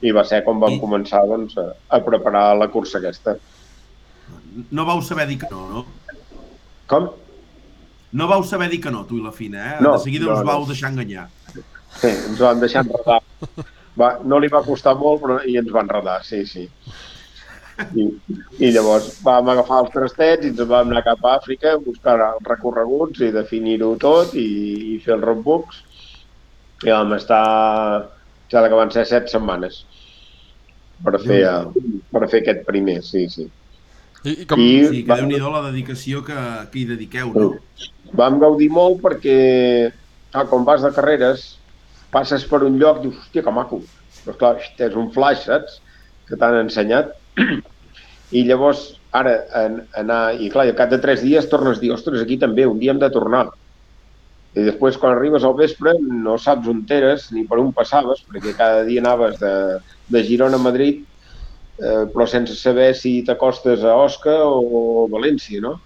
[0.00, 3.36] I va ser com vam I- començar doncs, a, a preparar la cursa aquesta.
[4.70, 5.86] No vau saber dir que no, no?
[6.86, 7.10] Com?
[8.12, 9.76] No vau saber dir que no, tu i la Fina, eh?
[9.80, 10.44] No, de seguida no, us no.
[10.44, 11.28] vau deixar enganyar.
[11.98, 13.20] Sí, ens van deixar enredar.
[13.98, 16.68] Va, no li va costar molt, però i ens va enredar, sí, sí.
[17.78, 18.06] I,
[18.58, 22.16] I llavors vam agafar els trastets i ens vam anar cap a Àfrica a buscar
[22.32, 24.46] els recorreguts i definir-ho tot i,
[24.94, 25.84] i fer els roadbooks.
[26.86, 27.44] I vam estar,
[28.50, 29.84] ja que van ser set setmanes
[31.04, 31.42] per fer,
[32.10, 33.46] per fer aquest primer, sí, sí.
[34.24, 34.58] I, i com...
[34.58, 36.38] I Sí, que vam- déu-n'hi-do la dedicació que,
[36.72, 37.52] que hi dediqueu, no?
[38.18, 39.36] vam gaudir molt perquè,
[40.32, 41.52] ah, quan vas de carreres,
[42.10, 43.82] passes per un lloc i dius, hòstia, que maco.
[44.24, 45.78] Però clar, és un flash, saps?
[46.28, 47.14] Que t'han ensenyat.
[48.38, 48.84] I llavors,
[49.16, 50.20] ara, en, anar...
[50.36, 52.80] I clar, i al cap de tres dies tornes a dir, ostres, aquí també, un
[52.80, 53.46] dia hem de tornar.
[54.58, 58.56] I després, quan arribes al vespre, no saps on eres ni per on passaves, perquè
[58.58, 59.52] cada dia anaves de,
[60.12, 61.04] de Girona a Madrid,
[61.78, 65.76] eh, però sense saber si t'acostes a Osca o a València, no?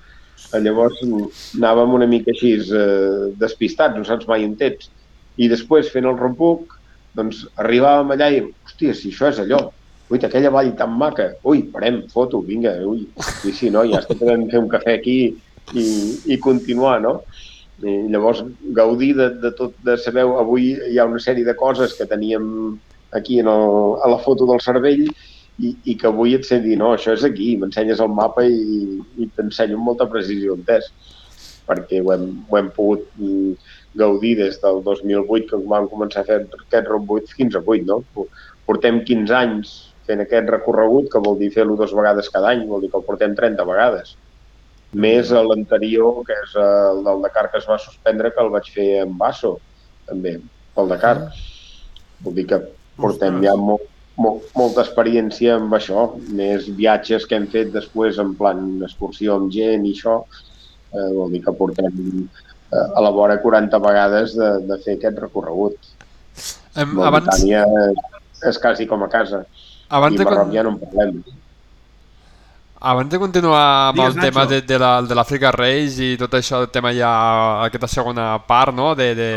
[0.50, 4.90] Eh, Llavors anàvem una mica així eh, despistats, no saps mai on ets.
[5.38, 6.78] I després, fent el rompuc,
[7.18, 9.66] doncs arribàvem allà i, hòstia, si això és allò,
[10.12, 13.06] ui, aquella vall tan maca, ui, parem, foto, vinga, ui,
[13.40, 15.16] sí, sí, no, ja està podem fer un cafè aquí
[15.72, 15.84] i,
[16.34, 17.20] i continuar, no?
[17.82, 18.42] I llavors,
[18.76, 22.44] gaudir de, de tot, de saber, avui hi ha una sèrie de coses que teníem
[23.16, 23.68] aquí en el,
[24.04, 27.24] a la foto del cervell i, i que avui et sé dir, no, això és
[27.26, 30.90] aquí, m'ensenyes el mapa i, i t'ensenyo amb molta precisió és,
[31.68, 33.56] perquè ho hem, ho hem pogut mm,
[33.98, 37.88] gaudir des del 2008, que vam començar a fer aquest road 8 fins a 8,
[37.88, 38.28] no?
[38.68, 39.72] Portem 15 anys
[40.06, 43.06] fent aquest recorregut, que vol dir fer-lo dues vegades cada any, vol dir que el
[43.06, 44.16] portem 30 vegades.
[44.92, 48.68] Més a l'anterior, que és el del Dakar que es va suspendre, que el vaig
[48.74, 49.54] fer en Basso,
[50.08, 50.36] també,
[50.76, 51.16] pel Dakar.
[52.22, 52.60] Vol dir que
[53.00, 53.46] portem Ostres.
[53.46, 53.88] ja molt,
[54.20, 59.52] molt, molta experiència amb això, més viatges que hem fet després en plan excursió amb
[59.54, 60.20] gent i això,
[60.92, 65.24] eh, vol dir que portem eh, a la vora 40 vegades de, de fer aquest
[65.24, 65.92] recorregut.
[66.76, 67.42] Em, abans,
[68.42, 69.44] és quasi com a casa
[69.98, 71.22] abans, i de, Marroc con- ja no en parlem.
[72.84, 74.50] abans de continuar amb Digues, el tema Nacho.
[74.54, 77.12] de, de la- de l'Àfrica Reis i tot això, el tema ja,
[77.68, 79.28] aquesta segona part no, de, de,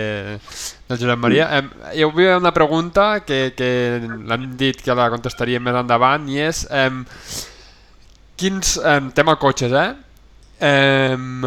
[0.90, 3.70] del Josep Maria, em, hi havia una pregunta que, que
[4.02, 7.04] l'hem dit que la contestaríem més endavant i és em,
[8.36, 9.94] quins, em, tema cotxes, eh?
[10.66, 11.44] Em,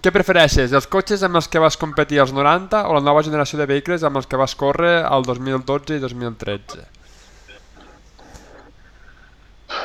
[0.00, 3.58] què prefereixes, els cotxes amb els que vas competir als 90 o la nova generació
[3.60, 6.86] de vehicles amb els que vas córrer al 2012 i 2013?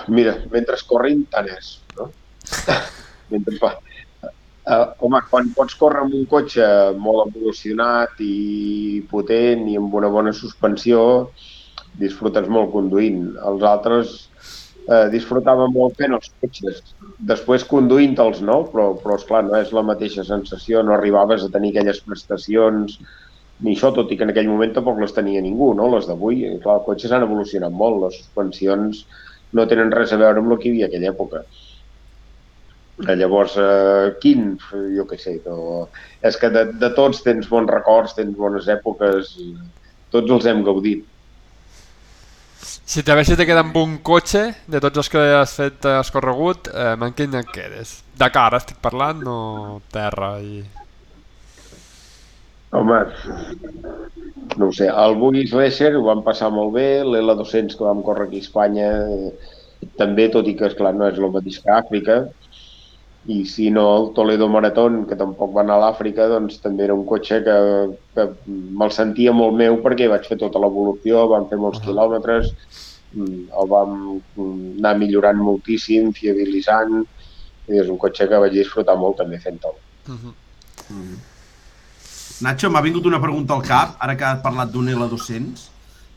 [0.08, 2.12] Mira, mentre corrin, tant és, no?
[3.34, 3.76] mentre fa...
[4.66, 6.66] Uh, home, quan pots córrer amb un cotxe
[6.98, 11.04] molt evolucionat i potent i amb una bona suspensió,
[12.02, 13.20] disfrutes molt conduint.
[13.46, 14.16] Els altres
[14.88, 16.82] eh, disfrutaven molt fent els cotxes.
[17.32, 18.64] Després conduint-te'ls, no?
[18.72, 22.98] Però, però esclar, no és la mateixa sensació, no arribaves a tenir aquelles prestacions
[23.64, 25.88] ni això, tot i que en aquell moment tampoc les tenia ningú, no?
[25.94, 29.06] Les d'avui, clar, els cotxes han evolucionat molt, les suspensions
[29.56, 31.44] no tenen res a veure amb el que hi havia aquella època.
[33.20, 34.54] Llavors, eh, quin?
[34.96, 35.88] Jo què sé, no...
[36.24, 39.34] és que de, de tots tens bons records, tens bones èpoques,
[40.16, 41.04] tots els hem gaudit.
[42.86, 46.70] Si t'haguessis de quedar amb un cotxe, de tots els que has fet, has corregut,
[46.72, 47.98] eh, amb quin et quedes?
[48.16, 49.38] De cara estic parlant, no
[49.92, 50.64] terra i...
[52.76, 53.00] Home,
[54.58, 58.28] no ho sé, el Bugis Racer ho vam passar molt bé, l'L200 que vam córrer
[58.28, 59.32] aquí a Espanya eh,
[60.00, 62.20] també, tot i que, esclar, no és el mateix que Àfrica,
[63.28, 66.94] i si no el Toledo Marathon, que tampoc va anar a l'Àfrica, doncs també era
[66.98, 67.58] un cotxe que,
[68.14, 71.88] que me'l sentia molt meu perquè vaig fer tota l'evolució, vam fer molts Ahà.
[71.90, 72.52] quilòmetres,
[73.18, 77.02] mm, el vam mm, anar millorant moltíssim, fiabilitzant,
[77.66, 79.74] i és un cotxe que vaig disfrutar molt també fent-ho.
[80.06, 80.36] Uh -huh.
[80.94, 81.18] Mm.
[82.44, 85.70] Nacho, m'ha vingut una pregunta al cap, ara que has parlat d'un L200.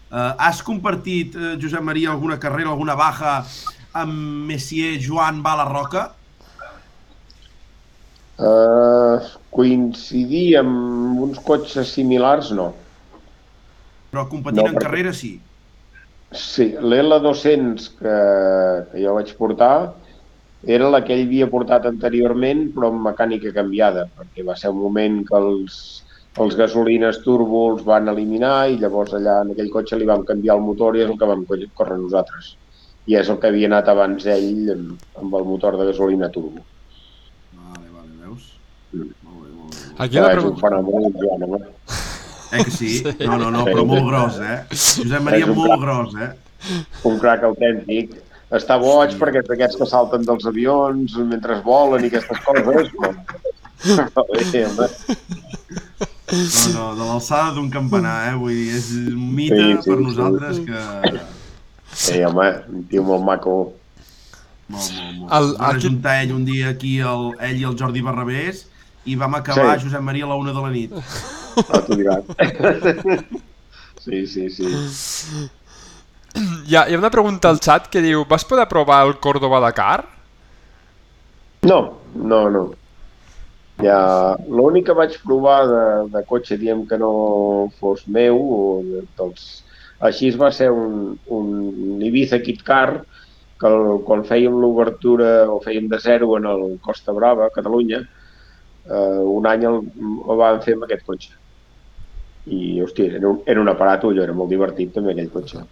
[0.08, 3.42] Uh, has compartit, uh, Josep Maria, alguna carrera, alguna baja
[3.92, 6.06] amb Messier Joan Bala Roca?
[8.38, 9.18] Uh,
[9.54, 12.70] coincidir amb uns cotxes similars, no.
[14.10, 15.34] Però competint No, en perquè- carrera sí.
[16.32, 18.16] Sí, l'L200 que,
[18.90, 19.94] que jo vaig portar
[20.68, 24.80] era la que ell havia portat anteriorment, però amb mecànica canviada, perquè va ser un
[24.82, 25.78] moment que els,
[26.42, 30.56] els gasolines turbo els van eliminar i llavors allà en aquell cotxe li vam canviar
[30.58, 32.56] el motor i és el que vam córrer nosaltres.
[33.08, 36.62] I és el que havia anat abans ell amb, amb el motor de gasolina turbo.
[37.56, 38.52] Vale, vale, veus?
[38.92, 39.10] Mm.
[39.24, 39.88] Molt bé, molt bé.
[40.04, 40.66] Aquí la és un pregunta...
[40.68, 41.64] fenomen, home.
[42.52, 42.92] Eh que sí?
[43.24, 44.60] No, no, no, però molt gros, eh?
[44.70, 45.82] Josep Maria, molt crac.
[45.84, 46.30] gros, eh?
[47.08, 48.16] Un crac autèntic.
[48.54, 52.94] Està boig perquè és d'aquests que salten dels avions mentre volen i aquestes coses.
[52.94, 54.24] Però...
[54.52, 54.88] Bé, home.
[56.28, 58.34] No, no, de l'alçada d'un campanar, eh?
[58.36, 60.04] Vull dir, és un mite Sí, sí, per sí.
[60.04, 61.20] nosaltres que...
[61.98, 63.54] Sí, home, un tio molt maco.
[64.68, 65.32] Molt, molt, molt.
[65.32, 68.66] El- El, Va aquí- ajuntar ell un dia aquí, el, ell i el Jordi Barrabés,
[69.08, 69.86] i vam acabar Sí.
[69.86, 70.92] Josep Maria a la una de la nit.
[71.72, 73.24] Ah, t'ho diràs.
[74.04, 74.68] Sí, sí, sí.
[76.68, 80.04] Hi ha, hi ha una pregunta al chat que diu Vas poder provar el Córdoba-Dakar?
[81.62, 81.80] No,
[82.14, 82.62] no, no.
[83.78, 89.04] Ja, l'únic que vaig provar de, de cotxe, diem que no fos meu, o de,
[89.20, 89.44] dels...
[90.08, 93.04] així va ser un, un Ibiza Kit Car,
[93.58, 98.02] que el, quan fèiem l'obertura, o fèiem de zero en el Costa Brava, a Catalunya,
[98.88, 101.32] eh, un any el, el vam fer amb aquest cotxe.
[102.48, 105.62] I, hòstia, era un, era un aparatollo, era molt divertit també aquell cotxe.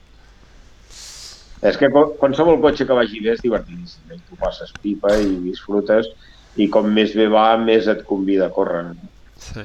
[1.66, 4.18] És que qualsevol cotxe que vagi bé és eh?
[4.28, 6.12] Tu passes pipa i disfrutes
[6.56, 8.84] i com més bé va, més et convida a córrer.
[9.38, 9.64] Sí.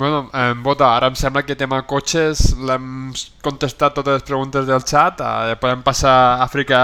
[0.00, 3.10] Bueno, eh, Bota, ara em sembla que tema cotxes l'hem
[3.44, 5.20] contestat totes les preguntes del chat.
[5.20, 6.78] Eh, podem passar a Àfrica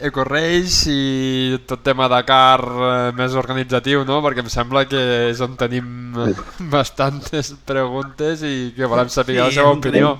[0.00, 4.18] Eco Race i tot tema Dakar eh, més organitzatiu, no?
[4.26, 6.18] Perquè em sembla que és on tenim
[6.74, 10.16] bastantes preguntes i que volem saber Sí, la seva opinió.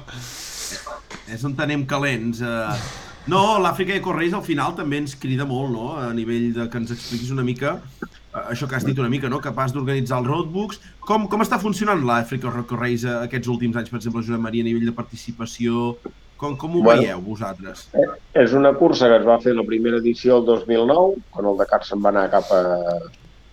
[1.26, 2.38] És on tenim calents.
[2.38, 3.09] Eh...
[3.28, 5.90] No, l'Àfrica Eco Race al final també ens crida molt, no?
[6.00, 9.28] A nivell de que ens expliquis una mica eh, això que has dit una mica,
[9.28, 9.42] no?
[9.44, 10.80] Capaç d'organitzar els roadbooks.
[11.04, 14.64] Com, com està funcionant l'Àfrica Eco Race eh, aquests últims anys, per exemple, Josep Maria,
[14.64, 15.94] a nivell de participació?
[16.40, 17.02] Com, com ho Bueno.
[17.02, 17.90] veieu, vosaltres?
[18.32, 21.82] És una cursa que es va fer la primera edició el 2009, quan el Dakar
[21.84, 22.62] se'n va anar cap a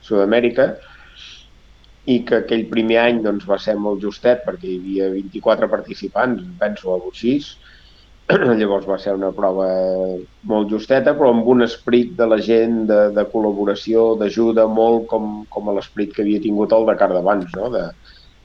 [0.08, 0.78] Sud-amèrica,
[2.08, 6.46] i que aquell primer any doncs, va ser molt justet perquè hi havia 24 participants,
[6.62, 7.42] penso, o així.
[8.60, 9.66] Llavors va ser una prova
[10.52, 15.30] molt justeta, però amb un esperit de la gent de, de col·laboració, d'ajuda, molt com,
[15.54, 17.70] com a l'esperit que havia tingut el Dakar d'abans, no?
[17.72, 17.86] de,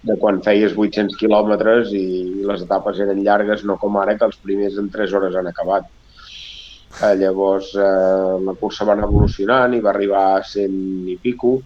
[0.07, 2.05] de quan feies 800 quilòmetres i
[2.47, 5.91] les etapes eren llargues, no com ara que els primers en 3 hores han acabat.
[7.03, 11.57] Eh, llavors eh, la cursa va anar evolucionant i va arribar a 100 i pico,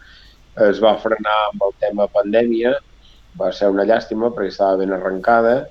[0.64, 2.78] es va frenar amb el tema pandèmia,
[3.36, 5.66] va ser una llàstima perquè estava ben arrencada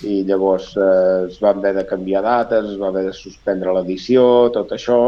[0.00, 4.50] i llavors eh, es van haver de canviar dates, es va haver de suspendre l'edició,
[4.52, 4.98] tot això,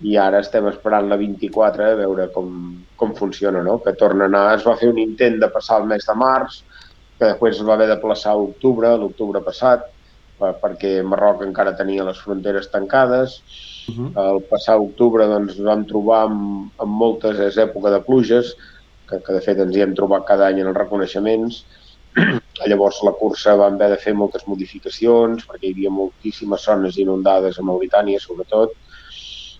[0.00, 2.48] i ara estem esperant la 24 a veure com,
[2.96, 3.78] com funciona, no?
[3.82, 6.62] que torna a anar, es va fer un intent de passar el mes de març,
[7.18, 9.86] que després es va haver de plaçar a octubre, l'octubre passat,
[10.38, 13.38] per- perquè Marroc encara tenia les fronteres tancades.
[13.88, 14.10] Uh -huh.
[14.32, 18.54] El passat octubre doncs, ens vam trobar amb, amb moltes, és època de pluges,
[19.08, 21.64] que, que de fet ens hi hem trobat cada any en els reconeixements.
[22.64, 27.58] Llavors la cursa vam haver de fer moltes modificacions perquè hi havia moltíssimes zones inundades
[27.58, 28.72] a Mauritània, sobretot.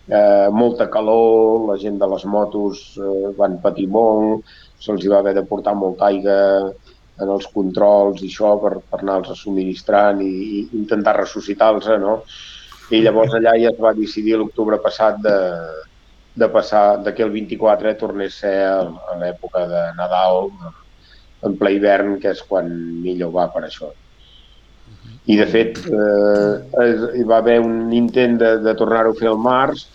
[0.06, 4.47] Eh, molta calor, la gent de les motos eh, van patir molt,
[4.81, 6.36] se'ls va haver de portar molta aigua
[7.20, 12.20] en els controls i això per, per anar-los subministrant i, i intentar ressuscitar-los, no?
[12.94, 15.36] I llavors allà ja es va decidir l'octubre passat de,
[16.39, 18.59] de passar de que el 24 tornés a ser
[19.20, 20.52] l'època de Nadal,
[21.44, 22.70] en ple hivern, que és quan
[23.02, 23.92] millor va per això.
[25.26, 26.52] I de fet eh,
[26.84, 29.86] es, hi va haver un intent de, de tornar-ho a fer al març,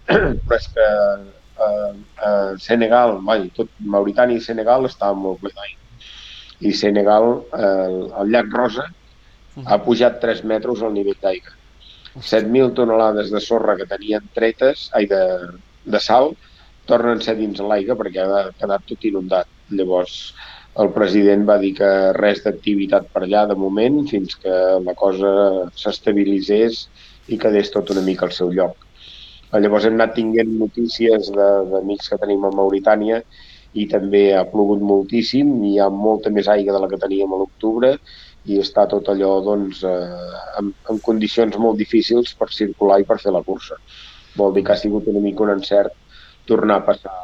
[0.08, 0.86] però és que
[1.66, 1.90] eh,
[2.28, 5.76] eh, Senegal, vai, tot Mauritània i Senegal estaven molt ple d'aigua.
[6.64, 8.88] I Senegal, eh, el llac Rosa,
[9.66, 11.54] ha pujat 3 metres el nivell d'aigua.
[12.18, 15.22] 7.000 tonelades de sorra que tenien tretes, ai, de,
[15.84, 16.32] de sal,
[16.88, 19.50] tornen a ser dins l'aigua perquè ha quedat tot inundat.
[19.70, 20.16] Llavors,
[20.82, 25.32] el president va dir que res d'activitat per allà de moment fins que la cosa
[25.82, 26.84] s'estabilitzés
[27.34, 28.76] i quedés tot una mica al seu lloc.
[29.52, 33.22] Llavors hem anat tinguent notícies d'amics que tenim a Mauritània
[33.80, 37.40] i també ha plogut moltíssim, hi ha molta més aigua de la que teníem a
[37.42, 37.94] l'octubre
[38.48, 43.18] i està tot allò doncs, eh, en, en condicions molt difícils per circular i per
[43.20, 43.76] fer la cursa.
[44.38, 45.96] Vol dir que ha sigut una mica un encert
[46.48, 47.16] tornar a passar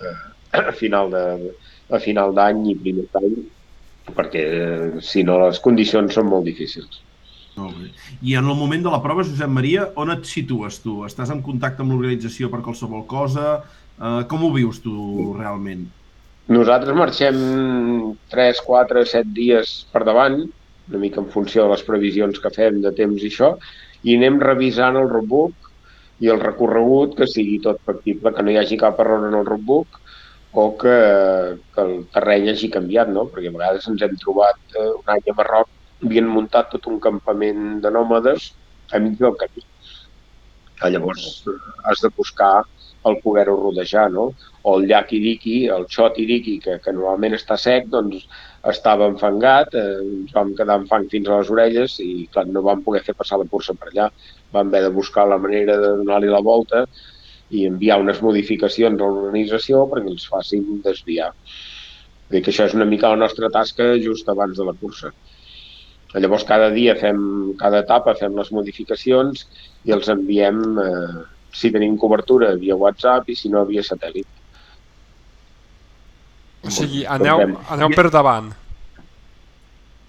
[0.00, 0.16] eh,
[0.58, 1.24] a final de,
[1.92, 3.40] a final d'any i primer d'any
[4.16, 7.00] perquè eh, si no les condicions són molt difícils.
[7.58, 7.90] Molt bé.
[8.26, 11.00] I en el moment de la prova, Josep Maria, on et situes tu?
[11.06, 13.60] Estàs en contacte amb l'organització per qualsevol cosa?
[14.00, 14.94] Uh, com ho vius tu
[15.36, 15.84] realment?
[16.50, 17.36] Nosaltres marxem
[18.32, 20.40] 3, 4, 7 dies per davant,
[20.88, 23.52] una mica en funció de les previsions que fem de temps i això,
[24.02, 25.68] i anem revisant el roadbook
[26.24, 29.46] i el recorregut, que sigui tot factible, que no hi hagi cap error en el
[29.46, 30.00] roadbook,
[30.52, 30.96] o que,
[31.74, 33.26] que el terreny hagi canviat, no?
[33.30, 35.70] Perquè a vegades ens hem trobat eh, un any a Marroc,
[36.02, 38.50] havien muntat tot un campament de nòmades
[38.90, 39.64] a mig del camí.
[40.80, 41.56] Ah, llavors eh,
[41.86, 42.64] has de buscar
[43.08, 44.30] el poder-ho rodejar, no?
[44.62, 48.26] O el llac Iriki, el xot Iriki, que, que normalment està sec, doncs
[48.68, 52.64] estava enfangat, eh, ens vam quedar amb fang fins a les orelles i clar, no
[52.66, 54.10] vam poder fer passar la cursa per allà.
[54.52, 56.84] Vam haver de buscar la manera de donar-li la volta
[57.50, 61.32] i enviar unes modificacions a l'organització perquè els facin desviar.
[62.30, 65.10] Vull que això és una mica la nostra tasca just abans de la cursa.
[66.14, 67.20] Llavors cada dia fem,
[67.58, 69.44] cada etapa fem les modificacions
[69.86, 71.20] i els enviem eh,
[71.54, 74.26] si tenim cobertura via WhatsApp i si no via satèl·lit.
[76.66, 78.50] O sigui, Doncs aneu, aneu per davant.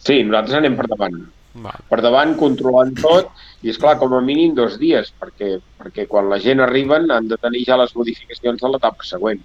[0.01, 1.21] Sí, nosaltres anem per davant.
[1.53, 1.83] Val.
[1.89, 6.29] Per davant controlant tot i, és clar com a mínim dos dies, perquè, perquè quan
[6.31, 9.41] la gent arriben han de tenir ja les modificacions de l'etapa següent.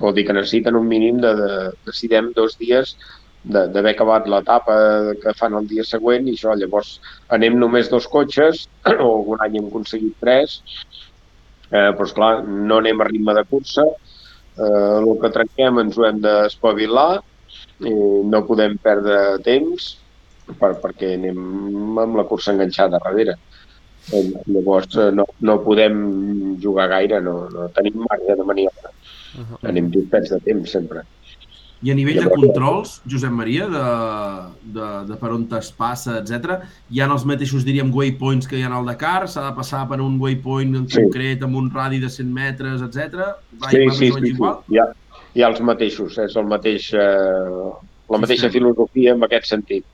[0.00, 1.50] Vol dir que necessiten un mínim de, de
[1.86, 2.96] decidem dos dies
[3.40, 4.74] d'haver acabat l'etapa
[5.22, 6.98] que fan el dia següent i això, llavors
[7.32, 10.58] anem només dos cotxes, o algun any hem aconseguit tres,
[11.70, 16.04] eh, però esclar, no anem a ritme de cursa, eh, el que trenquem ens ho
[16.10, 17.22] hem d'espavilar,
[17.86, 19.94] eh, no podem perdre temps
[20.58, 23.36] per, perquè anem amb la cursa enganxada darrere.
[24.12, 28.90] Eh, llavors eh, no, no podem jugar gaire, no, no tenim marge de maniobra.
[29.38, 29.68] Uh -huh.
[29.68, 31.04] Anem justets de temps sempre.
[31.82, 33.84] I a nivell de controls, Josep Maria, de,
[34.74, 36.58] de, de per on es passa, etc,
[36.92, 39.26] hi ha els mateixos, diríem, waypoints que hi ha al Dakar?
[39.26, 41.00] S'ha de passar per un waypoint en Sí.
[41.00, 43.32] concret amb un radi de 100 metres, etc?
[43.70, 44.36] Sí, sí, sí, sí.
[44.68, 44.92] Hi, ha,
[45.34, 47.72] hi ha els mateixos, és el mateix, eh,
[48.10, 48.52] la mateixa Sistema.
[48.52, 49.84] filosofia en aquest sentit.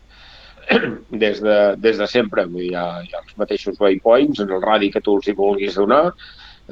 [1.11, 4.51] Des de, des de sempre vull dir, hi, ha, hi ha els mateixos waypoints en
[4.51, 6.11] el radi que tu els hi vulguis donar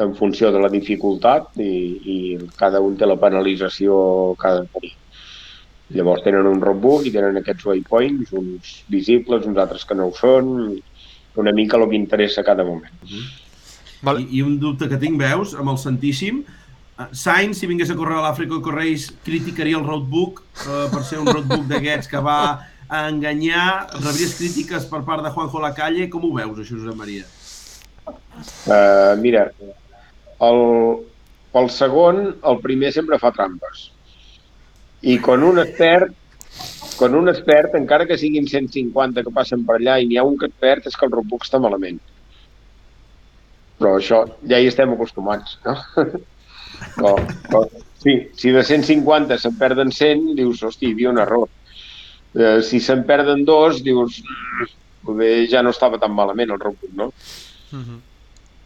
[0.02, 1.74] en funció de la dificultat i,
[2.14, 2.16] i
[2.58, 4.92] cada un té la penalització que ha de tenir.
[5.94, 10.14] Llavors tenen un roadbook i tenen aquests waypoints, uns visibles, uns altres que no ho
[10.18, 10.50] són,
[11.36, 12.94] una mica el que interessa a cada moment.
[14.02, 14.24] Vale.
[14.24, 16.42] I, I un dubte que tinc, veus, amb el Santíssim,
[16.98, 21.20] eh, Sainz, si vingués a córrer a l'Àfrica Correis, criticaria el roadbook eh, per ser
[21.22, 22.40] un roadbook d'aquests que va
[22.88, 26.08] a enganyar, rebries crítiques per part de Juanjo Lacalle.
[26.12, 27.24] Com ho veus, això, Josep Maria?
[28.04, 29.46] Uh, mira,
[30.48, 30.60] el,
[31.54, 33.88] pel segon, el primer sempre fa trampes.
[35.04, 36.14] I quan un es perd,
[36.98, 40.26] quan un es perd, encara que siguin 150 que passen per allà i n'hi ha
[40.26, 41.98] un que et perd, és que el roadbook està malament.
[43.80, 45.76] Però això ja hi estem acostumats, no?
[46.94, 47.14] Però,
[47.48, 47.60] però,
[48.02, 51.46] sí, si de 150 se'n perden 100, dius, hosti, hi havia un error.
[52.34, 54.66] Eh, si se'n perden dos, dius, "Mm,
[55.04, 57.12] poder ja no estava tan malament el roadbook, no?
[57.72, 58.00] Uh -huh.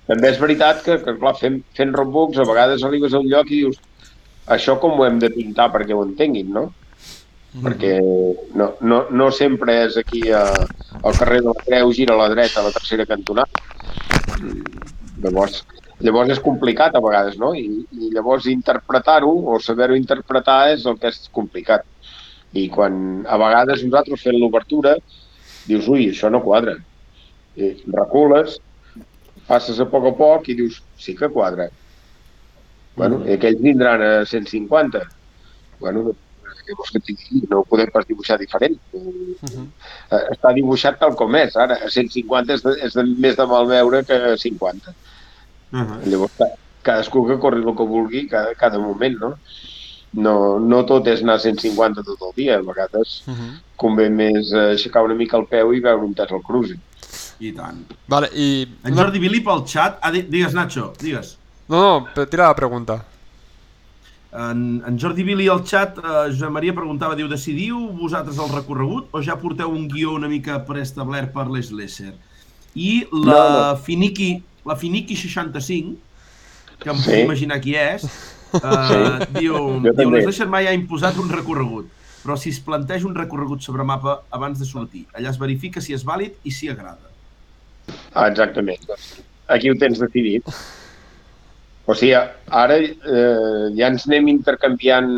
[0.08, 3.50] També és veritat que, que clar, fent, fent roadbooks a vegades arribes a un lloc
[3.50, 3.76] i dius
[4.46, 6.72] això com ho hem de pintar perquè ho entenguin, no?
[7.64, 7.98] Perquè
[8.54, 10.42] no, no, no sempre és aquí a,
[11.02, 13.48] al carrer de la Creu, gira a la dreta, a la tercera cantonada.
[15.24, 15.64] Llavors,
[16.00, 17.52] llavors és complicat a vegades, no?
[17.54, 21.84] I, i llavors interpretar-ho o saber-ho interpretar és el que és complicat.
[22.56, 24.96] I quan a vegades nosaltres fent l'obertura
[25.68, 26.76] dius, ui, això no quadra.
[27.56, 28.58] I recules,
[29.48, 31.68] passes a poc a poc i dius, sí que quadra.
[32.96, 35.02] Bueno, i aquells vindran a 150.
[35.78, 36.06] Bueno,
[36.66, 37.42] què vols que et digui?
[37.50, 38.78] No ho podem pas dibuixar diferent.
[38.92, 39.12] Uh
[39.42, 39.66] -huh.
[40.10, 41.54] Eh, Està dibuixat tal com és.
[41.56, 44.94] Ara, a 150 és, de, és de, més de mal veure que a 50.
[45.72, 46.00] Uh -huh.
[46.06, 49.38] Llavors, ca- cadascú que corri el que vulgui cada, cada moment, no?
[50.12, 52.58] No, no tot és anar a 150 tot el dia.
[52.58, 53.52] A vegades Uh -huh.
[53.76, 56.76] convé més aixecar una mica el peu i veure un test al cruise.
[57.40, 57.84] I tant.
[58.08, 58.66] Vale, i...
[58.84, 59.98] En Jordi Billy pel xat...
[60.02, 61.36] Ah, di- digues, Nacho, digues.
[61.68, 63.04] No, no, tira la pregunta.
[64.32, 69.06] En, en Jordi Billy al xat, eh, Josep Maria preguntava, diu, decidiu vosaltres el recorregut
[69.12, 72.12] o ja porteu un guió una mica preestablert per les Lesser?
[72.74, 73.76] I la No, no.
[73.76, 75.96] Finiki, la Finiki 65,
[76.78, 77.04] que em Sí.
[77.10, 78.04] puc imaginar qui és,
[78.48, 78.98] Sí.
[79.38, 79.56] diu,
[79.92, 81.90] diu Lesser mai ha imposat un recorregut,
[82.22, 85.96] però si es planteja un recorregut sobre mapa abans de sortir, allà es verifica si
[85.96, 87.12] és vàlid i si agrada.
[88.12, 88.84] Ah, exactament.
[89.48, 90.48] Aquí ho tens decidit.
[91.88, 92.12] O sigui,
[92.52, 95.08] ara eh, ja ens anem intercanviant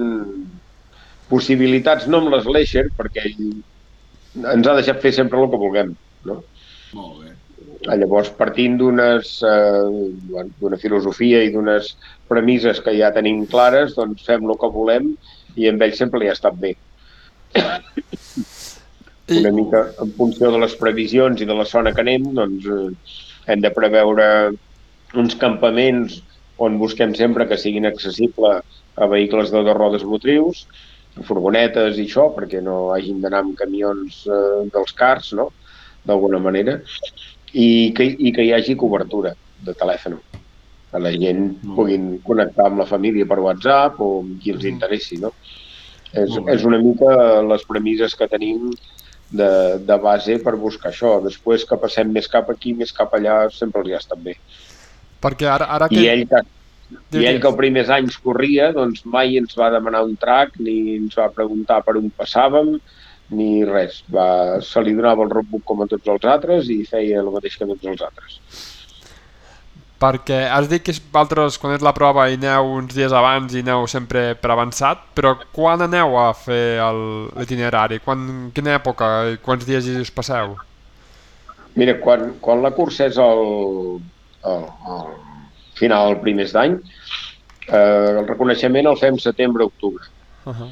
[1.31, 5.95] possibilitats, no amb les Leisure, perquè ell ens ha deixat fer sempre el que vulguem.
[6.29, 6.41] No?
[6.95, 7.30] Molt bé.
[7.89, 9.85] Ah, Llavors, partint d'unes eh,
[10.61, 11.95] d'una filosofia i d'unes
[12.29, 15.15] premisses que ja tenim clares, doncs fem el que volem
[15.57, 16.75] i amb ell sempre li ha estat bé.
[19.31, 22.69] I, una mica en funció de les previsions i de la zona que anem, doncs
[22.69, 22.91] eh,
[23.55, 24.27] hem de preveure
[25.21, 26.21] uns campaments
[26.61, 30.67] on busquem sempre que siguin accessibles a vehicles de dos rodes motrius,
[31.27, 35.49] furgonetes i això, perquè no hagin d'anar amb camions eh, dels cars, no?
[36.05, 36.79] d'alguna manera,
[37.53, 40.19] i que, i que hi hagi cobertura de telèfon
[40.91, 44.65] que la gent Molt puguin connectar amb la família per WhatsApp o amb qui els
[44.65, 44.73] Mhm.
[44.73, 45.33] interessi, no?
[46.13, 48.73] És, és una mica les premisses que tenim
[49.31, 51.21] de, de base per buscar això.
[51.23, 54.35] Després que passem més cap aquí, més cap allà, sempre els hi ha estat bé.
[55.23, 56.01] Perquè ara, ara que...
[56.03, 56.41] I ell, que,
[57.15, 60.97] i ell que els primers anys corria, doncs mai ens va demanar un track, ni
[60.97, 62.81] ens va preguntar per on passàvem,
[63.31, 64.03] ni res.
[64.13, 67.57] Va, se li donava el roadbook com a tots els altres i feia el mateix
[67.57, 68.39] que tots els altres.
[70.01, 73.61] Perquè has dit que vosaltres, quan és la prova, hi aneu uns dies abans i
[73.61, 78.01] aneu sempre per avançat, però quan aneu a fer el- l'itinerari?
[78.01, 79.11] Quina època
[79.45, 80.57] quants dies hi us passeu?
[81.77, 84.01] Mira, quan, quan la cursa és al,
[84.43, 85.13] al, al
[85.77, 86.79] final, els primers d'any,
[87.69, 90.03] eh, el reconeixement el fem setembre-octubre.
[90.47, 90.71] Uh -huh.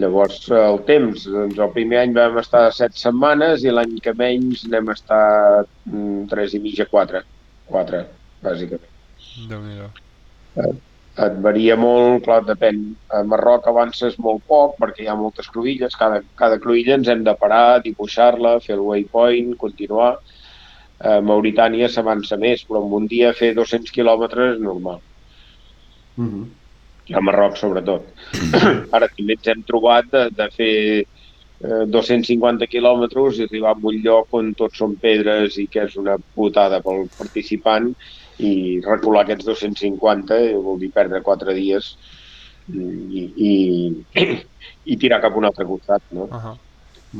[0.00, 4.12] Llavors, eh, el temps, doncs el primer any vam estar set setmanes i l'any que
[4.16, 5.22] menys anem a estar
[5.64, 7.22] mm, tres i mitja, quatre.
[7.70, 8.02] Quatre,
[8.44, 8.92] bàsicament.
[9.48, 9.88] Déu-n'hi-do.
[11.24, 12.82] Et varia molt, clar, depèn.
[13.16, 15.96] A Marroc avances molt poc perquè hi ha moltes cruïlles.
[15.96, 20.12] Cada, cada cruïlla ens hem de parar, dibuixar-la, fer el waypoint, continuar.
[21.00, 25.00] A Mauritània s'avança més, però en un dia fer 200 quilòmetres és normal.
[26.16, 26.46] Uh -huh.
[27.14, 28.06] A Marroc sobretot.
[28.96, 30.74] Ara també ens hem trobat de, de fer
[31.04, 35.96] eh, 250 quilòmetres i arribar a un lloc on tot són pedres i que és
[36.00, 37.92] una putada pel participant
[38.42, 38.52] i
[38.84, 41.94] recular aquests 250 eh, vol dir perdre 4 dies
[42.74, 43.52] i, i,
[44.92, 46.02] i tirar cap a un altre costat.
[46.10, 46.26] No?
[46.26, 46.56] Uh -huh.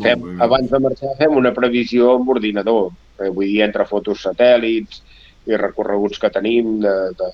[0.03, 2.91] Fem, abans de marxar fem una previsió amb ordinador,
[3.21, 5.01] eh, vull dir, entre fotos satèl·lits
[5.47, 7.31] i recorreguts que tenim de, de,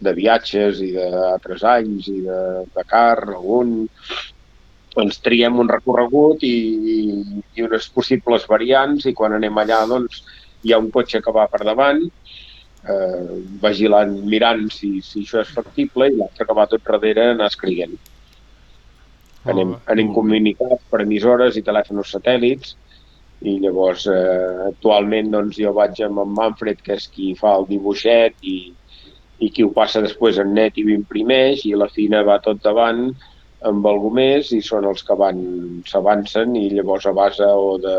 [0.00, 2.40] de viatges i d'altres anys i de
[2.74, 3.78] Dakar, algun...
[4.98, 6.56] Ens triem un recorregut i,
[6.90, 7.00] i,
[7.54, 10.24] i unes possibles variants i quan anem allà doncs
[10.64, 15.52] hi ha un cotxe que va per davant eh, vigilant, mirant si, si això és
[15.54, 17.94] factible i l'altre que va tot darrere anar escrivint
[19.44, 19.92] anem, Molt bé.
[19.94, 22.74] anem comunicats per emissores i telèfons satèl·lits
[23.46, 27.68] i llavors eh, actualment doncs, jo vaig amb en Manfred que és qui fa el
[27.70, 28.58] dibuixet i,
[29.38, 32.62] i qui ho passa després en net i ho imprimeix i la Fina va tot
[32.64, 33.08] davant
[33.68, 35.38] amb algú més i són els que van
[35.86, 37.96] s'avancen i llavors a base o de,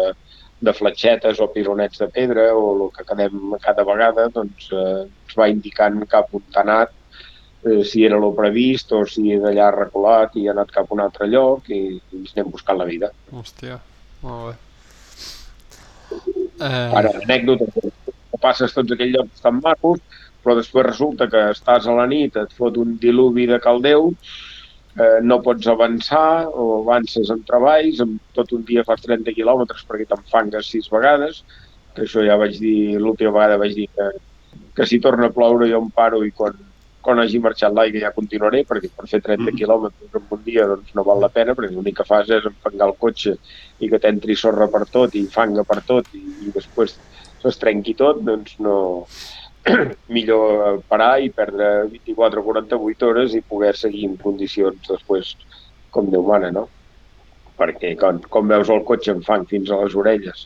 [0.59, 5.35] de fletxetes o pironets de pedra o el que quedem cada vegada doncs eh, ens
[5.39, 6.95] va indicant cap on t'ha anat
[7.65, 10.95] eh, si era el previst o si d'allà ha reculat i ha anat cap a
[10.95, 13.11] un altre lloc i, i ens anem buscant la vida.
[13.31, 13.79] Hòstia,
[14.23, 14.57] molt bé.
[16.59, 17.67] Eh, Ara, anècdota,
[18.43, 19.99] passes tots aquells llocs tan macos,
[20.43, 24.11] però després resulta que estàs a la nit, et fot un diluvi de caldeu,
[24.99, 29.85] eh, no pots avançar o avances en treballs, amb tot un dia fas 30 quilòmetres
[29.89, 31.43] perquè t'enfangues sis vegades,
[31.95, 34.09] que això ja vaig dir, l'última vegada vaig dir que,
[34.75, 36.53] que si torna a ploure jo em paro i quan,
[37.01, 39.57] quan hagi marxat l'aigua ja continuaré, perquè per fer 30 Mhm.
[39.59, 42.87] quilòmetres en un dia doncs no val la pena, perquè l'únic que fas és enfangar
[42.89, 43.37] el cotxe
[43.79, 46.99] i que t'entri sorra per tot i fanga per tot i, i després
[47.45, 49.05] es trenqui tot, doncs no...
[50.15, 55.35] millor parar i perdre 24 o 48 hores i poder seguir en condicions després
[55.93, 56.67] com Déu mana, no?
[57.59, 60.45] Perquè quan, quan veus el cotxe en fang fins a les orelles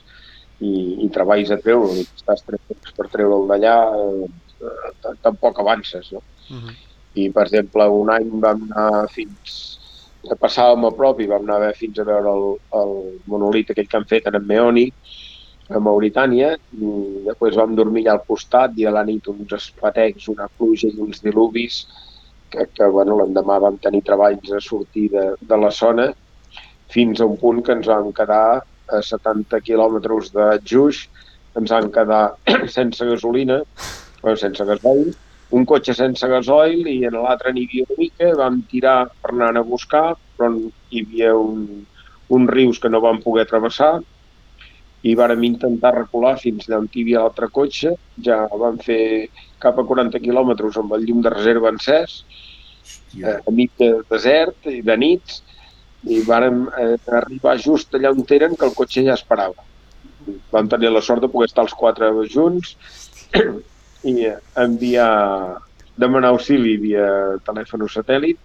[0.63, 6.23] i, i treballs a treure'l i estàs tres per treure'l d'allà, eh, tampoc avances, no?
[6.49, 6.75] uh -huh.
[7.15, 9.79] i per exemple un any vam anar fins
[10.23, 12.45] que passàvem a prop i vam anar a veure fins a veure el,
[12.81, 12.93] el
[13.27, 14.87] monolit aquell que han fet en Meoni
[15.71, 16.89] a Mauritània i
[17.27, 20.99] després vam dormir allà al costat i a la nit uns espatecs, una pluja i
[20.99, 21.83] uns dilubis
[22.51, 26.09] que, que bueno, l'endemà vam tenir treballs a sortir de, de la zona
[26.93, 28.61] fins a un punt que ens vam quedar
[28.93, 31.05] a 70 quilòmetres de Juix,
[31.57, 32.35] ens vam quedar
[32.75, 33.61] sense gasolina,
[34.21, 35.13] bueno, sense gasoil,
[35.53, 39.51] un cotxe sense gasoil i en l'altre n'hi havia una mica, vam tirar per anar
[39.61, 40.05] a buscar,
[40.37, 40.51] però
[40.91, 41.85] hi havia un,
[42.35, 43.95] uns rius que no vam poder travessar
[45.03, 47.91] i vàrem intentar recular fins d'on hi havia l'altre cotxe,
[48.23, 49.27] ja vam fer
[49.63, 52.21] cap a 40 quilòmetres amb el llum de reserva encès,
[53.19, 55.41] eh, a mig de desert i de nits,
[56.07, 59.67] i vàrem eh, arribar just allà on eren que el cotxe ja esperava.
[60.51, 62.75] Vam tenir la sort de poder estar els quatre junts
[64.13, 64.15] i
[64.63, 65.59] enviar,
[65.99, 67.07] demanar auxili via
[67.47, 68.39] telèfon satèl·lit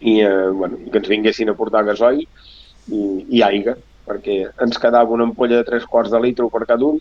[0.00, 3.00] i eh, bueno, que ens vinguessin a portar gasoil i,
[3.36, 3.76] i aigua,
[4.10, 6.98] perquè ens quedava una ampolla de tres quarts de litre per cada un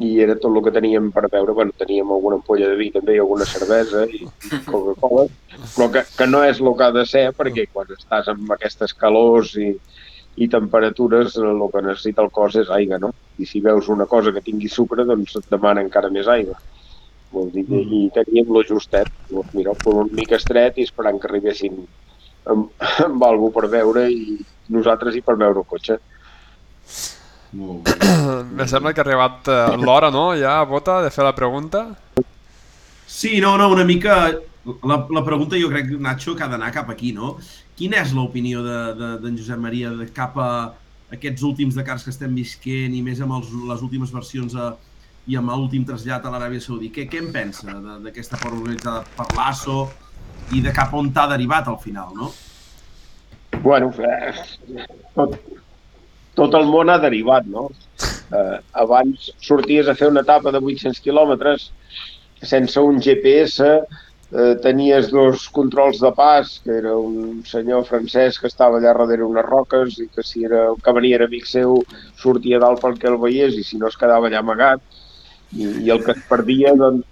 [0.00, 1.52] i era tot el que teníem per beure.
[1.52, 4.22] Bueno, teníem alguna ampolla de vi també i alguna cervesa i
[4.70, 5.26] Coca-Cola,
[5.74, 8.94] però que, que no és el que ha de ser perquè quan estàs amb aquestes
[8.96, 9.74] calors i,
[10.40, 13.12] i temperatures el que necessita el cos és aigua, no?
[13.36, 16.56] I si veus una cosa que tingui sucre, doncs et demana encara més aigua.
[17.32, 17.92] Vol dir, mm.
[17.98, 21.84] I teníem lo justet, doncs mira, per un mica estret i esperant que arribessin
[22.48, 22.72] amb,
[23.06, 24.38] amb algú per veure i
[24.72, 25.98] nosaltres i per veure el cotxe.
[27.52, 27.96] Molt bé.
[28.58, 30.30] Me sembla que ha arribat eh, l'hora, no?
[30.38, 31.88] Ja, Bota, de fer la pregunta.
[33.06, 34.24] Sí, no, no, una mica...
[34.86, 37.34] La, la pregunta jo crec, Nacho, que ha d'anar cap aquí, no?
[37.74, 40.50] Quina és l'opinió d'en de, de, Josep Maria de cap a
[41.12, 44.70] aquests últims Dakars que estem visquent i més amb els, les últimes versions a,
[45.26, 46.92] i amb l'últim trasllat a l'Aràbia Saudí?
[46.94, 47.74] Què, què en pensa
[48.04, 49.80] d'aquesta forma organitzada per l'ASO
[50.54, 52.30] i de cap on t'ha derivat al final, no?
[53.66, 55.36] Bueno, eh, tot,
[56.38, 57.68] tot el món ha derivat, no?
[58.32, 61.68] Eh, abans sorties a fer una etapa de 800 quilòmetres
[62.42, 63.68] sense un GPS,
[64.32, 69.28] eh, tenies dos controls de pas, que era un senyor francès que estava allà darrere
[69.28, 71.82] unes roques i que si era, el que venia era amic seu
[72.18, 74.80] sortia dalt perquè el veiés i si no es quedava allà amagat
[75.52, 77.06] i, i el que es perdia doncs,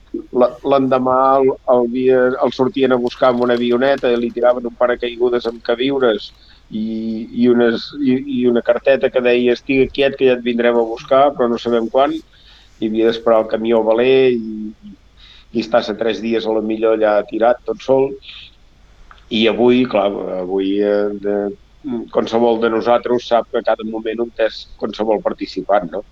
[0.67, 4.75] l'endemà el, el, via, el sortien a buscar amb una avioneta i li tiraven un
[4.79, 6.33] paracaigudes amb queviures
[6.71, 6.85] i,
[7.43, 10.87] i, unes, i, i una carteta que deia estigui quiet que ja et vindrem a
[10.87, 14.71] buscar però no sabem quan i havia d'esperar el camió valer i,
[15.53, 18.13] i estàs a tres dies a la millor allà tirat tot sol
[19.31, 20.09] i avui, clar,
[20.41, 21.35] avui eh, de,
[22.13, 26.03] qualsevol de nosaltres sap que a cada moment un test qualsevol participant, no?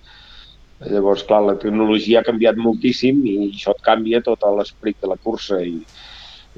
[0.89, 5.19] Llavors, clar, la tecnologia ha canviat moltíssim i això et canvia tot l'esperit de la
[5.19, 5.81] cursa i,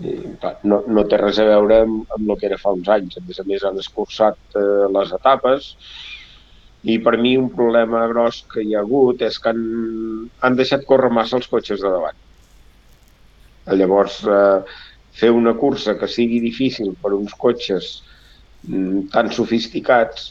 [0.00, 2.88] i clar, no, no té res a veure amb, amb el que era fa uns
[2.88, 3.18] anys.
[3.18, 5.74] A més a més, han escurçat eh, les etapes
[6.90, 9.64] i per mi un problema gros que hi ha hagut és que han,
[10.40, 12.16] han deixat córrer massa els cotxes de davant.
[13.76, 14.78] Llavors, eh,
[15.20, 17.90] fer una cursa que sigui difícil per uns cotxes
[18.68, 20.30] mm, tan sofisticats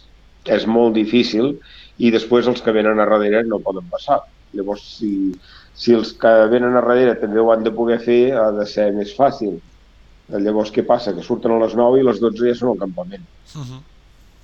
[0.49, 1.53] és molt difícil
[1.99, 4.21] i després els que venen a darrere no poden passar.
[4.55, 5.11] Llavors, si,
[5.79, 8.89] si els que venen a darrere també ho han de poder fer, ha de ser
[8.95, 9.55] més fàcil.
[10.29, 11.13] Llavors, què passa?
[11.15, 13.23] Que surten a les 9 i les 12 ja són al campament.
[13.55, 13.79] Uh -huh.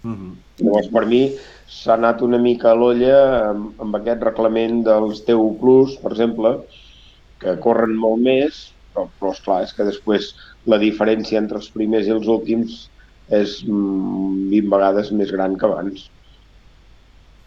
[0.06, 0.32] Uh -huh.
[0.64, 1.36] Llavors, per mi,
[1.68, 5.58] s'ha anat una mica a l'olla amb, amb aquest reglament dels TU+,
[6.02, 6.60] per exemple,
[7.40, 10.36] que corren molt més, però, però esclar, és que després
[10.66, 12.90] la diferència entre els primers i els últims
[13.30, 16.10] és 20 mm, vegades més gran que abans.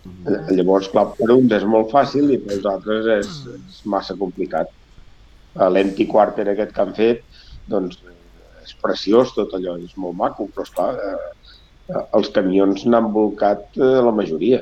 [0.05, 0.53] Mm.
[0.57, 4.70] Llavors, clar, per uns és molt fàcil i per els altres és, és massa complicat.
[5.75, 7.25] L'empty quarter aquest que han fet,
[7.70, 7.99] doncs,
[8.62, 13.95] és preciós tot allò, és molt maco, però esclar, eh, els camions n'han volcat eh,
[14.07, 14.61] la majoria.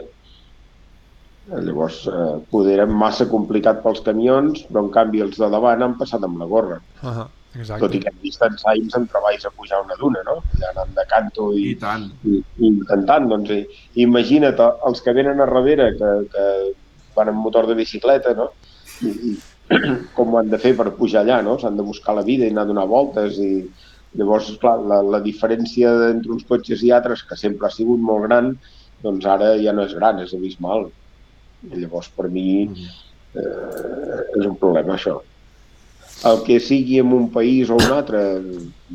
[1.51, 5.99] Llavors, eh, poder era massa complicat pels camions, però en canvi els de davant han
[6.01, 6.81] passat amb la gorra.
[7.03, 7.27] Uh -huh,
[7.59, 7.83] exacte.
[7.85, 10.39] Tot i que hem vist en treballs a pujar una duna, no?
[10.57, 12.07] Allà anant de canto i, I, tant.
[12.25, 13.29] i, i intentant.
[13.33, 16.47] Doncs, i, imagina't els que venen a darrere, que, que
[17.17, 18.51] van amb motor de bicicleta, no?
[19.03, 19.37] I, i
[20.17, 21.59] com ho han de fer per pujar allà, no?
[21.59, 23.53] S'han de buscar la vida i anar a donar voltes i,
[24.17, 28.27] Llavors, clar, la, la diferència entre uns cotxes i altres, que sempre ha sigut molt
[28.29, 28.53] gran,
[29.05, 30.89] doncs ara ja no és gran, és abismal.
[31.67, 33.43] I llavors, per mi, mm-hmm.
[33.43, 35.19] eh, és un problema, això.
[36.27, 38.21] El que sigui en un país o un altre,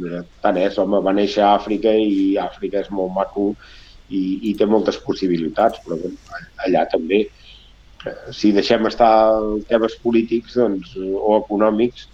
[0.02, 3.52] mira, tant és, home, va néixer a Àfrica i Àfrica és molt maco
[4.10, 6.18] i, i té moltes possibilitats, però bueno,
[6.66, 7.22] allà també.
[8.08, 9.12] Eh, si deixem estar
[9.70, 12.10] temes polítics doncs, o econòmics,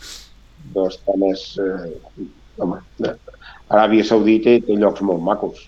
[0.76, 1.48] doncs tant és...
[1.64, 2.27] Eh,
[2.57, 2.81] home,
[3.69, 5.65] Aràbia Saudita té llocs molt macos.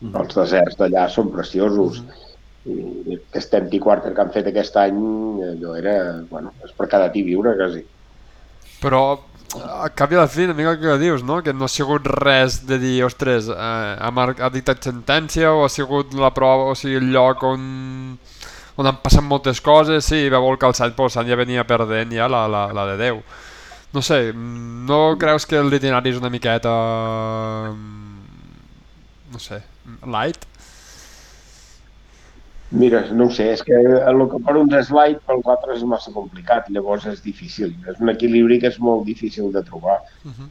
[0.00, 0.20] Mm -hmm.
[0.20, 2.00] Els deserts d'allà són preciosos.
[2.00, 2.29] Mm -hmm
[2.68, 5.00] i aquest empty quarter que han fet aquest any
[5.46, 5.94] allò era,
[6.28, 7.82] bueno, és per cada ti viure quasi.
[8.80, 9.02] Però
[9.56, 11.40] a cap i a la fi, una mica que dius, no?
[11.42, 15.70] que no ha sigut res de dir, ostres, eh, ha, ha dictat sentència o ha
[15.72, 17.64] sigut la prova, o sigui, el lloc on,
[18.76, 22.28] on han passat moltes coses, sí, va vol calçat, però el ja venia perdent ja
[22.30, 23.24] la, la, la de Déu.
[23.90, 26.76] No sé, no creus que l'itinerari és una miqueta...
[29.30, 29.62] no sé,
[30.06, 30.49] light?
[32.70, 35.86] Mira, no ho sé, és que el que per uns és light, per altres és
[35.92, 37.72] massa complicat, llavors és difícil.
[37.90, 39.98] És un equilibri que és molt difícil de trobar.
[40.24, 40.48] Uh -huh.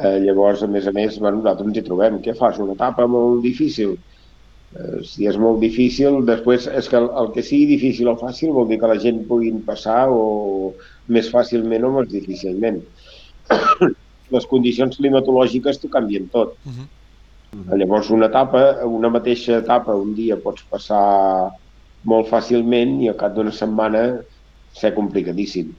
[0.00, 2.20] eh, llavors, a més a més, bueno, nosaltres ens hi trobem.
[2.20, 2.58] Què fas?
[2.58, 3.96] Una etapa molt difícil?
[4.74, 8.52] Eh, si és molt difícil, després és que el, el que sigui difícil o fàcil
[8.52, 10.74] vol dir que la gent puguin passar o
[11.06, 12.82] més fàcilment o més difícilment.
[14.34, 16.56] Les condicions climatològiques t'ho canvien tot.
[16.66, 16.86] Uh -huh.
[17.54, 21.04] Llavors, una etapa, una mateixa etapa, un dia pots passar
[22.10, 24.02] molt fàcilment i al cap d'una setmana
[24.74, 25.70] ser complicadíssim.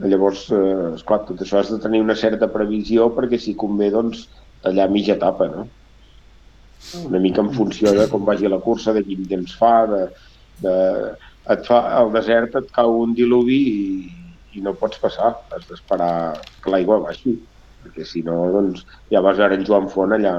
[0.00, 4.26] Llavors, eh, esclar, tot això has de tenir una certa previsió perquè si convé, doncs,
[4.64, 5.66] tallar mitja etapa, no?
[7.04, 10.00] Una mica en funció de com vagi la cursa, de quin temps fa, de,
[10.64, 10.74] de,
[11.54, 14.10] et fa, al desert et cau un diluvi i,
[14.56, 16.12] i no pots passar, has d'esperar
[16.64, 17.36] que l'aigua baixi
[17.84, 20.34] perquè si no, doncs, ja vas veure en Joan Font allà,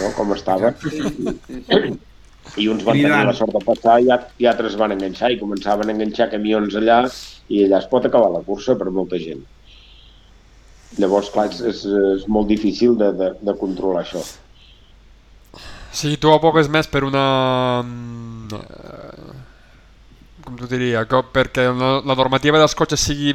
[0.00, 0.70] no?, com estava.
[0.92, 1.96] I,
[2.62, 5.38] i uns van tenir la sort de passar i, a- i altres van enganxar i
[5.40, 7.00] començaven a enganxar camions allà
[7.50, 9.42] i allà es pot acabar la cursa per molta gent.
[11.02, 11.82] Llavors, clar, és, és,
[12.16, 14.22] és molt difícil de, de, de controlar això.
[15.96, 17.24] Sí, tu abogues més per una...
[17.82, 19.34] mm, eh,
[20.46, 21.02] Com t'ho diria?
[21.10, 23.32] Que, perquè la, la normativa dels cotxes sigui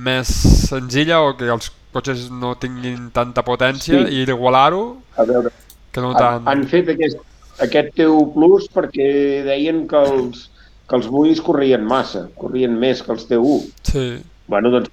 [0.00, 0.30] més
[0.70, 4.20] senzilla o que els cotxes no tinguin tanta potència Sí.
[4.20, 4.84] i igualar-ho
[5.16, 5.50] A veure,
[5.92, 6.48] que no han, tant...
[6.48, 7.18] han fet aquest,
[7.60, 9.08] aquest teu plus perquè
[9.46, 10.48] deien que els,
[10.88, 13.70] que els buis corrien massa, corrien més que els T1.
[13.90, 14.06] Sí,
[14.50, 14.90] Bueno, doncs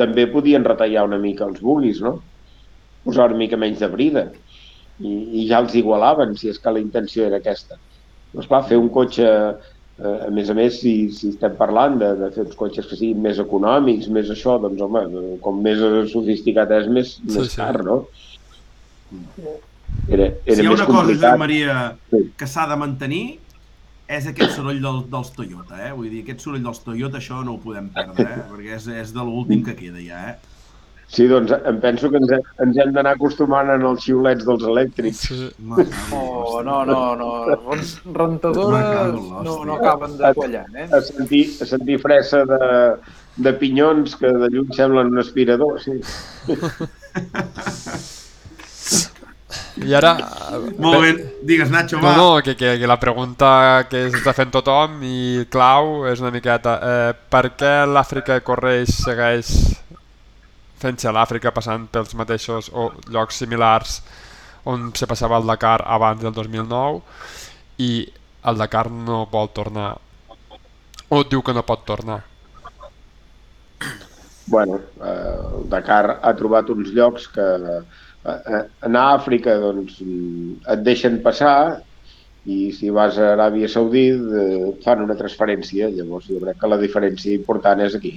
[0.00, 2.22] també podien retallar una mica els buguis, no?
[3.04, 4.22] Posar una mica menys de brida.
[5.00, 5.10] I,
[5.42, 7.76] I ja els igualaven, si és que la intenció era aquesta.
[8.32, 9.26] Doncs clar, fer un cotxe,
[9.98, 12.96] eh, a més a més, si, si estem parlant de, de fer uns cotxes que
[12.98, 15.04] siguin més econòmics, més això, doncs home,
[15.44, 17.60] com més sofisticat és, més, Sí, més sí.
[17.60, 18.02] car, no?
[20.08, 21.04] Era, era Si hi ha una cosa.
[21.12, 21.76] Josep Maria,
[22.10, 22.22] Sí.
[22.36, 23.38] que s'ha de mantenir,
[24.08, 25.92] és aquest soroll del, dels Toyota, eh?
[25.92, 28.44] Vull dir, aquest soroll dels Toyota, això no ho podem perdre, eh?
[28.52, 30.36] Perquè és, és de l'últim que queda ja, eh?
[31.08, 35.22] Sí, doncs em penso que ens, ens hem d'anar acostumant en els xiulets dels elèctrics.
[35.30, 35.46] sí.
[36.12, 37.30] Oh, no, no, no.
[37.48, 39.14] Ren- Rentadores
[39.46, 40.88] no, no acaben de quallar, eh?
[40.92, 42.60] A sentir, a sentir fressa de,
[43.40, 45.96] de pinyons que de lluny semblen un aspirador, sí.
[49.88, 50.12] I ara...
[50.76, 51.10] Molt bé,
[51.46, 52.16] digues, Nacho, No, va.
[52.16, 56.74] no, que, que, que la pregunta que s'està fent tothom i clau és una miqueta
[56.82, 59.52] eh, per què l'Àfrica correix segueix
[60.82, 64.00] fent-se a l'Àfrica passant pels mateixos o llocs similars
[64.68, 67.00] on se passava el Dakar abans del 2009
[67.84, 67.92] i
[68.50, 69.92] el Dakar no vol tornar
[71.08, 72.22] o diu que no pot tornar
[74.48, 77.82] Bueno, eh, el Dakar ha trobat uns llocs que eh,
[78.32, 81.82] eh, anar a Àfrica doncs, et deixen passar
[82.48, 85.90] i si vas a Aràbia Saudita eh, fan una transferència.
[85.92, 88.14] Llavors jo crec que la diferència important és aquí.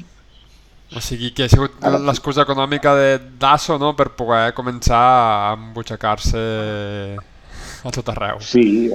[0.95, 3.09] O sigui que ha sigut l'excusa econòmica de
[3.39, 3.93] d'ASO no?
[3.95, 6.41] per poder començar a embutxacar-se
[7.87, 8.91] a tot arreu Sí,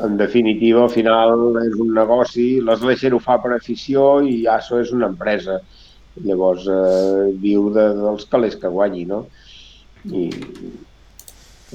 [0.00, 4.92] en definitiva, al final és un negoci, l'Església ho fa per afició i ASO és
[4.96, 5.58] una empresa.
[6.24, 9.26] Llavors, eh, viu de, dels calés que guanyi, no?
[10.08, 10.24] I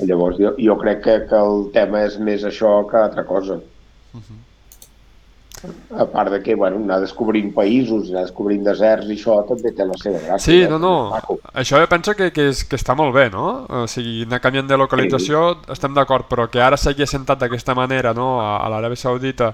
[0.09, 3.59] llavors jo, jo crec que, que el tema és més això que altra cosa.
[5.97, 9.88] A part de que, bueno, anar descobrint països, anar descobrint deserts i això també té
[9.88, 10.45] la seva gràcia.
[10.45, 10.93] Sí, no, no.
[11.57, 13.47] Això jo penso que, que, és, que està molt bé, no?
[13.65, 15.43] O sigui, anar canviant de localització,
[15.73, 18.35] estem d'acord, però que ara s'hagi assentat d'aquesta manera no?
[18.43, 19.53] a, a l'Aràbia Saudita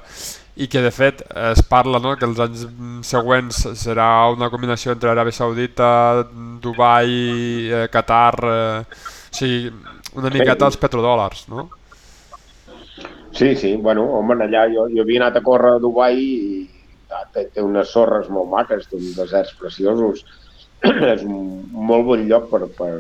[0.56, 1.24] i que de fet
[1.54, 2.14] es parla no?
[2.20, 2.66] que els anys
[3.08, 5.90] següents serà una combinació entre Aràbia Saudita,
[6.62, 7.16] Dubai,
[7.70, 9.72] eh, Qatar, eh, o sigui,
[10.20, 11.70] una miqueta els petrodòlars, no?
[13.34, 16.64] Sí, sí, bueno, home, allà jo, jo havia anat a córrer a Dubai i
[17.10, 20.24] ah, té, té unes sorres molt maques, té uns deserts preciosos.
[21.14, 22.92] és un molt bon lloc per, per,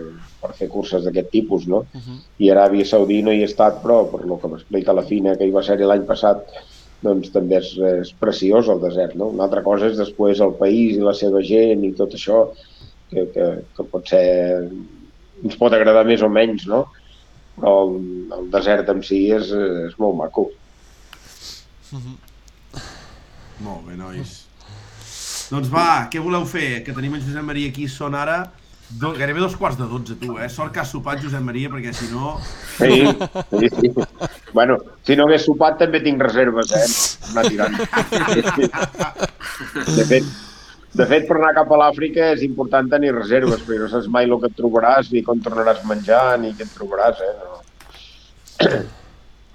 [0.41, 1.83] per fer curses d'aquest tipus, no?
[1.91, 2.19] Uh -huh.
[2.39, 5.45] I Aràbia Saudí no hi he estat, però per lo que m'explica la Fina, que
[5.45, 6.47] hi va ser l'any passat,
[7.03, 9.27] doncs també és, és preciós el desert, no?
[9.35, 12.47] Una altra cosa és després el país i la seva gent i tot això,
[13.11, 13.45] que, que,
[13.75, 14.69] que pot ser...
[15.43, 16.85] ens pot agradar més o menys, no?
[17.57, 17.93] Però el,
[18.37, 19.51] el desert en si és,
[19.87, 20.47] és molt maco.
[23.63, 24.31] Molt bé, nois.
[25.53, 26.81] Doncs va, què voleu fer?
[26.83, 28.37] Que tenim en Josep Maria aquí, són ara
[28.99, 30.49] do, gairebé dos quarts de dotze, tu, eh?
[30.49, 32.39] Sort que has sopat, Josep Maria, perquè si no...
[32.77, 33.07] Sí,
[33.51, 33.87] sí, sí.
[34.53, 36.87] Bueno, si no hagués sopat també tinc reserves, eh?
[37.31, 37.75] Anar tirant.
[39.97, 40.25] De fet,
[40.93, 44.29] de fet, per anar cap a l'Àfrica és important tenir reserves, perquè no saps mai
[44.29, 47.33] el que et trobaràs, ni com tornaràs a menjar, ni què et trobaràs, eh?
[47.41, 47.61] No.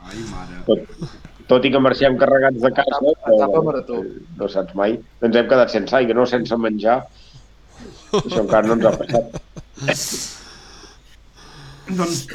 [0.09, 0.63] Ai, mare.
[0.67, 1.13] Tot,
[1.51, 4.01] tot i que marxem carregats de casa, Etapa marató.
[4.41, 4.99] no saps mai.
[5.23, 6.99] Ens hem quedat sense aigua, no sense menjar.
[8.19, 10.35] Això encara no ens ha passat.
[11.89, 12.27] Doncs,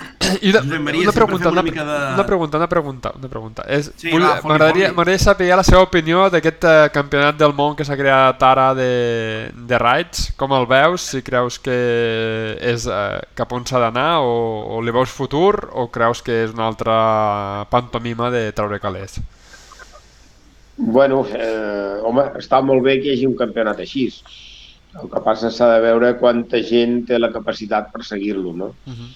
[0.41, 3.27] I una, Josep Maria, una, pregunta, una una, mica de- una pregunta, una pregunta, una
[3.29, 3.63] pregunta.
[3.67, 7.95] És, Sí, vull- M'agradaria saber la seva opinió d'aquest eh, campionat del món que s'ha
[7.95, 10.33] creat ara de, de Rides.
[10.37, 11.01] Com el veus?
[11.13, 11.77] Si creus que
[12.59, 14.33] és eh, cap on s'ha d'anar o,
[14.77, 19.19] o li veus futur o creus que és una altra pantomima de treure calés?
[20.75, 24.07] Bueno, eh, home, està molt bé que hi hagi un campionat així.
[24.99, 28.65] El que passa s'ha de veure quanta gent té la capacitat per seguir-lo, no?
[28.85, 29.11] Uh -huh.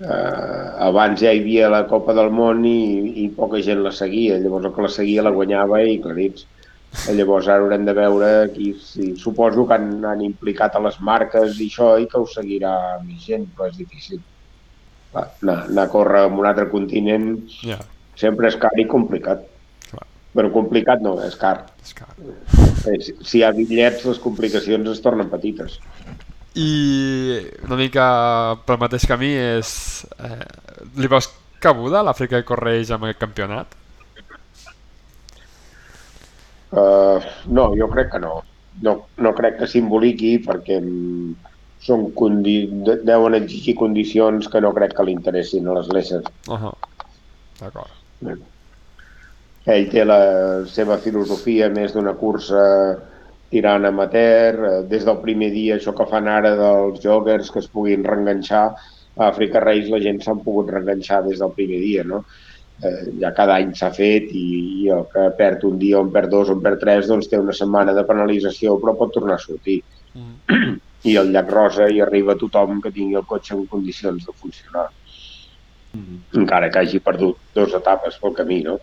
[0.00, 4.38] Eh, abans ja hi havia la Copa del Món i, i poca gent la seguia,
[4.40, 6.46] llavors el que la seguia la guanyava i clarits.
[7.06, 10.96] Eh, Llavors ara haurem de veure qui, si, suposo que han, han implicat a les
[11.06, 12.72] marques i això i que ho seguirà
[13.04, 14.18] més gent, però és difícil.
[15.12, 17.28] Clar, anar, anar a córrer en un altre continent
[17.62, 17.78] Ja,
[18.18, 19.46] sempre és car i complicat.
[19.90, 20.02] clar,
[20.34, 21.60] Però complicat no, és car.
[21.84, 22.10] és car.
[22.18, 25.78] Eh, Si si hi ha bitllets, les complicacions es tornen petites.
[26.58, 26.70] I
[27.62, 28.06] una mica
[28.66, 29.70] pel mateix camí és...
[30.18, 30.46] Eh,
[30.98, 31.28] li veus
[31.62, 33.76] cabuda a l'Àfrica que correix amb el campionat?
[36.70, 37.18] Uh,
[37.50, 38.40] no, jo crec que no.
[38.82, 40.78] No, no crec que simboliqui perquè
[41.84, 42.56] són condi...
[42.86, 46.24] de- deuen exigir condicions que no crec que li interessin a les leses.
[46.48, 46.74] Uh -huh.
[47.60, 47.90] D'acord.
[49.70, 52.62] Ell té la seva filosofia més d'una cursa
[53.50, 57.68] tirant amateur, eh, des del primer dia això que fan ara dels joggers que es
[57.68, 58.66] puguin reenganxar,
[59.16, 62.24] a Africa Race la gent s'han pogut reenganxar des del primer dia, no?
[62.80, 64.44] Eh, ja cada any s'ha fet i,
[64.84, 67.52] i el que perd un dia en perd dos en perd tres doncs té una
[67.52, 69.82] setmana de penalització però pot tornar a sortir.
[70.14, 70.78] Mm.
[71.10, 74.88] I al llac Rosa hi arriba tothom que tingui el cotxe en condicions de funcionar,
[76.36, 78.78] encara que hagi perdut dues etapes pel camí, no?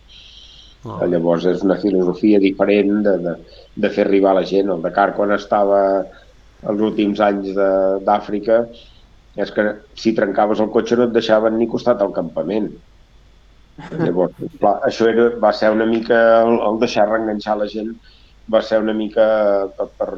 [0.86, 0.98] Oh.
[1.10, 3.36] Llavors és una filosofia diferent de, de,
[3.84, 4.70] de fer arribar la gent.
[4.74, 5.82] El Dakar quan estava
[6.68, 8.62] els últims anys de- d'Àfrica
[9.38, 12.72] és que si trencaves el cotxe no et deixaven ni costat al campament.
[14.02, 17.92] Llavors, clar, això era, va ser una mica, el, el deixar reenganxar la gent
[18.54, 19.26] va ser una mica
[19.78, 20.10] per, per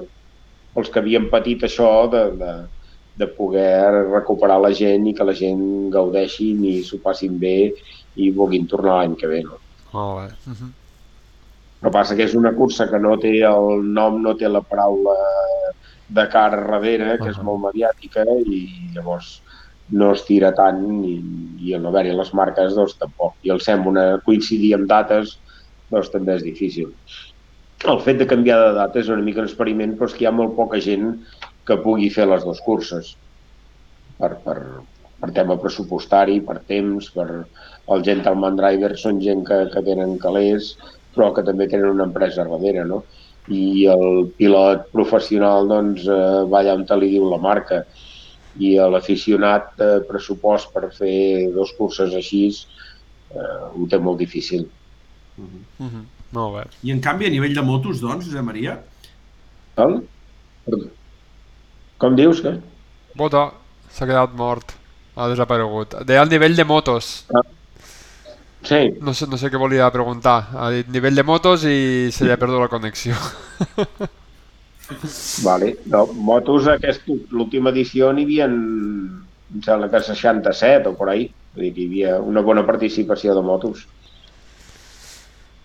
[0.79, 2.51] els que havien patit això de, de,
[3.19, 7.55] de poder recuperar la gent i que la gent gaudeixin i s'ho passin bé
[8.15, 9.41] i vulguin tornar l'any que ve.
[9.43, 9.59] No?
[9.93, 10.27] Molt bé.
[10.51, 10.71] Uh -huh.
[11.79, 14.61] El que passa que és una cursa que no té el nom, no té la
[14.67, 15.15] paraula
[16.09, 17.45] de cara darrere, que és Ahà.
[17.47, 18.59] molt mediàtica i
[18.95, 19.29] llavors
[20.01, 21.15] no es tira tant i,
[21.65, 23.37] i no haver-hi les marques doncs tampoc.
[23.47, 25.37] I el sembla una, coincidir amb dates
[25.89, 26.91] doncs també és difícil.
[27.87, 30.29] El fet de canviar de data és una mica un experiment, però és que hi
[30.29, 31.13] ha molt poca gent
[31.65, 33.13] que pugui fer les dues curses
[34.19, 34.57] per, per,
[35.21, 37.27] per tema pressupostari, per temps, per
[37.95, 40.73] el Gentleman Driver són gent que, que tenen calés,
[41.15, 43.03] però que també tenen una empresa darrere, no?
[43.49, 47.83] I el pilot professional doncs, eh, va allà on te li diu la marca
[48.59, 54.67] i a l'aficionat eh, pressupost per fer dos curses així eh, ho té molt difícil.
[55.39, 55.47] Uh
[55.79, 56.05] -huh.
[56.31, 56.63] Molt bé.
[56.83, 58.77] I en canvi, a nivell de motos, doncs, Josep Maria,
[59.79, 60.01] Val?
[60.65, 60.89] Perdó.
[62.01, 62.53] Com dius que?
[63.19, 63.49] Bota
[63.95, 64.75] s'ha quedat mort.
[65.15, 65.97] Ha desaparegut.
[66.07, 67.09] Deia el nivell de motos.
[68.61, 70.49] Sí, No sé, no sé què volia preguntar.
[70.53, 73.15] Ha dit nivell de motos i se li ha perdut la connexió.
[75.43, 75.77] vale.
[75.85, 81.29] No, motos, aquest, l'última edició n'hi havia, em sembla que 67 o per ahí.
[81.55, 83.85] Vull dir que hi havia una bona participació de motos.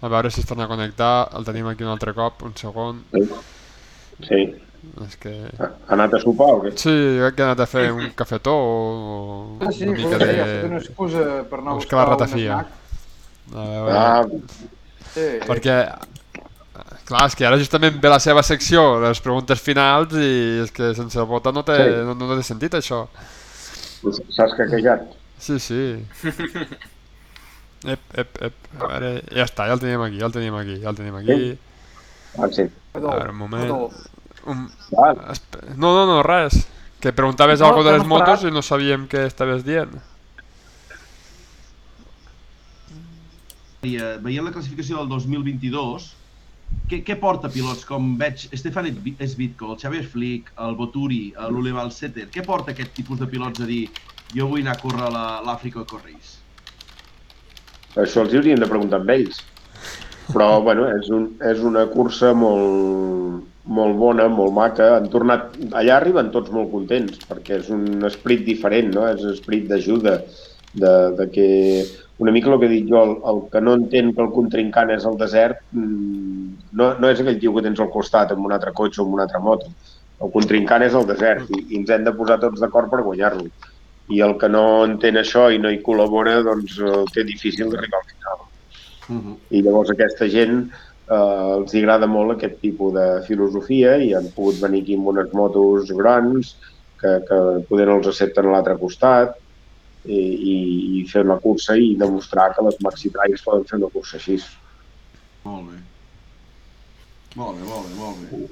[0.04, 1.30] A veure si es torna a connectar.
[1.36, 2.42] El tenim aquí un altre cop.
[2.44, 3.02] Un segon.
[4.28, 4.40] Sí.
[5.00, 5.32] És que...
[5.58, 6.74] Ha anat a sopar o què?
[6.76, 10.24] Sí, crec que he anat a fer un cafetó o Ah, sí, una mica sí,
[10.28, 10.58] ha de...
[10.68, 12.58] una excusa per anar a buscar la buscar un ratafia.
[12.58, 12.83] snack.
[13.52, 14.24] A veure, Ah,
[15.14, 15.74] Sí, perquè
[17.06, 20.94] clar, és que ara justament ve la seva secció les preguntes finals i és que
[20.96, 22.00] sense el bota no té, Sí.
[22.08, 23.04] no, no té sentit això.
[24.04, 25.04] S'has caquejat.
[25.38, 25.82] sí, sí.
[27.84, 28.54] Ep, ep, ep.
[28.80, 31.16] A veure, ja està, ja el tenim aquí ja el tenim aquí, ja el tenim
[31.20, 31.58] aquí.
[32.38, 32.64] Ah, sí.
[32.94, 33.70] a veure, un moment.
[34.46, 34.62] un...
[34.96, 35.12] Ah,
[35.76, 36.66] no, no, no, res.
[37.00, 39.92] Que preguntaves No, algo de que les motos i no sabíem què estaves dient
[43.92, 46.06] eh, veient la classificació del 2022,
[46.90, 48.88] què, què porta pilots com veig Stefan
[49.34, 51.22] Svitko, el Xavier Flick, el Boturi,
[51.54, 53.82] l'Olival Setter, què porta aquest tipus de pilots a dir
[54.38, 56.34] jo vull anar a córrer a la- l'Àfrica Correis?
[58.02, 59.40] això els hauríem de preguntar amb ells.
[60.34, 63.44] Però, bueno, és, un, és una cursa molt,
[63.78, 64.94] molt bona, molt maca.
[64.96, 65.54] Han tornat...
[65.80, 69.06] Allà arriben tots molt contents, perquè és un esprit diferent, no?
[69.10, 70.18] És un esprit d'ajuda,
[70.84, 71.48] de, de que...
[72.18, 75.06] Una mica el que dic jo, el, el que no entén que el contrincant és
[75.08, 78.72] el desert, mm, no, no és aquell tio que tens al costat amb un altre
[78.76, 79.72] cotxe o amb una altra moto.
[80.22, 83.48] El contrincant és el desert i, i ens hem de posar tots d'acord per guanyar-lo.
[84.14, 88.02] I el que no entén això i no hi col·labora, doncs ho té difícil d'arribar
[88.02, 88.42] al final.
[89.08, 89.36] Uh -huh.
[89.50, 90.68] I llavors aquesta gent
[91.10, 95.32] eh, els agrada molt aquest tipus de filosofia i han pogut venir aquí amb unes
[95.32, 96.56] motos grans
[97.00, 97.38] que, que
[97.68, 99.36] poder no els accepten a l'altre costat
[100.04, 100.18] i,
[101.00, 104.38] i, fer una cursa i demostrar que les maxi trails poden fer una cursa així.
[105.44, 105.78] Molt bé.
[107.36, 108.42] Molt bé, molt bé, molt bé.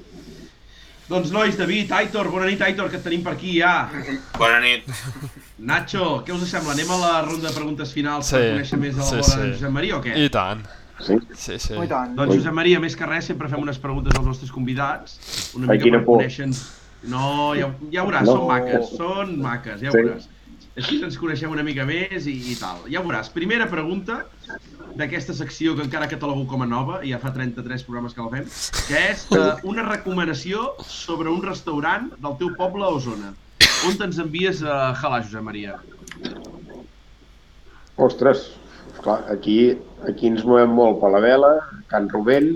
[1.07, 3.89] Doncs nois, David, Aitor, bona nit Aitor, que et tenim per aquí ja.
[4.39, 4.87] Bona nit.
[5.59, 6.73] Nacho, què us sembla?
[6.73, 9.49] Anem a la ronda de preguntes finals Sí, per conèixer més a la sí, sí.
[9.57, 10.15] Josep Maria o què?
[10.15, 10.63] I tant.
[11.03, 11.17] Sí.
[11.35, 11.73] Sí, sí.
[11.75, 12.15] Oh, tant.
[12.15, 15.17] Doncs Josep Maria, més que res, sempre fem unes preguntes als nostres convidats,
[15.59, 16.21] una Ai, mica per por.
[16.21, 16.49] conèixer
[17.11, 18.37] No, ja, ja veuràs, No.
[18.37, 19.97] són maques, són maques, ja Sí.
[19.97, 20.29] veuràs.
[20.73, 22.79] Així ens coneixem una mica més i, i tal.
[22.89, 23.29] Ja veuràs.
[23.33, 24.23] Primera pregunta
[24.97, 28.31] d'aquesta secció que encara catalogo com a nova, i ja fa 33 programes que la
[28.31, 28.47] fem,
[28.87, 33.33] que és uh, una recomanació sobre un restaurant del teu poble o zona.
[33.85, 35.77] On te'ns envies a Jalà, Josep Maria?
[38.01, 38.47] Ostres,
[39.03, 39.57] clar, aquí,
[40.09, 41.53] aquí ens movem molt per la vela,
[41.91, 42.55] Can Rubén,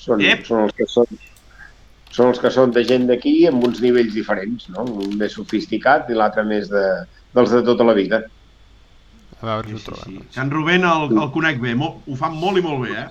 [0.00, 0.46] són, Ep.
[0.48, 1.20] són els que són
[2.10, 4.84] són els que són de gent d'aquí amb uns nivells diferents, no?
[5.06, 6.82] Un més sofisticat i l'altre més de,
[7.36, 8.22] dels de tota la vida.
[9.40, 10.16] A veure si Sí, ho sí, trobem.
[10.20, 10.34] sí.
[10.34, 13.08] Can Rubén el, el conec bé, mo, ho fan molt i molt bé, eh?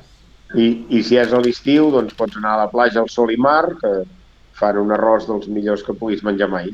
[0.59, 0.67] I,
[0.97, 3.75] I si és a l'estiu, doncs pots anar a la platja al Sol i Mar,
[3.81, 3.93] que
[4.59, 6.71] fan un arròs dels millors que puguis menjar mai.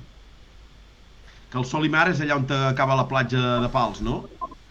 [1.51, 4.23] Que el Sol i Mar és allà on acaba la platja de Pals, no?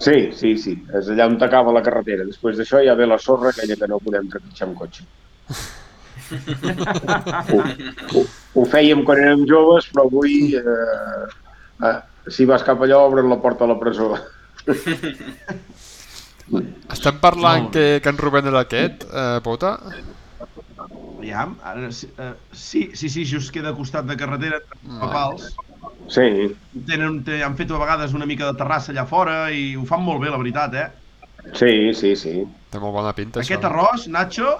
[0.02, 0.74] Sí, sí, sí.
[0.98, 2.24] És allà on t'acaba la carretera.
[2.26, 5.04] Després d'això ja ve la sorra, aquella que no podem trepitjar amb cotxe.
[7.52, 7.60] ho,
[8.14, 8.24] ho,
[8.54, 11.26] ho fèiem quan érem joves, però avui, eh,
[11.88, 11.96] eh,
[12.30, 14.12] si vas cap allà, obren la porta a la presó.
[16.94, 19.78] Estem parlant Molt que Can Rubén era aquest, eh, Pota?
[21.18, 24.58] Aviam, ara, sí, eh, sí, sí, sí, just queda a costat de carretera,
[25.00, 25.54] a Pals.
[26.12, 26.50] Sí,
[26.88, 30.04] Tenen, te, han fet a vegades una mica de terrassa allà fora i ho fan
[30.04, 30.90] molt bé, la veritat, eh?
[31.56, 32.34] sí, sí, sí.
[32.72, 33.70] Té molt bona pinta, Aquest això.
[33.70, 34.52] arròs, Nacho,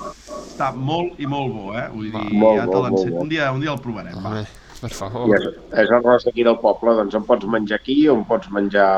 [0.00, 1.86] està molt i molt bo, eh?
[1.92, 3.16] Vull dir, Molt ja te molt l'encet.
[3.22, 4.32] Un dia, un dia el provarem, va.
[4.34, 4.44] Home,
[4.80, 5.28] per favor.
[5.30, 5.48] I és,
[5.84, 8.90] és arròs d'aquí del poble, doncs en pots menjar aquí o en pots menjar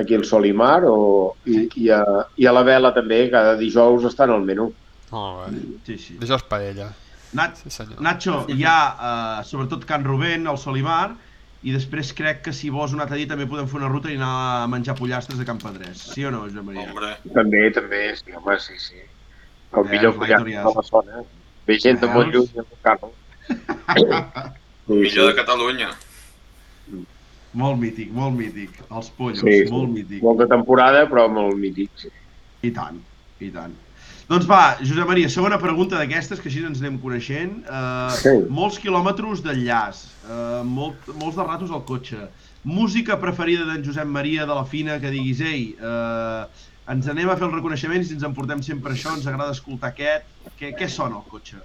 [0.00, 2.02] aquí al Sol i Mar o, i, i, a,
[2.40, 4.70] i a la vela també, cada dijous estan al menú.
[5.12, 5.64] Molt bé.
[5.86, 6.18] Sí, sí.
[6.20, 6.90] Dijous paella.
[7.32, 8.00] Nat, Sí, senyor.
[8.04, 11.14] Nacho, hi ha eh, sobretot Can Rubén, el Solimar,
[11.62, 14.16] i després crec que si vols un altre dia també podem fer una ruta i
[14.18, 14.32] anar
[14.64, 16.02] a menjar pollastres a Can Pedrés.
[16.12, 16.88] Sí o no, Josep Maria?
[16.90, 19.00] Hombre, També, també, sí, home, sí, sí.
[19.74, 20.62] El Eh, millor Victoria.
[20.64, 21.22] de la zona.
[21.66, 23.12] Ve gent de molt lluny a buscar-lo.
[23.48, 25.88] Sí, millor de Catalunya.
[27.52, 28.70] Molt mític, molt mític.
[28.90, 29.70] Els pollos, Sí, sí.
[29.72, 30.22] molt mític.
[30.24, 31.90] Molta temporada, però molt mític.
[32.00, 32.08] Sí.
[32.62, 33.00] I tant,
[33.40, 33.74] i tant.
[34.28, 37.58] Doncs va, Josep Maria, segona pregunta d'aquestes, que així ens anem coneixent.
[37.66, 38.32] Uh, Sí.
[38.48, 42.28] Molts quilòmetres d'enllaç, uh, molt, molts de ratos al cotxe.
[42.64, 46.46] Música preferida d'en Josep Maria de la Fina, que diguis, ei, uh,
[46.90, 50.26] ens anem a fer els reconeixements i ens emportem sempre això, ens agrada escoltar aquest.
[50.58, 51.60] Què, què sona al cotxe?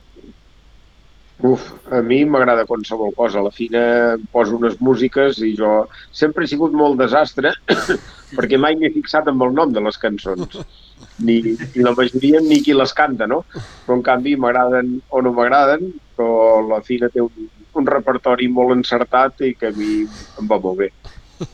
[1.46, 3.40] Uf, a mi m'agrada qualsevol cosa.
[3.40, 3.82] A la fina
[4.16, 5.72] em poso unes músiques i jo
[6.12, 7.52] sempre he sigut molt desastre
[8.38, 10.62] perquè mai m'he fixat amb el nom de les cançons.
[11.22, 13.44] Ni, ni la majoria ni qui les canta, no?
[13.86, 18.74] Però en canvi m'agraden o no m'agraden, però la fina té un, un repertori molt
[18.78, 20.92] encertat i que a mi em va molt bé.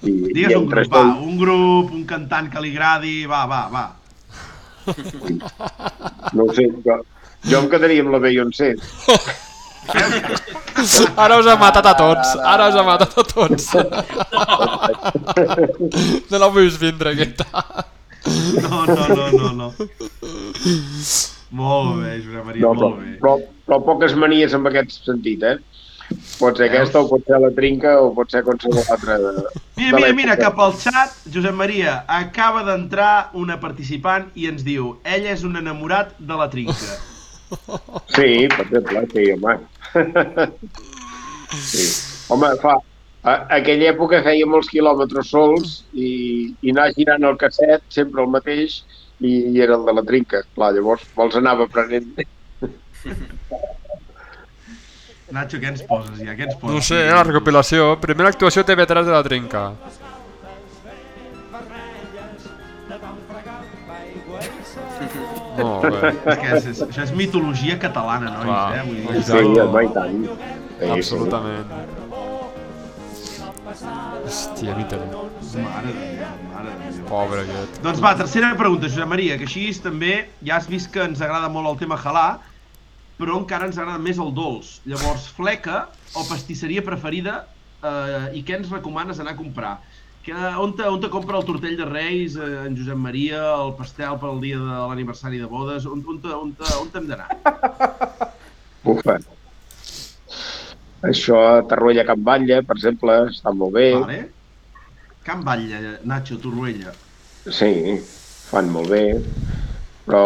[0.04, 3.46] I, Digues un entre grup, va, això- un grup, un cantant que li agradi, va,
[3.46, 3.86] va, va.
[6.34, 6.96] No ho sé, jo,
[7.50, 8.74] jo em quedaria amb la Beyoncé.
[11.20, 12.36] Ara us ha matat a tots.
[12.48, 13.68] Ara us ha matat a tots.
[16.32, 17.46] No la vull vindre, aquesta.
[18.64, 19.68] No, no, no, no, no.
[21.54, 23.12] Molt bé, Josep Maria, No, però, molt bé.
[23.22, 23.34] però,
[23.68, 25.58] però poques manies en aquest sentit, eh?
[26.40, 29.18] Pot ser aquesta, o pot ser la trinca, o pot ser qualsevol altra.
[29.22, 29.32] De,
[29.78, 34.94] Mira, mira, mira, cap al xat, Josep Maria, acaba d'entrar una participant i ens diu
[35.04, 36.78] ell és un enamorat de la trinca.
[38.16, 39.60] Sí, per exemple, sí, home.
[41.54, 41.84] Sí.
[42.34, 42.80] Home, fa,
[43.22, 46.08] a, a aquella època fèiem molts quilòmetres sols i,
[46.66, 48.80] i anar girant el casset, sempre el mateix,
[49.22, 50.42] i, i era el de la trinca.
[50.56, 52.10] Clar, llavors me'ls anava aprenent.
[55.34, 56.36] Nacho, què ens poses ja?
[56.38, 56.76] Què ens poses?
[56.76, 57.88] No sé, eh, la recopilació.
[58.04, 59.64] Primera actuació TV3 de la Trinca.
[65.58, 66.10] Molt bé.
[66.34, 68.78] És que és, és, això és mitologia catalana, nois, Clar.
[68.78, 68.86] eh?
[68.88, 69.24] Vull dir.
[69.28, 70.24] Sí, home, i tant.
[70.80, 71.76] Sí, Absolutament.
[74.24, 75.08] Hòstia, mi també.
[75.64, 77.06] mare de Déu, mare de Déu.
[77.10, 77.80] Pobre aquest.
[77.84, 80.14] Doncs va, tercera pregunta, Josep Maria, que així també
[80.46, 82.28] ja has vist que ens agrada molt el tema halà,
[83.20, 84.78] però encara ens agrada més el dolç.
[84.90, 85.88] Llavors, fleca
[86.18, 87.44] o pastisseria preferida
[87.84, 89.74] eh, i què ens recomanes anar a comprar?
[90.24, 93.74] Que, on, te, on te compra el tortell de Reis, eh, en Josep Maria, el
[93.80, 95.88] pastel per al dia de l'aniversari de bodes?
[95.90, 97.28] On, on, te, on, te, on t'hem d'anar?
[98.94, 99.18] Ufa.
[101.04, 103.90] Això a Tarruella Can Batlle, per exemple, està molt bé.
[104.00, 104.22] Vale.
[105.28, 106.96] Can Batlle, Nacho, Torroella.
[107.52, 108.00] Sí,
[108.48, 109.04] fan molt bé.
[110.08, 110.24] Però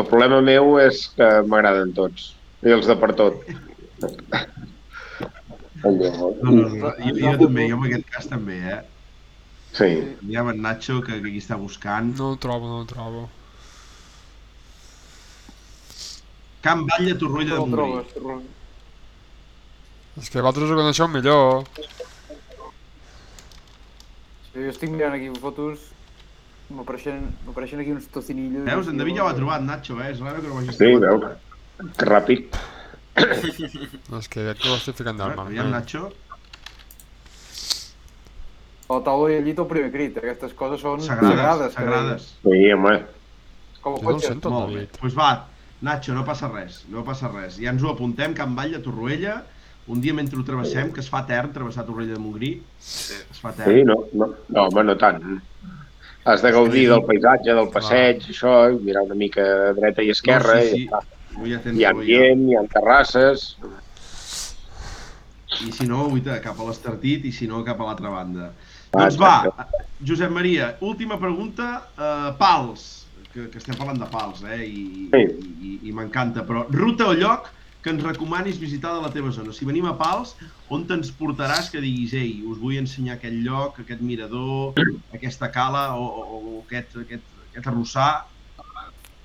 [0.00, 2.30] El problema meu és que m'agraden tots.
[2.64, 3.42] I els de per tot.
[5.82, 6.10] Allò,
[6.42, 8.80] No, no, no, jo, jo també, jo en aquest cas també, eh?
[9.74, 9.88] sí.
[10.30, 12.12] Ja en Nacho, que, que aquí està buscant.
[12.18, 13.22] No ho trobo, no ho trobo.
[16.62, 18.14] Camp Batlle, Torroella de No el Montgrí.
[18.14, 18.44] trobes.
[20.22, 21.64] És que vosaltres ho coneixeu millor.
[24.52, 25.88] Sí, jo estic mirant aquí fotos,
[26.74, 28.64] m'apareixen aquí uns tocinillos.
[28.64, 28.88] Veus?
[28.88, 30.10] En David ja ho ha trobat, Nacho, eh?
[30.12, 31.38] És raro que no ho hagis Sí, trobat.
[31.80, 31.90] veu?
[31.98, 32.58] Que ràpid.
[34.10, 35.80] No, és que aquest ho estic ficant del Veure, Aviam, mal.
[35.80, 36.06] Nacho.
[38.88, 41.74] A la taula i al llit el primer crit, aquestes coses són Sagrades, sagrades.
[41.74, 42.26] sagrades.
[42.42, 42.94] Sí, home.
[43.82, 44.26] Com el cotxe.
[44.28, 44.82] sento, el Molt bé.
[44.86, 45.30] Doncs pues va,
[45.82, 47.56] Nacho, no passa res, no passa res.
[47.58, 49.42] Ja ens ho apuntem, Camp Batlle, Torroella.
[49.88, 52.52] Un dia mentre ho travessem, que es fa etern, travessar Torroella de Montgrí.
[52.78, 53.14] Sí.
[53.30, 53.86] Es fa Sí, etern.
[53.88, 55.22] no, no, no, home, no tant.
[56.24, 60.10] Has de gaudir del paisatge, del passeig, això, i mirar una mica a dreta i
[60.14, 61.42] esquerra, No, sí, sí.
[61.42, 63.56] i ja Hi ha ambient, hi ha terrasses...
[65.62, 68.48] I si no, avui cap a l'Estartit i si no, cap a l'altra banda.
[68.92, 69.66] Ah, doncs va.
[70.02, 71.82] Josep Maria, última pregunta.
[71.96, 74.62] Uh, pals, que, que estem parlant de pals, eh?
[74.64, 75.20] I, Sí.
[75.22, 76.42] i, i, i m'encanta.
[76.48, 77.50] Però ruta o lloc
[77.82, 79.52] que ens recomanis visitar de la teva zona.
[79.52, 80.36] Si venim a Pals,
[80.70, 84.78] on te'ns portaràs que diguis, ei, us vull ensenyar aquest lloc, aquest mirador,
[85.12, 88.12] aquesta cala o, o, o aquest, aquest, aquest arrossar?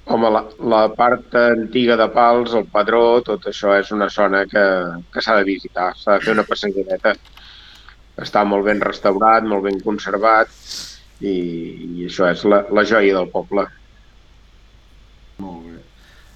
[0.07, 0.41] Home, la,
[0.73, 4.65] la part antiga de Pals, el Padró, tot això és una zona que,
[5.13, 7.13] que s'ha de visitar, s'ha de fer una passejadeta.
[8.23, 10.49] Està molt ben restaurat, molt ben conservat
[11.19, 13.67] i, i això és la, la joia del poble.
[15.43, 15.83] Molt bé.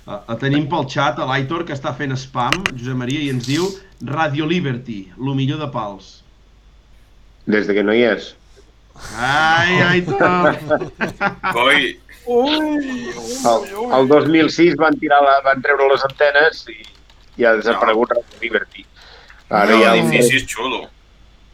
[0.02, 3.46] Uh, uh, tenim pel xat a l'Aitor que està fent spam, Josep Maria, i ens
[3.50, 3.68] diu
[4.10, 6.22] Radio Liberty, lo millor de Pals.
[7.46, 8.32] Des de que no hi és.
[9.18, 10.58] Ai, Aitor!
[11.56, 11.94] Coi,
[12.28, 13.66] El,
[13.98, 16.78] el 2006 van, tirar la, van treure les antenes i,
[17.42, 18.86] i ha desaparegut Radio Liberty.
[19.50, 20.86] Ara el, l'edifici és xulo.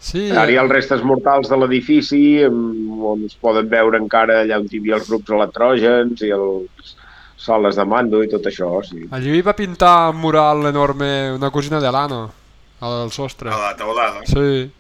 [0.07, 4.59] Sí, ara hi ha els restes mortals de l'edifici on es poden veure encara allà
[4.61, 6.93] on hi havia els grups electrògens i els
[7.37, 8.69] sales de mando i tot això.
[8.83, 9.05] Sí.
[9.11, 12.23] allí va pintar un mural enorme una cosina de l'Anna,
[12.81, 13.51] al sostre.
[13.53, 14.25] A la teulada.
[14.25, 14.71] Sí,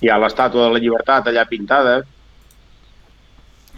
[0.00, 1.96] Hi ha l'estàtua de la llibertat allà pintada.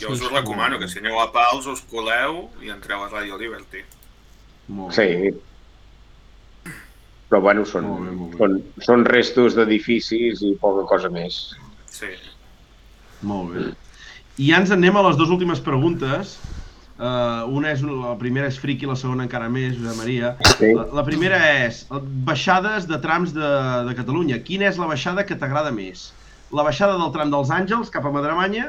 [0.01, 3.09] Jo us Sí, ho recomano, que si aneu a Pals us coleu i entreu a
[3.09, 3.81] Radio Liberty.
[4.69, 4.93] Molt.
[4.95, 5.33] Sí.
[7.31, 8.39] Però bueno, són, Molt bé, molt bé.
[8.39, 8.57] són,
[8.87, 11.41] són restos d'edificis i poca cosa més.
[11.87, 12.13] Sí.
[13.23, 13.67] Molt bé.
[14.41, 16.37] I ja ens en anem a les dues últimes preguntes.
[17.01, 20.35] Uh, una és, la primera és friki, la segona encara més, Josep Maria.
[20.59, 20.69] Sí.
[20.77, 21.79] La, la primera és
[22.27, 23.53] baixades de trams de,
[23.87, 24.37] de Catalunya.
[24.45, 26.11] Quina és la baixada que t'agrada més?
[26.53, 28.69] La baixada del tram dels Àngels cap a Madremanya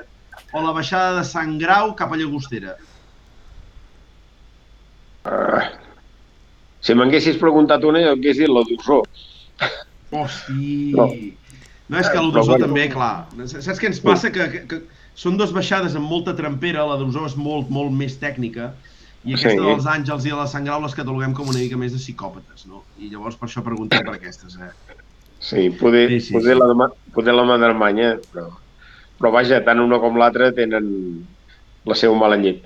[0.56, 2.78] o la baixada de Sant Grau cap a Llagostera?
[5.28, 5.68] Uh,
[6.80, 9.02] si m'haguessis preguntat una, jo hagués dit la d'Osó.
[10.16, 10.72] Hosti!
[10.96, 11.12] No.
[11.92, 12.64] No és que la bueno.
[12.64, 13.14] també, clar.
[13.52, 14.32] Saps què ens passa?
[14.32, 14.82] Que, que, que
[15.16, 18.72] són dues baixades amb molta trampera, la d'Osó és molt, molt més tècnica,
[19.24, 19.68] i aquesta Sí.
[19.68, 22.66] dels Àngels i la de Sant Grau les cataloguem com una mica més de psicòpates,
[22.68, 22.84] no?
[22.98, 24.72] I llavors per això preguntem per aquestes, eh?
[25.40, 26.60] Sí, poder, Sí, sí, poder, sí.
[26.60, 28.50] La, poder la Madremanya, però,
[29.20, 31.26] però vaja, tant una com l'altra tenen
[31.86, 32.66] la seva mala llet.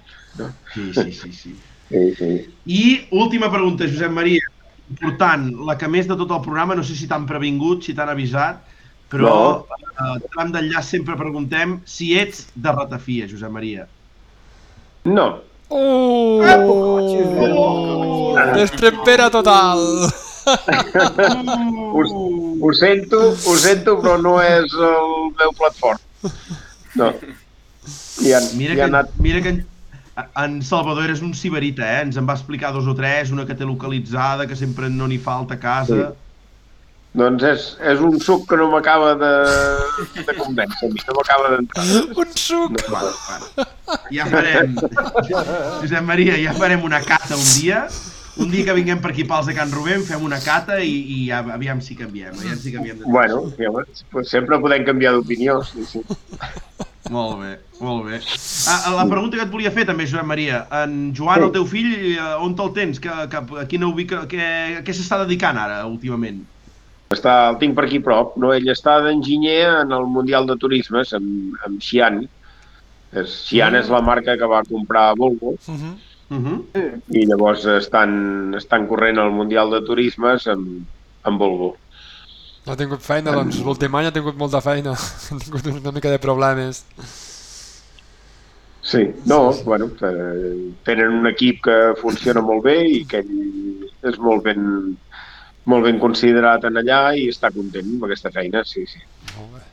[0.73, 1.55] Sí, sí, sí, sí.
[1.85, 2.29] Sí, sí.
[2.65, 4.41] I última pregunta, Josep Maria.
[4.89, 8.09] Important, la que més de tot el programa, no sé si t'han previngut, si t'han
[8.09, 8.64] avisat,
[9.11, 9.33] però
[9.65, 9.65] No.
[9.95, 13.87] eh, tram d'enllaç sempre preguntem si ets de ratafia, Josep Maria.
[15.05, 16.41] No, Oh!
[16.45, 18.35] Oh!
[18.53, 19.79] Destrempera total!
[21.93, 22.01] ho,
[22.61, 26.01] ho sento, ho sento, però no és el meu plat fort.
[26.95, 27.09] No.
[28.25, 29.09] I han, Mira i que, anat...
[29.19, 29.63] mira que en,
[30.43, 32.03] en Salvador és un ciberita, eh?
[32.05, 35.17] Ens en va explicar dos o tres, una que té localitzada, que sempre no n'hi
[35.17, 36.13] falta a casa.
[37.15, 39.29] Doncs és, és un suc que no m'acaba de,
[40.17, 41.85] de convèncer, no m'acaba d'entrar.
[42.11, 42.75] Un suc!
[42.75, 43.69] No, Bueno, bueno.
[44.11, 44.75] Ja farem...
[45.79, 47.85] Josep Maria, ja farem una cata un dia.
[48.35, 51.19] Un dia que vinguem per aquí pals de Can Rubén, fem una cata i, i
[51.29, 52.33] ja, aviam si canviem.
[52.35, 55.61] Aviam si canviem de Bueno, sí, home, pues sempre podem canviar d'opinió.
[55.63, 56.01] Sí, sí.
[57.13, 58.19] Molt bé, molt bé.
[58.67, 60.65] Ah, la pregunta que et volia fer també, Josep Maria.
[60.81, 62.99] En Joan, el teu fill, eh, on te'l tens?
[62.99, 64.49] Que, que, a quina ubica, que,
[64.83, 66.43] què s'està dedicant ara, últimament?
[67.15, 68.35] Està, el tinc per aquí prop.
[68.41, 72.25] No, ell està d'enginyer en el Mundial de Turismes amb, amb Xi'an.
[73.15, 75.95] Xi'an és la marca que va comprar Volvo Uh -huh.
[76.27, 77.01] Uh -huh.
[77.09, 80.85] i llavors estan, estan corrent el Mundial de Turismes amb,
[81.23, 81.75] amb Volvo.
[82.65, 84.91] No ha tingut feina, doncs l'últim any ha tingut molta feina.
[85.31, 86.85] Ha tingut una mica de problemes.
[88.81, 93.23] Sí, no, bueno, eh, tenen un equip que funciona molt bé i que
[94.05, 94.93] és molt ben,
[95.71, 99.01] molt ben considerat en allà i està content amb aquesta feina, sí, sí.
[99.35, 99.63] Molt bé.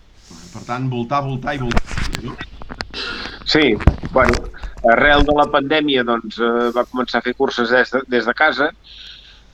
[0.52, 1.82] Per tant, voltar, voltar i voltar.
[2.24, 2.36] No?
[3.52, 3.74] Sí,
[4.12, 4.36] bueno,
[4.92, 8.34] arrel de la pandèmia doncs, eh, va començar a fer curses des de, des de
[8.36, 8.70] casa,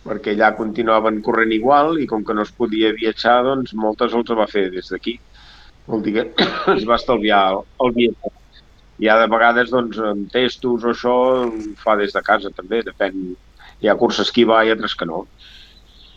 [0.04, 4.34] perquè allà continuaven corrent igual i com que no es podia viatjar, doncs moltes els
[4.38, 5.18] va fer des d'aquí.
[5.88, 8.34] Vol dir que es va estalviar el, el viatge.
[8.98, 11.16] I ja de vegades, doncs, amb testos o això,
[11.82, 13.28] fa des de casa també, depèn.
[13.78, 15.22] Hi ha curses que hi va i altres que no.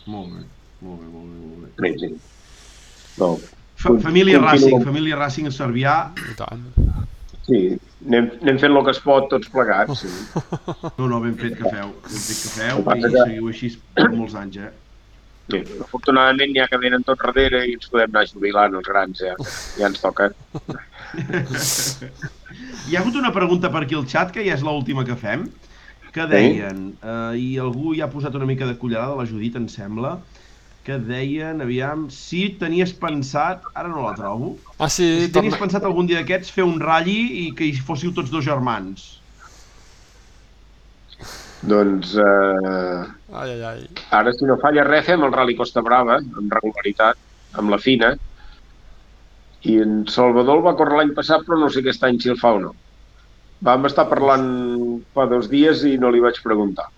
[0.06, 0.42] Molt bé,
[0.82, 1.38] molt bé, molt bé.
[1.48, 1.92] Molt bé.
[1.92, 2.14] Sí, sí.
[3.20, 3.38] No,
[3.82, 4.38] Fa família.
[4.38, 5.94] Racing, família Racing a Cervià.
[6.30, 6.62] I tant.
[7.46, 7.58] sí,
[8.06, 10.04] anem, anem fent el que es pot tots plegats.
[10.04, 10.10] Sí.
[10.98, 14.08] No, no, ben fet que feu, ben fet que feu i que- seguiu així per
[14.14, 14.70] molts anys, eh?
[15.50, 15.58] Sí.
[15.82, 19.34] Afortunadament n'hi ha que venen tot darrere i ens podem anar jubilant els grans, ja,
[19.80, 20.30] ja ens toca.
[22.86, 25.44] Hi ha hagut una pregunta per aquí al xat, que ja és l'última que fem,
[26.12, 29.68] que deien, eh, i algú ja ha posat una mica de cullerada, la Judit, em
[29.72, 30.18] sembla,
[30.84, 35.62] que deien, aviam, si tenies pensat, ara no la trobo, Ah, sí, si tenies torna...
[35.66, 39.06] pensat algun dia d'aquests fer un ratlli i que hi fóssiu tots dos germans.
[41.62, 43.04] Doncs eh,
[43.38, 43.82] Ai, ai, ai.
[44.10, 47.16] ara, si no falla res, fem el Rally Costa Brava, amb regularitat,
[47.54, 48.16] amb la fina,
[49.62, 52.40] i en Salvador el va córrer l'any passat, però no sé aquest any si el
[52.40, 52.72] fa o no.
[53.62, 54.48] Vam estar parlant
[55.14, 56.88] fa dos dies i no li vaig preguntar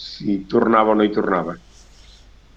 [0.00, 1.56] si tornava o no hi tornava.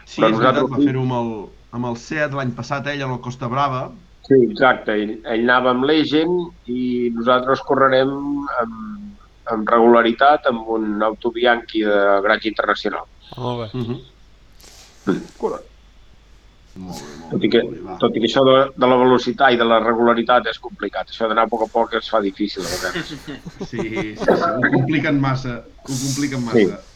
[0.05, 1.31] Sí, Però és veritat, nosaltres- va fer-ho amb el,
[1.75, 3.91] amb el Seat l'any passat, ell, amb el Costa Brava.
[4.27, 4.93] Sí, exacte.
[4.93, 8.13] Ell, ell anava amb Legend i nosaltres correrem
[8.61, 9.19] amb,
[9.51, 13.03] amb regularitat amb un auto Bianchi de gratge internacional.
[13.35, 13.79] Molt bé.
[13.79, 13.99] Uh -huh.
[15.37, 15.72] Correcte.
[16.75, 17.97] Molt bé, molt Tot i que, molt bé, va.
[18.01, 21.11] tot i que això de, de la velocitat i de la regularitat és complicat.
[21.11, 23.11] Això d'anar a poc a poc es fa difícil a vegades.
[23.13, 23.19] Sí,
[23.67, 26.57] sí, sí, ho compliquen massa, ho compliquen massa.
[26.57, 26.89] Sí.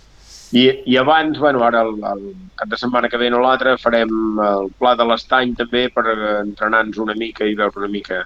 [0.58, 2.24] I, I abans, bueno, ara el, el
[2.56, 4.10] cap de setmana que ve o l'altre farem
[4.40, 6.06] el pla de l'estany també per
[6.40, 8.22] entrenar-nos una mica i veure una mica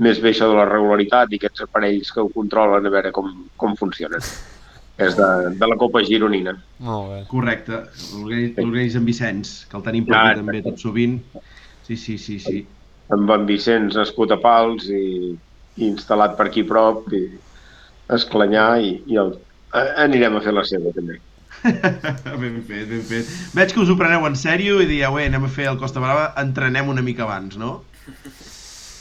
[0.00, 3.28] més bé això de la regularitat i aquests aparells que ho controlen a veure com,
[3.60, 4.24] com funcionen.
[4.98, 6.52] És de, de la Copa Gironina.
[6.86, 7.20] Molt bé.
[7.30, 7.80] Correcte,
[8.14, 11.16] l'organi- l'organitza en Vicenç, que el tenim per Ah, aquí també tot sovint.
[11.86, 12.60] Sí, sí, sí, sí.
[13.12, 15.34] amb en Vicenç nascut a Pals i,
[15.76, 17.24] i instal·lat per aquí a prop i
[18.14, 19.34] esclanyar i, i el,
[20.06, 21.18] anirem a fer la seva també.
[22.40, 23.28] ben fet, ben fet.
[23.56, 26.00] Veig que us ho preneu en sèrio i dieu, eh, anem a fer el Costa
[26.02, 27.74] Brava, entrenem una mica abans, no?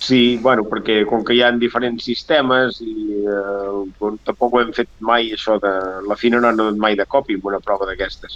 [0.03, 4.89] Sí, bueno, perquè com que hi ha diferents sistemes i eh, tampoc ho hem fet
[4.99, 5.71] mai això de...
[6.09, 8.35] La FINA no ha anat mai de copi amb una prova d'aquestes.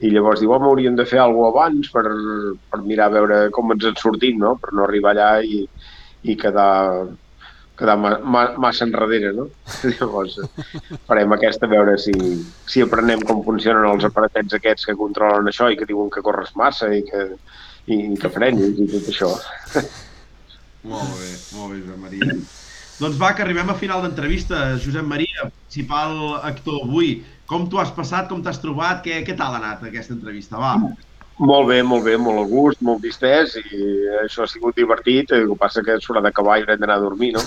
[0.00, 2.06] I llavors diu, home, hauríem de fer alguna abans per,
[2.70, 4.54] per mirar a veure com ens en sortim, no?
[4.62, 5.60] Per no arribar allà i,
[6.24, 7.04] i quedar,
[7.76, 9.50] quedar ma, ma, massa enrere, no?
[9.98, 10.38] Llavors
[11.10, 12.16] farem aquesta a veure si,
[12.64, 16.56] si aprenem com funcionen els aparatets aquests que controlen això i que diuen que corres
[16.56, 17.28] massa i que,
[17.92, 19.32] i, i que frenis i tot això.
[20.84, 22.34] Molt bé, molt bé, Josep Maria.
[22.94, 24.76] Doncs va, que arribem a final d'entrevista.
[24.82, 26.10] Josep Maria, principal
[26.44, 27.24] actor avui.
[27.50, 30.60] Com t'ho has passat, com t'has trobat, què, què tal ha anat aquesta entrevista?
[30.60, 30.74] Va.
[31.42, 33.62] Molt bé, molt bé, molt a gust, molt distès i
[34.20, 35.32] això ha sigut divertit.
[35.34, 37.42] El que passa que s'haurà d'acabar i haurem d'anar a dormir, no?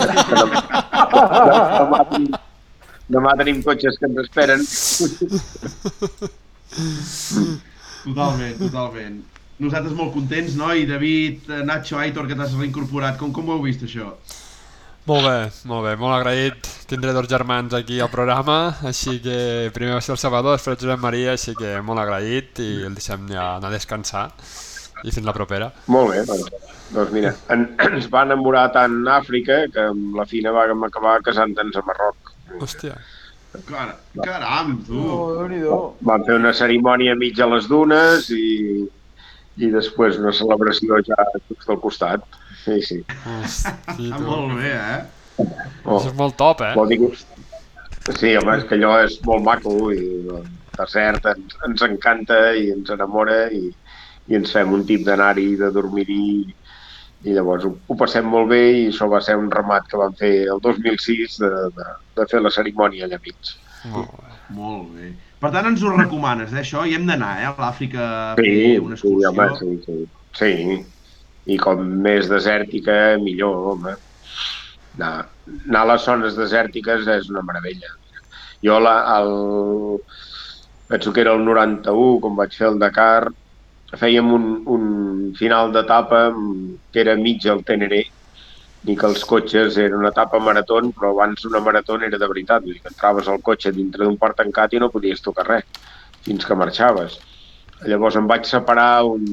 [0.00, 2.32] demà, tenim,
[3.18, 4.60] demà tenim cotxes que ens esperen.
[8.04, 9.22] Totalment, totalment.
[9.62, 10.72] Nosaltres molt contents, no?
[10.74, 13.18] I David, eh, Nacho, Aitor, que t'has reincorporat.
[13.20, 14.14] Com, com ho heu vist, això?
[15.04, 19.98] Molt bé, molt bé, molt agraït tindré dos germans aquí al programa, així que primer
[19.98, 23.26] va ser el Salvador, després el Josep Maria, així que molt agraït i el deixem
[23.28, 24.30] ja anar a descansar
[25.04, 25.68] i fins la propera.
[25.92, 30.56] Molt bé, doncs, doncs mira, en, ens va enamorar tant Àfrica que amb la fina
[30.56, 32.32] vam acabar casant-nos a Marroc.
[32.64, 32.96] Hòstia,
[33.68, 33.86] Car
[34.24, 34.98] caram, tu!
[35.70, 35.82] Oh.
[36.02, 38.88] Vam fer una cerimònia mig a les dunes i,
[39.56, 42.24] i després una celebració ja just al costat.
[42.64, 43.00] Sí, sí.
[43.28, 45.02] hosti, Ah, molt bé, eh?
[45.84, 45.98] Oh.
[45.98, 46.74] Això és molt top, eh?
[46.78, 47.12] Vol dir que...
[48.12, 52.66] Sí, home, és que allò és molt maco i el desert ens, ens encanta i
[52.74, 53.70] ens enamora i,
[54.28, 56.26] i ens fem un tip d'anar-hi, de dormir-hi
[57.24, 60.12] i llavors ho, ho passem molt bé i això va ser un remat que vam
[60.18, 61.86] fer el 2006 de, de,
[62.20, 63.54] de fer la cerimònia allà mig.
[63.94, 64.34] Molt bé.
[64.58, 65.12] Molt bé.
[65.42, 66.84] Per tant, ens ho recomanes, eh, això?
[66.88, 68.04] Hi hem d'anar, eh, a l'Àfrica
[68.38, 69.30] Sí, fer una sí, excursió.
[69.30, 69.98] home, sí, sí.
[70.40, 70.52] Sí,
[71.54, 73.94] i com més desèrtica, millor, home.
[74.96, 75.12] Anar,
[75.68, 77.90] anar a les zones desèrtiques és una meravella.
[78.64, 79.32] Jo la, el,
[80.88, 83.28] penso que era el 91, quan vaig fer el Dakar,
[84.00, 84.46] fèiem un,
[84.76, 84.86] un
[85.38, 86.24] final d'etapa
[86.92, 88.02] que era mig al Teneré
[88.84, 92.64] ni que els cotxes era una etapa marató, però abans una marató era de veritat,
[92.64, 95.64] vull dir que entraves al cotxe dintre d'un port tancat i no podies tocar res,
[96.26, 97.16] fins que marxaves.
[97.88, 99.24] Llavors em vaig separar un,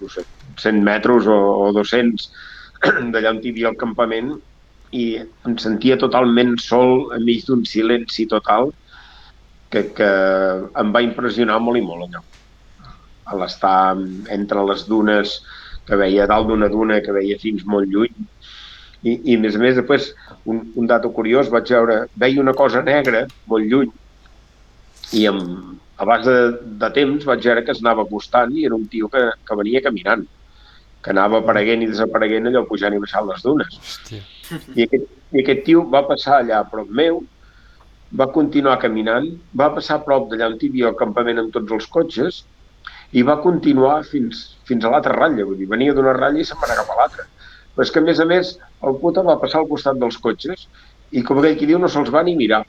[0.00, 0.26] no sé,
[0.60, 2.28] 100 metres o, o 200
[3.14, 4.34] d'allà on hi havia el campament
[4.96, 5.06] i
[5.46, 8.72] em sentia totalment sol enmig d'un silenci total
[9.70, 10.10] que, que
[10.82, 12.22] em va impressionar molt i molt allò.
[13.30, 13.94] A l'estar
[14.34, 15.38] entre les dunes,
[15.86, 18.26] que veia dalt d'una duna que veia fins molt lluny,
[19.02, 20.10] i, i a més a més, després,
[20.44, 23.90] un, un dato curiós, vaig veure, veia una cosa negra molt lluny
[25.16, 26.36] i amb, abans de,
[26.82, 29.82] de temps vaig veure que es anava acostant i era un tio que, que venia
[29.84, 30.22] caminant,
[31.00, 33.80] que anava apareguent i desapareguent allò pujant i baixant les dunes.
[33.80, 34.22] Hòstia.
[34.76, 37.20] I aquest, I aquest tio va passar allà a prop meu,
[38.20, 41.76] va continuar caminant, va passar a prop d'allà on hi havia el campament amb tots
[41.76, 42.40] els cotxes
[43.14, 46.58] i va continuar fins, fins a l'altra ratlla, vull dir, venia d'una ratlla i se'n
[46.62, 47.26] va anar cap a l'altra.
[47.74, 48.56] Però és que, a més a més,
[48.86, 50.66] el puta va passar al costat dels cotxes
[51.10, 52.64] i, com aquell qui diu, no se'ls va ni mirar.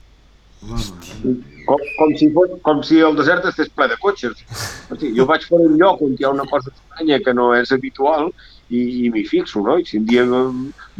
[1.66, 4.42] Com, com, si fos, com si el desert estés ple de cotxes.
[4.90, 7.52] O sigui, jo vaig per un lloc on hi ha una cosa estranya que no
[7.58, 8.30] és habitual
[8.70, 9.78] i, i m'hi fixo, no?
[9.78, 10.26] I si un dia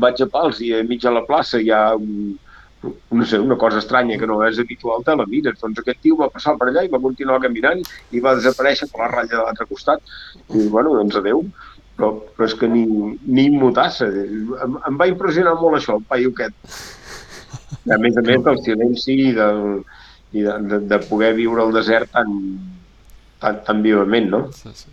[0.03, 2.35] vaig a Pals i a mig a la plaça hi ha un,
[3.11, 5.59] no sé, una cosa estranya que no és habitual, te la mires.
[5.61, 9.05] Doncs aquest tio va passar per allà i va continuar caminant i va desaparèixer per
[9.05, 10.03] la ratlla de l'altre costat.
[10.49, 11.45] I, bueno, doncs adeu.
[11.97, 14.09] Però, però és que ni, ni immutassa.
[14.09, 16.79] Em, em va impressionar molt això, el paio aquest.
[17.93, 19.61] A més a més del silenci i, del,
[20.33, 22.33] i de, de, de poder viure el desert tan,
[23.43, 24.43] tan, tan vivament, no?
[24.57, 24.91] Sí, sí.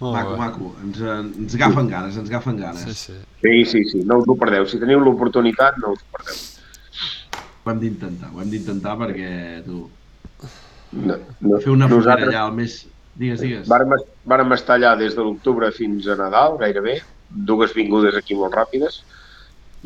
[0.00, 0.38] Molt Maco, bé.
[0.42, 0.72] maco.
[0.84, 0.98] Ens,
[1.40, 2.84] ens agafen ganes, ens agafen ganes.
[2.84, 3.20] Sí, sí.
[3.40, 4.66] Sí, sí, sí, no us ho perdeu.
[4.68, 6.42] Si teniu l'oportunitat, no us ho perdeu.
[7.64, 9.30] Ho hem d'intentar, ho hem d'intentar perquè,
[9.66, 9.86] tu,
[10.92, 12.76] No, no, fer una nosaltres allà al mes...
[13.16, 13.68] Digues, digues.
[13.68, 13.94] vàrem,
[14.28, 16.98] vàrem estar allà des de l'octubre fins a Nadal, gairebé,
[17.28, 19.00] dues vingudes aquí molt ràpides,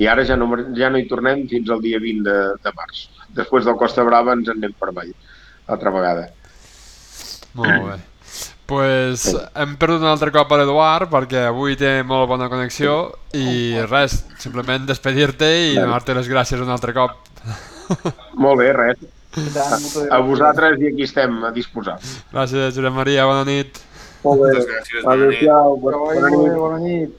[0.00, 3.06] i ara ja no, ja no hi tornem fins al dia 20 de, de març.
[3.36, 5.12] Després del Costa Brava ens en anem per avall,
[5.70, 6.30] altra vegada.
[7.58, 7.98] Molt bé.
[8.70, 9.24] pues
[9.58, 14.20] hem perdut un altre cop a l'Eduard perquè avui té molt bona connexió i res,
[14.38, 17.18] simplement despedir-te i donar-te les gràcies un altre cop.
[18.44, 19.19] Molt bé, res.
[19.30, 21.98] Tant, A vosaltres i aquí estem a disposar.
[22.32, 23.78] Gràcies, Josep Maria, bona nit.
[24.24, 24.50] Molt bé.
[24.50, 25.06] Moltes gràcies.
[25.06, 25.76] Adéu-siau.
[25.80, 26.54] Bona nit.
[26.58, 27.16] bona nit.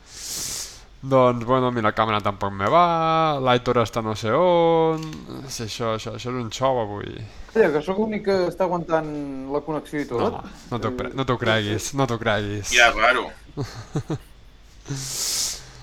[1.02, 5.02] Doncs, bueno, mira, la càmera tampoc me va, l'Aitor està no sé on...
[5.50, 7.16] Sí, això, això, això és un xou avui.
[7.56, 9.10] Calla, que sóc l'únic que està aguantant
[9.50, 10.22] la connexió i tot.
[10.22, 10.44] No,
[10.76, 12.70] no t'ho cre no creguis, no t'ho creguis.
[12.76, 13.32] Ja, claro.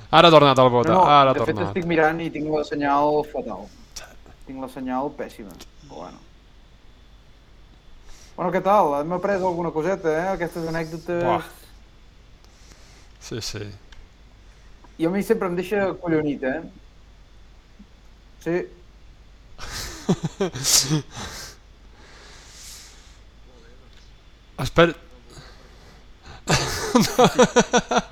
[0.09, 1.72] Ara ha tornat el No, bota, no, ara ha de fet tornat.
[1.72, 3.66] estic mirant i tinc la senyal fatal.
[4.46, 5.52] Tinc la senyal pèssima.
[5.89, 6.20] Però bueno.
[8.36, 8.94] Bueno, què tal?
[9.01, 10.28] Hem après alguna coseta, eh?
[10.36, 11.24] Aquestes anècdotes...
[11.24, 11.47] Buah.
[13.20, 13.65] Sí, sí.
[14.98, 16.62] I a mi sempre em deixa collonit, eh?
[18.44, 18.56] Sí.
[24.59, 24.94] Espera...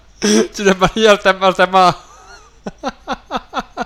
[0.57, 1.81] Josep Maria, estem, estem a...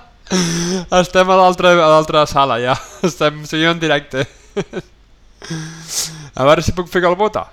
[1.01, 2.75] Estem a l'altra sala ja.
[3.09, 4.25] Estem seguint en directe.
[6.35, 7.47] A veure si puc ficar el bota.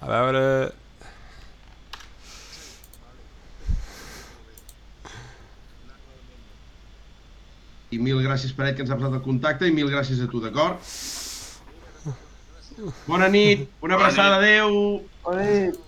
[0.00, 0.42] A veure...
[7.94, 10.40] I mil gràcies, Peret, que ens ha posat el contacte, i mil gràcies a tu,
[10.42, 10.82] d'acord?
[13.06, 15.04] Bona nit, una abraçada, adeu!
[15.22, 15.83] Bona nit.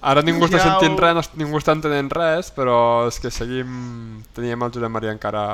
[0.00, 2.78] Ara ningú està sentint res, no, ningú està entenent res, però
[3.10, 4.22] és que seguim...
[4.36, 5.44] Teníem el Josep Maria encara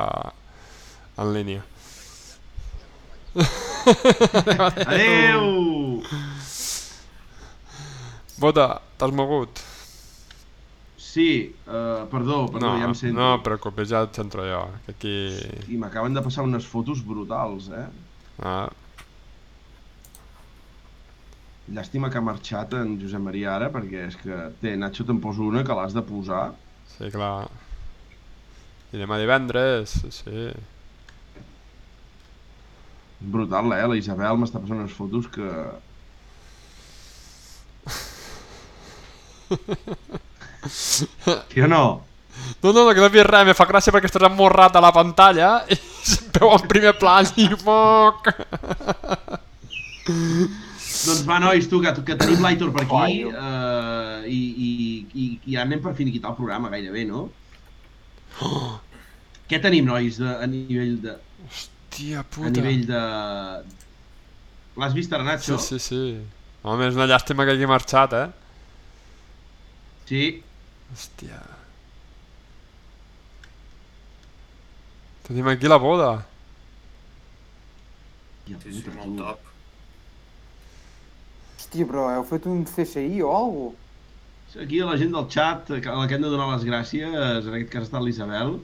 [1.17, 1.63] en línia.
[4.85, 6.01] Adeu!
[8.39, 8.67] Bota,
[8.97, 9.61] t'has mogut?
[10.97, 13.19] Sí, uh, perdó, perdó, no, ja em sento.
[13.19, 14.63] no preocupis, ja et centro jo.
[14.87, 15.17] Que aquí...
[15.69, 17.85] I m'acaben de passar unes fotos brutals, eh?
[18.41, 18.65] Ah,
[21.71, 25.45] Llàstima que ha marxat en Josep Maria ara, perquè és que, té, Nacho, te'n poso
[25.47, 26.49] una que l'has de posar.
[26.97, 27.47] sí, clar.
[28.93, 30.49] I demà divendres, sí, sí.
[33.23, 33.87] Brutal, eh?
[33.87, 35.47] La Isabel m'està passant unes fotos que...
[40.69, 42.03] Sí o no?
[42.61, 44.81] No, no, no, que no he vist res, me fa gràcia perquè estàs emmorrat a
[44.83, 45.77] la pantalla i
[46.11, 48.27] se't veu en primer plan i moc.
[51.03, 55.55] Doncs va, nois, tu, que, que tenim l'Aitor per aquí uh, i, i, i, i
[55.55, 57.25] ja anem per finiquitar el programa gairebé, no?
[59.51, 61.17] Què tenim, nois, de, a nivell de...
[61.49, 62.47] Hòstia puta.
[62.47, 63.01] A nivell de...
[64.79, 65.59] L'has vist ara, Sí, Nacho?
[65.61, 66.01] sí, sí.
[66.63, 68.27] Home, és una llàstima que hagi marxat, eh?
[70.07, 70.23] sí.
[70.93, 71.41] Hòstia.
[75.27, 76.11] Tenim aquí la boda.
[78.47, 79.52] Ja, Sí, sí, puta, molt top.
[81.73, 84.61] Hòstia, però heu fet un CSI o alguna cosa?
[84.61, 85.25] Aquí la gent del
[85.81, 88.59] que a la que hem de donar les gràcies, en aquest cas ha estat l'Isabel.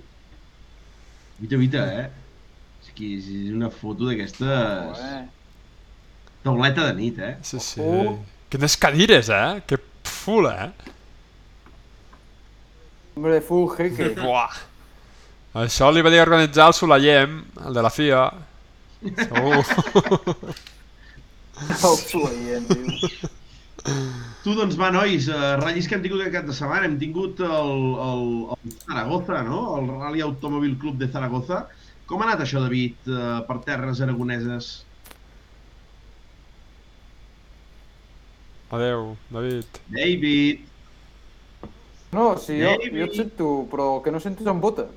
[1.39, 2.05] Vita, vita, eh?
[2.83, 5.01] És que és una foto d'aquestes...
[5.01, 5.25] Eh?
[6.43, 7.33] Tauleta de nit, eh?
[7.41, 7.81] Sí, sí.
[7.81, 8.19] Oh.
[8.53, 9.63] Quines cadires, eh?
[9.65, 10.69] Que full, eh?
[13.15, 14.13] Hombre, full jeque.
[14.21, 14.61] Buah.
[15.65, 18.27] Això li va dir organitzar el Soleiem, el de la FIA.
[19.25, 20.59] Segur.
[21.89, 23.29] El soleient, tio.
[24.43, 26.87] Tu, doncs va, nois, uh, ratllis que hem tingut aquest cap de setmana.
[26.87, 27.71] Hem tingut el,
[28.05, 28.25] el,
[28.55, 29.61] el Zaragoza, no?
[29.79, 31.65] El Rally Automòbil Club de Zaragoza.
[32.09, 34.69] Com ha anat això, David, uh, per terres aragoneses?
[38.75, 39.81] Adeu, David.
[39.89, 40.67] David!
[42.13, 42.95] No, sí, jo, David.
[42.95, 44.87] jo et sento, però que no és en bota.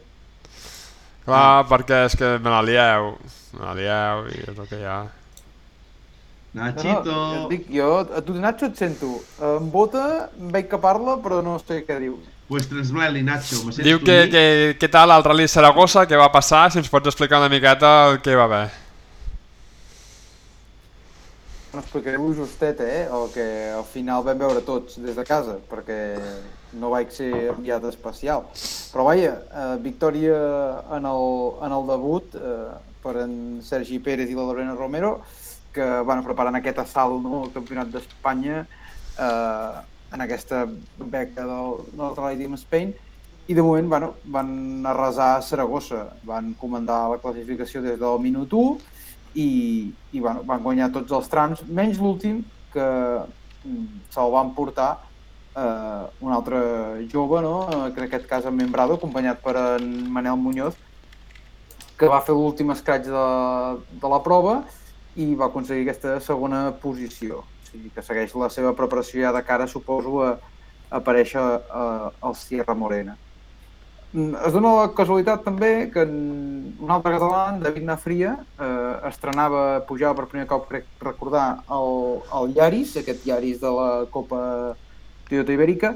[1.25, 3.13] Clar, perquè és que me la lieu.
[3.57, 5.01] Me la lieu i és el que hi ha.
[6.53, 7.09] No, Nachito!
[7.09, 9.15] no, et dic, jo a tu, Nacho, et sento.
[9.41, 12.19] En bota veig que parla, però no sé què diu.
[12.51, 13.63] Pues transmet-li, Nacho.
[13.79, 14.45] Diu que, que,
[14.77, 18.21] què tal el Rally Saragossa, què va passar, si ens pots explicar una miqueta el
[18.21, 18.67] que va haver.
[21.73, 23.07] No explicaré-vos justet, eh?
[23.09, 26.03] El que al final vam veure tots des de casa, perquè
[26.77, 28.45] no vaig ser enviat especial.
[28.93, 30.37] Però vaja, eh, victòria
[30.99, 31.31] en el,
[31.65, 35.23] en el debut eh, per en Sergi Pérez i la Lorena Romero,
[35.73, 39.81] que van preparant aquest assalt no, al Campionat d'Espanya eh,
[40.13, 40.67] en aquesta
[40.99, 42.93] beca del, del Rally Team Spain
[43.49, 48.53] i de moment bueno, van arrasar a Saragossa, van comandar la classificació des del minut
[48.53, 48.77] 1
[49.35, 49.49] i,
[50.13, 52.43] i bueno, van guanyar tots els trams, menys l'últim
[52.73, 52.85] que
[53.65, 54.93] mm, se'l van portar
[55.57, 56.61] eh, un altre
[57.13, 57.57] jove, no?
[57.69, 60.77] Eh, que en aquest cas en Membrado, acompanyat per en Manel Muñoz,
[61.99, 63.27] que va fer l'últim scratch de,
[64.03, 64.61] de la prova
[65.17, 67.43] i va aconseguir aquesta segona posició.
[67.43, 70.33] O sigui, que segueix la seva preparació ja de cara, suposo, a,
[70.93, 71.85] aparèixer a,
[72.21, 73.17] al Sierra Morena.
[74.13, 79.81] Mm, Es dona la casualitat també que un altre català, en David Nafria, eh, estrenava,
[79.89, 84.43] pujava per primer cop, crec recordar, el, el Yaris, aquest Yaris de la Copa
[85.31, 85.95] Toyota Ibèrica,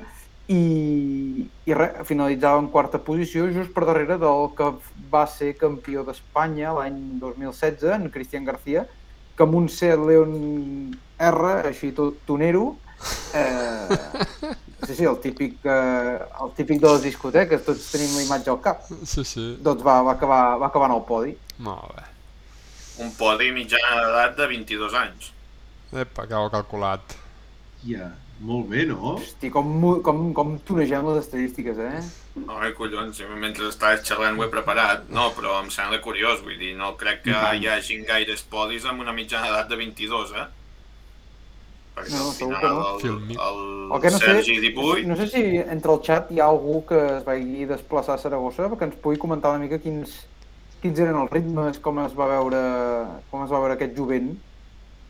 [0.48, 4.70] i, i res, finalitzava en quarta posició, just per darrere del que
[5.12, 8.86] va ser campió d'Espanya l'any 2016, en Cristian García,
[9.36, 10.32] que amb un Seat Leon
[11.18, 12.70] R, així tot tonero,
[13.36, 13.98] eh,
[14.86, 18.62] sí, sí, el típic, eh, el típic de les discoteques, tots tenim la imatge al
[18.64, 18.82] cap.
[19.04, 19.46] Sí, sí.
[19.62, 21.36] Doncs va, va, acabar, va acabar en el podi.
[21.68, 22.08] Molt bé.
[23.04, 25.30] Un podi mitjana d'edat de 22 anys.
[25.92, 27.16] Epa, que ho he calculat.
[27.86, 28.08] Hòstia,
[28.40, 29.14] molt bé, no?
[29.16, 29.70] Hosti, com,
[30.04, 32.02] com, com tonegem les estadístiques, eh?
[32.52, 35.06] Ai, collons, mentre estaves xerrant ho he preparat.
[35.08, 39.00] No, però em sembla curiós, vull dir, no crec que hi hagin gaires podis amb
[39.00, 40.46] una mitjana d'edat de 22, eh?
[41.96, 42.60] Perquè No, al segur final
[43.00, 43.16] que no.
[43.16, 45.06] el, el, El que no sé, Sergi 18...
[45.08, 48.68] no sé si entre el xat hi ha algú que es vagi desplaçar a Saragossa
[48.68, 50.12] perquè ens pugui comentar una mica quins,
[50.82, 52.60] quins eren els ritmes, com es va veure,
[53.30, 54.34] com es va veure aquest jovent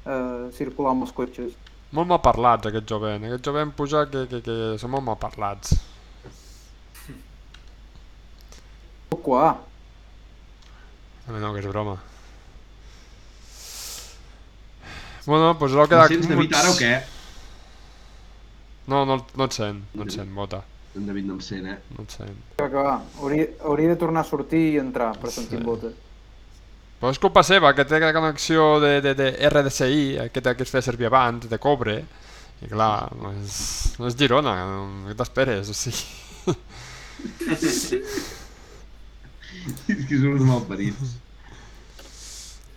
[0.07, 1.59] eh, circular amb els cotxes.
[1.93, 3.25] Molt mal parlats, aquest jovent.
[3.29, 5.77] Aquest jovent puja que, que, que són molt mal parlats.
[9.27, 9.57] Qua,
[11.27, 11.97] No, no, que és broma.
[15.27, 16.13] Bueno, doncs l'ho Me quedat...
[16.13, 16.93] sents, David, ara o què?
[18.87, 20.61] No, no, no et sent, no et sent, bota.
[20.95, 21.81] En David no em sent, eh?
[21.97, 22.37] No et sent.
[22.61, 23.01] que va.
[23.19, 25.65] Hauria, hauria de tornar a sortir i entrar per sentir Sí.
[25.65, 25.67] sí.
[27.01, 30.73] Però és culpa seva, que té aquella connexió de, de, de RDSI, aquesta que es
[30.73, 31.99] feia servir abans, de cobre,
[32.65, 33.59] i clar, no és,
[34.01, 34.79] no és Girona, no,
[35.11, 35.69] què t'esperes?
[35.69, 36.57] O sigui,
[39.91, 41.15] És que són uns malparits.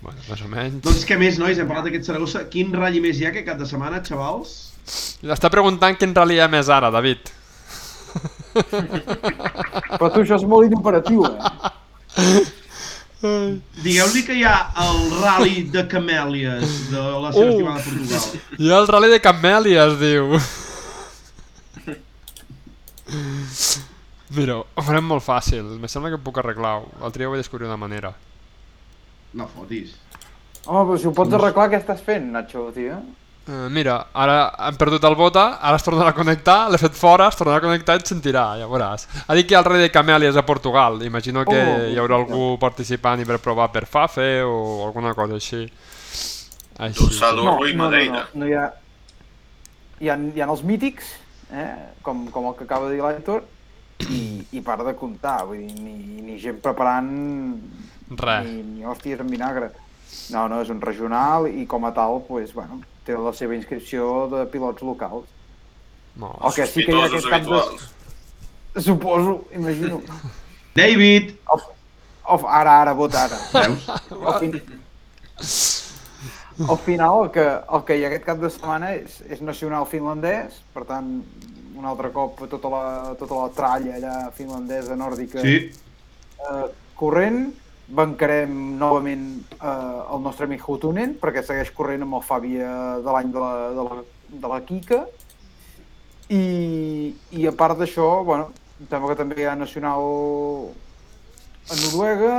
[0.02, 0.82] bueno, més o menys.
[0.84, 1.60] Doncs què més, nois?
[1.60, 2.44] Hem parlat d'aquest Saragossa.
[2.52, 4.56] Quin ratll més hi ha aquest cap de setmana, xavals?
[5.24, 7.30] Està preguntant quin rally hi ha més ara, David.
[8.56, 11.36] Però tu, això és molt inoperatiu, eh?
[13.22, 17.50] Digueu-li que hi ha el rally de Camèlies de la seva Uh.
[17.52, 18.42] estimada Portugal.
[18.58, 20.40] Hi ha el rally de Camèlia, es diu.
[24.38, 25.66] Mira, ho farem molt fàcil.
[25.82, 26.88] Me sembla que puc arreglar-ho.
[27.02, 28.14] L'altre dia vaig descobrir una manera.
[29.34, 29.96] No fotis.
[30.66, 33.00] Home, però si ho pots arreglar, què estàs fent, Nacho, tio?
[33.50, 37.32] Uh, mira, ara hem perdut el bota, ara es tornarà a connectar, l'he fet fora,
[37.32, 39.08] es tornarà a connectar i et sentirà, ja veuràs.
[39.26, 41.98] Ha dit que hi ha el rei de Camèlies a Portugal, imagino que Oh, hi
[41.98, 45.64] haurà algú participant i per provar per Fafe o alguna cosa així.
[46.78, 47.00] Així.
[47.00, 48.28] Dorsal i Madeira.
[48.36, 48.68] No, no, no hi ha...
[50.00, 51.10] Hi ha, hi ha els mítics,
[51.52, 51.72] eh?
[52.06, 53.42] com, com el que acaba de dir l'Aitor,
[54.06, 54.22] i,
[54.56, 57.10] i para de comptar, vull dir, ni, ni gent preparant
[58.14, 58.46] Res.
[58.46, 59.74] ni, ni hòsties en vinagre.
[60.32, 62.80] No, no, és un regional i com a tal, pues, bueno,
[63.10, 65.26] té la seva inscripció de pilots locals.
[66.20, 66.30] No.
[66.46, 67.90] El que sí que hi ha Sospitosos aquest cap
[68.78, 68.82] de...
[68.86, 70.02] Suposo, imagino.
[70.78, 71.32] David!
[71.50, 71.64] Of,
[72.36, 73.40] of, ara, ara, vota ara.
[73.56, 73.88] Veus?
[73.90, 74.60] Al, fin...
[76.70, 79.88] Al final, el que, el que hi ha aquest cap de setmana és, és nacional
[79.90, 81.08] finlandès, per tant,
[81.80, 82.84] un altre cop tota la,
[83.20, 85.72] tota la tralla allà finlandesa, nòrdica, Sí.
[85.72, 86.66] eh,
[87.00, 87.46] corrent.
[87.90, 89.26] Bancarem novament
[89.58, 89.70] eh,
[90.14, 92.74] el nostre amic Hutunen, perquè segueix corrent amb el Fabi eh,
[93.06, 94.04] de l'any de, la, de, la,
[94.44, 95.00] de la Kika.
[96.30, 96.44] I,
[97.34, 100.06] i a part d'això, bueno, em sembla que també hi ha nacional
[101.70, 102.36] a Noruega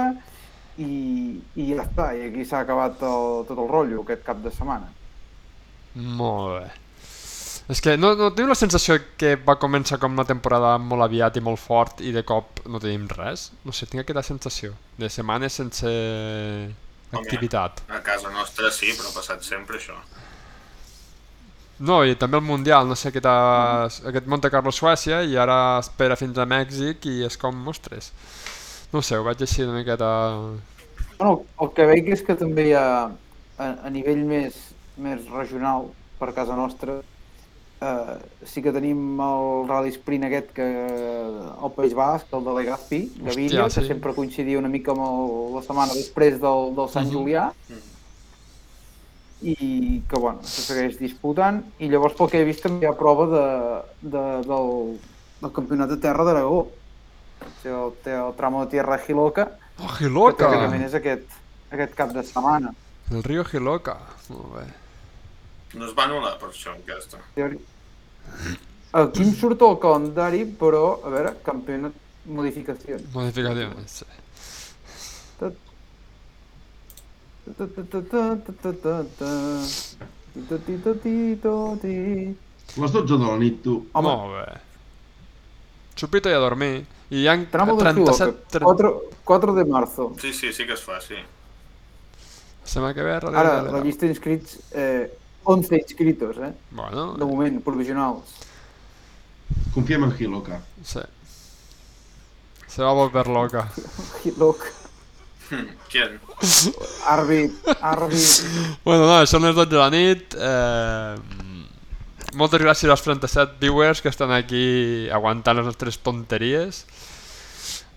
[0.78, 4.54] i, i ja està, i aquí s'ha acabat el, tot el rotllo aquest cap de
[4.54, 4.88] setmana.
[5.94, 6.79] Molt bé.
[7.68, 11.36] És que no, no teniu la sensació que va començar com una temporada molt aviat
[11.38, 13.50] i molt fort i de cop no tenim res?
[13.66, 15.92] No sé, tinc aquesta sensació de setmanes sense
[17.12, 17.84] activitat.
[17.90, 19.98] A casa nostra sí, però ha passat sempre això.
[21.80, 23.26] No, i també el Mundial, no sé, aquest,
[24.10, 28.10] aquest Monte Carlo Suècia i ara espera fins a Mèxic i és com, ostres,
[28.92, 30.10] no sé, ho vaig així una miqueta...
[31.16, 32.84] Bueno, el que veig és que també hi ha,
[33.56, 34.58] a, a nivell més,
[35.00, 35.88] més regional,
[36.20, 36.98] per casa nostra,
[37.80, 43.00] eh, sí que tenim el Rally Sprint aquest que al País Basc, el de Legazpi,
[43.28, 43.80] Gaviria, Hòstia, sí.
[43.80, 47.14] que sempre coincidia una mica amb el, la setmana després del, del Sant Mhm.
[47.16, 47.46] Julià,
[49.42, 52.96] i que bueno, se segueix disputant i llavors pel que he vist també hi ha
[52.98, 53.44] prova de,
[54.12, 54.68] de, del,
[55.40, 56.66] del campionat de terra d'Aragó
[57.62, 59.46] té el, té el tramo de Tierra Giloca
[59.80, 60.44] Oh, que Giloca!
[60.44, 61.24] teòricament és aquest,
[61.72, 62.74] aquest cap de setmana
[63.10, 63.94] El riu Giloca.
[64.28, 64.66] Molt bé.
[65.80, 67.18] No es va anul·lar per això, aquesta.
[67.34, 67.56] Teori...
[69.00, 71.94] Aquí em surt el calendari, però, a veure, campionat,
[72.26, 73.04] modificacions.
[73.14, 74.08] Modificacions, sí.
[82.78, 83.76] Les 12 de la nit, tu.
[83.92, 84.08] Home.
[84.08, 84.60] Molt bé.
[85.98, 86.84] Xupito i a dormir.
[87.10, 88.60] I hi ha 37...
[88.62, 88.92] 4,
[89.26, 90.12] 4 de marzo.
[90.20, 91.18] Sí, sí, sí que es fa, sí.
[92.70, 93.16] Que ve...
[93.16, 94.60] Ara, la llista d'inscrits...
[94.70, 95.10] Eh,
[95.44, 96.52] 11 inscritos, eh?
[96.70, 98.34] Bueno, De moment, provisionals.
[99.74, 100.60] Confiem en Hiloka.
[100.84, 101.00] sí.
[102.70, 103.68] Se va a volver loca.
[105.50, 106.20] Hm, ¿Quién?
[107.10, 107.52] àrbit,
[107.82, 108.76] àrbit.
[108.84, 110.36] Bueno, no, són les 12 de la nit.
[110.38, 111.16] Eh,
[112.38, 116.84] moltes gràcies als 37 viewers que estan aquí aguantant les nostres tonteries.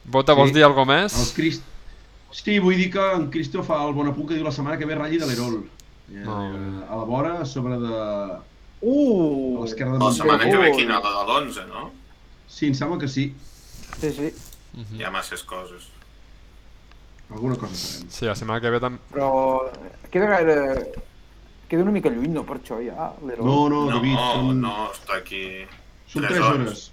[0.04, 0.56] Bota, vols Sí.
[0.58, 1.14] dir alguna més?
[1.22, 1.62] El Crist...
[2.34, 4.86] Sí, vull dir que en Cristo fa el bon apunt que diu la setmana que
[4.90, 5.60] ve ratlli de l'Erol.
[6.08, 6.24] Bé.
[6.90, 8.40] a la vora, a sobre de...
[8.82, 9.58] Uh!
[9.60, 10.18] A l'esquerra de La Montjuïc.
[10.22, 11.00] setmana que ve quina?
[11.00, 11.92] La de l'11, no?
[12.48, 13.34] Sí, em sembla que sí.
[14.00, 14.34] Sí, sí,
[14.74, 15.00] Mhm.
[15.00, 15.84] Hi ha masses coses.
[17.30, 18.10] Alguna cosa farem.
[18.10, 19.00] Sí, la setmana que ve també...
[19.14, 19.72] però
[20.12, 20.56] queda gaire...
[21.70, 23.12] Queda una mica lluny, no, per això, ja.
[23.22, 25.44] No, no, No, David, són, no, està aquí...
[26.08, 26.68] són tres 3 hores.
[26.68, 26.92] hores.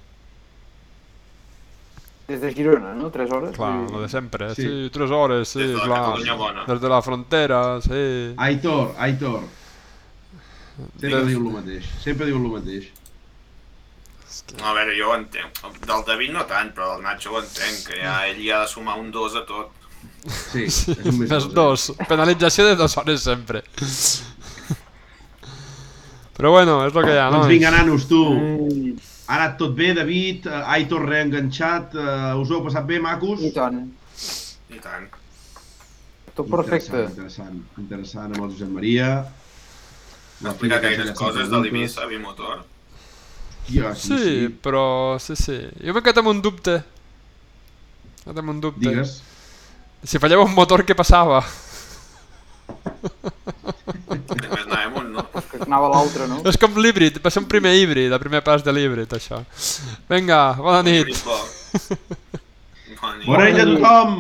[2.30, 3.10] Des de Girona, no?
[3.10, 3.56] 3 hores?
[3.56, 4.54] Clar, dir- lo de sempre.
[4.54, 4.90] Sí, Sí.
[4.92, 5.98] 3 hores, sí, Des de la clar.
[6.04, 6.64] Catalunya bona.
[6.68, 8.34] Des de la frontera, sí.
[8.36, 9.40] Aitor, Aitor.
[11.00, 11.84] Sempre Des- diu el mateix.
[12.04, 12.86] Sempre diu el mateix.
[14.64, 15.58] A veure, jo ho entenc.
[15.86, 18.68] Del David no tant, però del Nacho ho entenc, que ja ell hi ha de
[18.68, 19.70] sumar un 2 a tot.
[20.26, 21.54] Sí, és un més Més dos.
[21.54, 22.06] dos.
[22.08, 23.62] Penalització de dues hores sempre.
[26.36, 27.38] Però bueno, és el que hi ha, no?
[27.42, 28.20] Doncs vinga, nanos, tu.
[28.32, 28.94] Mm,
[29.30, 30.46] Ha anat tot bé, David.
[30.50, 31.92] Eh, Aitor reenganxat.
[31.94, 33.42] Uh, us ho heu passat bé, macos?
[33.46, 33.84] I tant.
[34.74, 35.06] I tant.
[36.34, 37.04] Tot perfecte.
[37.06, 39.10] Interessant, interessant, interessant amb el Josep Maria.
[40.40, 42.64] M'ha explicat gaires coses de l'Ibissa, Bimotor.
[43.70, 44.48] Ja, sí, Sí, sí.
[44.64, 44.84] però...
[45.22, 45.58] Sí, sí.
[45.84, 46.78] Jo m'he quedat amb un dubte.
[46.80, 48.82] M'he quedat amb un dubte.
[48.88, 49.18] Digues.
[50.02, 51.42] Si fallava un motor, què passava?
[54.10, 55.24] Només anàvem un, no?
[55.49, 56.40] Que anava l'altre, no?
[56.48, 59.40] És com l'híbrid, va ser un primer híbrid, el primer pas de l'híbrid, això.
[60.10, 61.12] Vinga, bona nit.
[63.00, 63.26] Bona nit.
[63.26, 64.10] Bona nit a tothom!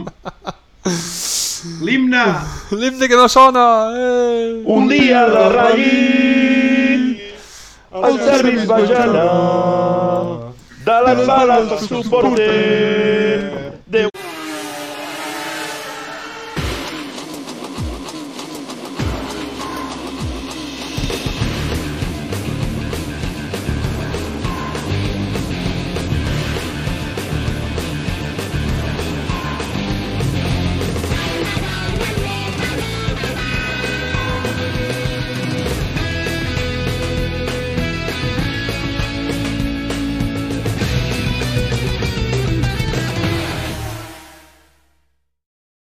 [1.84, 2.24] L'himne!
[2.72, 3.66] L'himne que no sona!
[3.92, 4.62] Eh!
[4.64, 7.20] Un dia de ratllit,
[8.00, 9.30] el serviç va gelar,
[10.86, 12.54] de les bales per suporter.
[13.90, 14.08] Déu